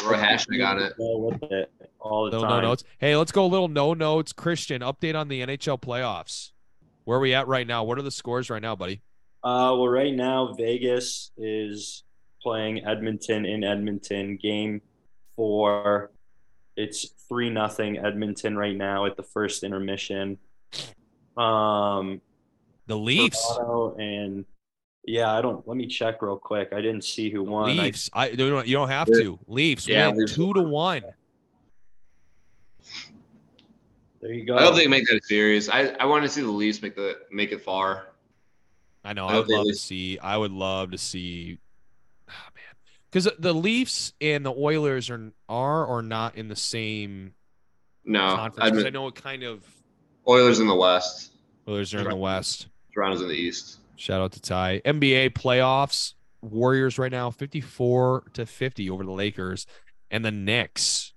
Throw 0.00 0.14
a 0.14 0.18
hashtag 0.18 0.66
on 0.66 0.78
it. 0.78 0.94
All 0.98 2.24
the 2.24 2.30
no, 2.32 2.40
time. 2.40 2.50
no 2.50 2.60
notes. 2.60 2.84
Hey, 2.98 3.14
let's 3.14 3.32
go 3.32 3.44
a 3.44 3.46
little 3.46 3.68
no 3.68 3.94
notes. 3.94 4.32
Christian, 4.32 4.80
update 4.80 5.14
on 5.14 5.28
the 5.28 5.42
NHL 5.42 5.80
playoffs. 5.80 6.52
Where 7.04 7.18
are 7.18 7.20
we 7.20 7.34
at 7.34 7.46
right 7.46 7.66
now? 7.66 7.84
What 7.84 7.98
are 7.98 8.02
the 8.02 8.10
scores 8.10 8.50
right 8.50 8.62
now, 8.62 8.74
buddy? 8.74 9.02
Uh, 9.44 9.70
well, 9.76 9.88
right 9.88 10.14
now 10.14 10.54
Vegas 10.54 11.30
is 11.36 12.02
playing 12.42 12.84
Edmonton 12.84 13.44
in 13.44 13.62
Edmonton. 13.62 14.38
Game 14.40 14.80
four, 15.36 16.10
it's 16.76 17.10
three 17.28 17.50
nothing 17.50 17.98
Edmonton 17.98 18.56
right 18.56 18.76
now 18.76 19.06
at 19.06 19.16
the 19.16 19.22
first 19.22 19.62
intermission. 19.62 20.38
Um, 21.36 22.22
the 22.86 22.96
Leafs 22.96 23.58
and 23.98 24.44
yeah, 25.06 25.32
I 25.32 25.40
don't. 25.40 25.66
Let 25.68 25.76
me 25.76 25.86
check 25.86 26.20
real 26.20 26.36
quick. 26.36 26.72
I 26.72 26.80
didn't 26.80 27.04
see 27.04 27.30
who 27.30 27.44
won. 27.44 27.76
Leafs. 27.76 28.10
I, 28.12 28.26
I 28.26 28.28
you 28.30 28.36
don't. 28.36 28.66
You 28.66 28.76
don't 28.76 28.88
have 28.88 29.06
to. 29.06 29.38
Leafs. 29.46 29.86
Yeah, 29.86 30.08
win 30.08 30.26
two 30.26 30.52
to 30.52 30.62
one. 30.62 31.02
There 34.20 34.32
you 34.32 34.44
go. 34.44 34.56
I 34.56 34.62
hope 34.62 34.74
they 34.74 34.88
make 34.88 35.06
that 35.06 35.16
a 35.16 35.22
series. 35.22 35.68
I, 35.68 35.94
I 36.00 36.06
want 36.06 36.24
to 36.24 36.28
see 36.28 36.40
the 36.40 36.50
Leafs 36.50 36.82
make 36.82 36.96
the 36.96 37.18
make 37.30 37.52
it 37.52 37.62
far. 37.62 38.08
I 39.04 39.12
know. 39.12 39.26
I, 39.26 39.34
I 39.34 39.38
would 39.38 39.48
love 39.48 39.66
to 39.68 39.74
see. 39.74 40.18
I 40.18 40.36
would 40.36 40.50
love 40.50 40.90
to 40.90 40.98
see. 40.98 41.58
Oh, 42.28 42.32
man, 42.56 42.64
because 43.08 43.28
the 43.38 43.54
Leafs 43.54 44.12
and 44.20 44.44
the 44.44 44.52
Oilers 44.52 45.08
are 45.08 45.32
are 45.48 45.86
or 45.86 46.02
not 46.02 46.34
in 46.34 46.48
the 46.48 46.56
same 46.56 47.34
no 48.04 48.34
conference. 48.34 48.84
I 48.84 48.90
know 48.90 49.06
it 49.06 49.14
kind 49.14 49.44
of 49.44 49.64
Oilers 50.26 50.58
in 50.58 50.66
the 50.66 50.74
West. 50.74 51.30
Oilers 51.68 51.94
are 51.94 52.00
in 52.00 52.08
the 52.08 52.16
West. 52.16 52.66
Toronto's 52.96 53.20
in 53.20 53.28
the 53.28 53.34
East. 53.34 53.80
Shout 53.96 54.22
out 54.22 54.32
to 54.32 54.40
Ty. 54.40 54.80
NBA 54.86 55.34
playoffs. 55.34 56.14
Warriors 56.40 56.98
right 56.98 57.12
now 57.12 57.30
54 57.30 58.24
to 58.32 58.46
50 58.46 58.88
over 58.88 59.04
the 59.04 59.12
Lakers. 59.12 59.66
And 60.10 60.24
the 60.24 60.30
Knicks 60.30 61.12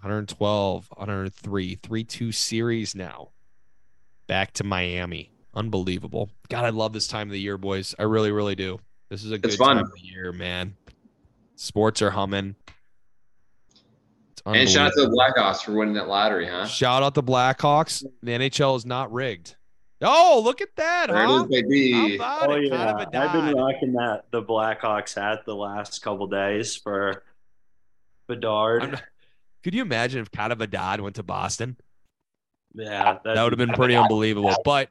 112, 0.00 0.88
103, 0.94 1.74
3 1.76 2.04
2 2.04 2.32
series 2.32 2.94
now. 2.94 3.30
Back 4.26 4.52
to 4.54 4.64
Miami. 4.64 5.32
Unbelievable. 5.54 6.28
God, 6.50 6.66
I 6.66 6.70
love 6.70 6.92
this 6.92 7.06
time 7.06 7.28
of 7.28 7.32
the 7.32 7.40
year, 7.40 7.56
boys. 7.56 7.94
I 7.98 8.02
really, 8.02 8.30
really 8.30 8.54
do. 8.54 8.78
This 9.08 9.24
is 9.24 9.30
a 9.30 9.38
good 9.38 9.56
time 9.56 9.78
of 9.78 9.90
the 9.92 10.00
year, 10.00 10.30
man. 10.32 10.76
Sports 11.56 12.02
are 12.02 12.10
humming. 12.10 12.56
And 14.44 14.68
shout 14.68 14.88
out 14.88 14.92
to 14.96 15.02
the. 15.02 15.08
Blackhawks 15.08 15.62
for 15.62 15.72
winning 15.72 15.94
that 15.94 16.08
lottery, 16.08 16.46
huh? 16.46 16.66
Shout 16.66 17.02
out 17.02 17.14
the 17.14 17.22
Blackhawks. 17.22 18.04
The 18.22 18.32
NHL 18.32 18.76
is 18.76 18.84
not 18.84 19.10
rigged. 19.10 19.56
Oh, 20.04 20.40
look 20.44 20.60
at 20.60 20.74
that, 20.76 21.08
There 21.08 21.22
it 21.24 21.26
huh? 21.26 21.46
is, 21.50 21.62
baby. 21.62 21.92
How 21.92 22.14
about 22.14 22.50
Oh 22.50 22.52
it? 22.54 22.64
yeah, 22.70 22.92
Kind 22.94 23.00
of 23.00 23.14
a 23.14 23.18
I've 23.18 23.32
been 23.32 23.56
rocking 23.56 23.92
that 23.94 24.26
the 24.30 24.42
Blackhawks 24.42 25.14
hat 25.14 25.44
the 25.46 25.54
last 25.56 26.02
couple 26.02 26.26
days 26.26 26.76
for 26.76 27.22
Bedard. 28.26 28.82
I'm 28.82 28.90
not- 28.92 29.02
Could 29.62 29.74
you 29.74 29.82
imagine 29.82 30.20
if 30.20 30.30
Connor 30.30 30.56
Bedard 30.56 31.00
went 31.00 31.16
to 31.16 31.22
Boston? 31.22 31.76
yeah, 32.74 33.18
That 33.24 33.42
would 33.42 33.52
have 33.52 33.58
been 33.58 33.72
pretty 33.72 33.96
unbelievable. 33.96 34.54
But 34.64 34.90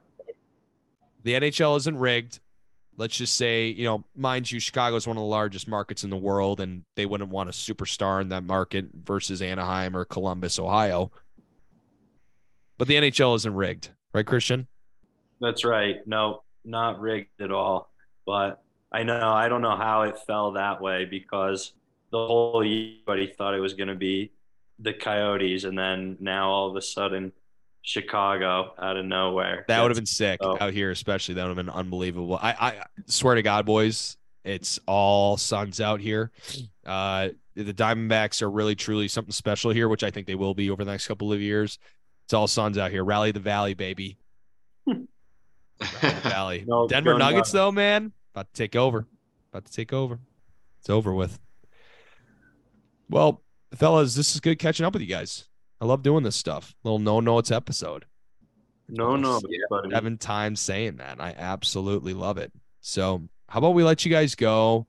the 1.24 1.34
NHL 1.34 1.78
isn't 1.78 1.97
rigged. 1.97 2.39
Let's 2.95 3.16
just 3.18 3.36
say, 3.36 3.68
you 3.68 3.86
know, 3.86 4.03
mind 4.16 4.51
you, 4.51 4.59
Chicago 4.59 4.95
is 4.95 5.07
one 5.07 5.18
of 5.18 5.22
the 5.22 5.28
largest 5.28 5.68
markets 5.68 6.03
in 6.03 6.09
the 6.11 6.18
world, 6.18 6.59
and 6.59 6.84
they 6.95 7.05
wouldn't 7.07 7.30
want 7.32 7.49
a 7.49 7.51
superstar 7.51 8.22
in 8.22 8.30
that 8.30 8.43
market 8.43 8.86
versus 8.93 9.41
Anaheim 9.41 9.95
or 9.97 10.05
Columbus, 10.05 10.59
Ohio. 10.59 11.11
But 12.78 12.88
the 12.88 12.95
NHL 12.95 13.36
isn't 13.38 13.53
rigged, 13.55 13.89
right, 14.14 14.26
Christian? 14.26 14.68
That's 15.44 15.64
right. 15.66 15.98
No, 16.08 16.41
not 16.66 17.00
rigged 17.02 17.41
at 17.41 17.52
all. 17.52 17.91
But 18.26 18.64
I 18.91 19.04
know 19.04 19.30
I 19.30 19.50
don't 19.50 19.62
know 19.62 19.76
how 19.76 20.04
it 20.04 20.18
fell 20.26 20.54
that 20.54 20.82
way 20.82 21.04
because 21.06 21.74
the 22.12 22.18
whole 22.26 22.64
year 22.64 22.96
everybody 23.08 23.34
thought 23.36 23.54
it 23.54 23.60
was 23.60 23.74
going 23.74 23.89
to 23.89 23.96
be 23.96 24.32
the 24.80 24.94
Coyotes, 24.94 25.66
and 25.66 25.78
then 25.78 26.18
now 26.20 26.50
all 26.50 26.70
of 26.70 26.76
a 26.76 26.82
sudden 26.82 27.32
Chicago 27.82 28.74
out 28.82 28.96
of 28.98 29.06
nowhere. 29.06 29.66
That 29.68 29.82
would 29.82 29.91
have 29.91 29.98
been 29.98 30.06
sick 30.06 30.39
Oh. 30.41 30.58
out 30.62 30.72
here, 30.74 30.89
especially. 30.91 31.36
That 31.36 31.44
would 31.44 31.58
have 31.58 31.66
been 31.66 31.70
unbelievable. 31.74 32.39
I, 32.41 32.52
I 32.52 32.84
swear 33.08 33.36
to 33.36 33.41
God, 33.41 33.66
boys, 33.66 34.16
it's 34.46 34.80
all 34.88 35.36
suns 35.38 35.82
out 35.82 36.00
here. 36.00 36.32
Uh, 36.86 37.30
the 37.56 37.74
Diamondbacks 37.74 38.41
are 38.41 38.50
really, 38.50 38.76
truly 38.76 39.08
something 39.10 39.32
special 39.34 39.72
here, 39.72 39.89
which 39.89 40.04
I 40.04 40.12
think 40.12 40.28
they 40.28 40.36
will 40.36 40.54
be 40.54 40.70
over 40.70 40.84
the 40.86 40.91
next 40.91 41.08
couple 41.08 41.32
of 41.34 41.41
years. 41.41 41.78
It's 42.26 42.34
all 42.34 42.48
suns 42.48 42.78
out 42.78 42.91
here. 42.91 43.04
Rally 43.04 43.32
the 43.32 43.39
Valley, 43.41 43.74
baby. 43.74 44.18
Valley. 46.21 46.63
No, 46.67 46.88
Denver 46.88 47.17
Nuggets, 47.17 47.51
though, 47.51 47.71
man, 47.71 48.11
about 48.34 48.53
to 48.53 48.57
take 48.57 48.75
over. 48.75 49.07
About 49.51 49.65
to 49.65 49.71
take 49.71 49.93
over. 49.93 50.19
It's 50.79 50.89
over 50.89 51.13
with. 51.13 51.39
Well, 53.09 53.41
fellas, 53.75 54.15
this 54.15 54.34
is 54.34 54.41
good 54.41 54.59
catching 54.59 54.86
up 54.86 54.93
with 54.93 55.01
you 55.01 55.07
guys. 55.07 55.47
I 55.79 55.86
love 55.86 56.01
doing 56.01 56.23
this 56.23 56.36
stuff. 56.36 56.75
Little 56.84 56.99
no 56.99 57.19
notes 57.19 57.51
episode 57.51 58.05
No, 58.88 59.15
no, 59.15 59.39
seven 59.91 60.17
times 60.17 60.59
saying 60.59 60.97
that. 60.97 61.19
I 61.19 61.36
absolutely 61.38 62.13
love 62.13 62.38
it. 62.38 62.51
So, 62.81 63.27
how 63.49 63.59
about 63.59 63.75
we 63.75 63.84
let 63.84 64.05
you 64.05 64.11
guys 64.11 64.36
go, 64.36 64.88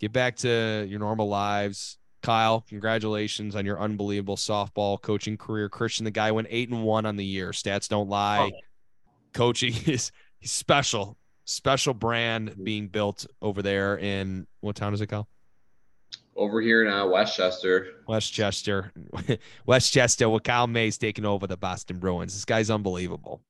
get 0.00 0.12
back 0.12 0.36
to 0.38 0.86
your 0.88 0.98
normal 0.98 1.28
lives. 1.28 1.98
Kyle, 2.22 2.60
congratulations 2.68 3.56
on 3.56 3.66
your 3.66 3.80
unbelievable 3.80 4.36
softball 4.36 5.00
coaching 5.00 5.36
career. 5.36 5.68
Christian, 5.68 6.04
the 6.04 6.10
guy 6.10 6.30
went 6.30 6.48
eight 6.50 6.70
and 6.70 6.84
one 6.84 7.04
on 7.04 7.16
the 7.16 7.24
year. 7.24 7.50
Stats 7.50 7.88
don't 7.88 8.08
lie. 8.08 8.52
Coaching 9.32 9.74
is 9.86 10.12
he's 10.42 10.52
special, 10.52 11.16
special 11.44 11.94
brand 11.94 12.62
being 12.62 12.88
built 12.88 13.26
over 13.40 13.62
there 13.62 13.96
in 13.98 14.46
what 14.60 14.76
town 14.76 14.92
is 14.92 15.00
it, 15.00 15.06
Kyle? 15.06 15.28
Over 16.34 16.60
here 16.60 16.84
in 16.84 16.92
uh, 16.92 17.06
Westchester. 17.06 17.88
Westchester. 18.06 18.92
Westchester, 19.66 20.28
with 20.28 20.42
Kyle 20.42 20.66
Mays 20.66 20.98
taking 20.98 21.24
over 21.24 21.46
the 21.46 21.56
Boston 21.56 21.98
Bruins. 21.98 22.34
This 22.34 22.44
guy's 22.44 22.70
unbelievable. 22.70 23.40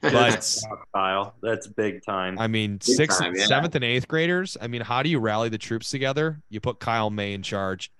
But 0.00 0.58
Kyle. 0.94 1.34
That's 1.42 1.66
big 1.66 2.04
time. 2.04 2.38
I 2.38 2.48
mean, 2.48 2.78
Big 2.78 2.82
sixth, 2.82 3.20
time, 3.20 3.34
yeah. 3.36 3.46
seventh, 3.46 3.74
and 3.74 3.84
eighth 3.84 4.08
graders. 4.08 4.56
I 4.60 4.66
mean, 4.66 4.80
how 4.82 5.02
do 5.02 5.08
you 5.10 5.20
rally 5.20 5.48
the 5.48 5.58
troops 5.58 5.90
together? 5.90 6.40
You 6.48 6.60
put 6.60 6.80
Kyle 6.80 7.10
May 7.10 7.34
in 7.34 7.42
charge. 7.42 7.92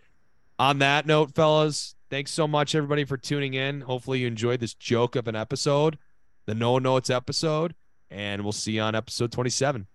On 0.59 0.79
that 0.79 1.07
note, 1.07 1.35
fellas, 1.35 1.95
thanks 2.11 2.31
so 2.31 2.49
much 2.49 2.75
everybody 2.75 3.05
for 3.05 3.17
tuning 3.17 3.55
in. 3.55 3.83
Hopefully, 3.83 4.21
you 4.21 4.27
enjoyed 4.27 4.61
this 4.61 4.75
joke 4.75 5.15
of 5.15 5.29
an 5.29 5.37
episode, 5.37 5.99
the 6.47 6.55
No 6.55 6.79
Notes 6.79 7.11
episode, 7.11 7.75
and 8.13 8.43
we'll 8.43 8.53
see 8.53 8.73
you 8.73 8.83
on 8.83 8.95
episode 8.95 9.33
27. 9.33 9.87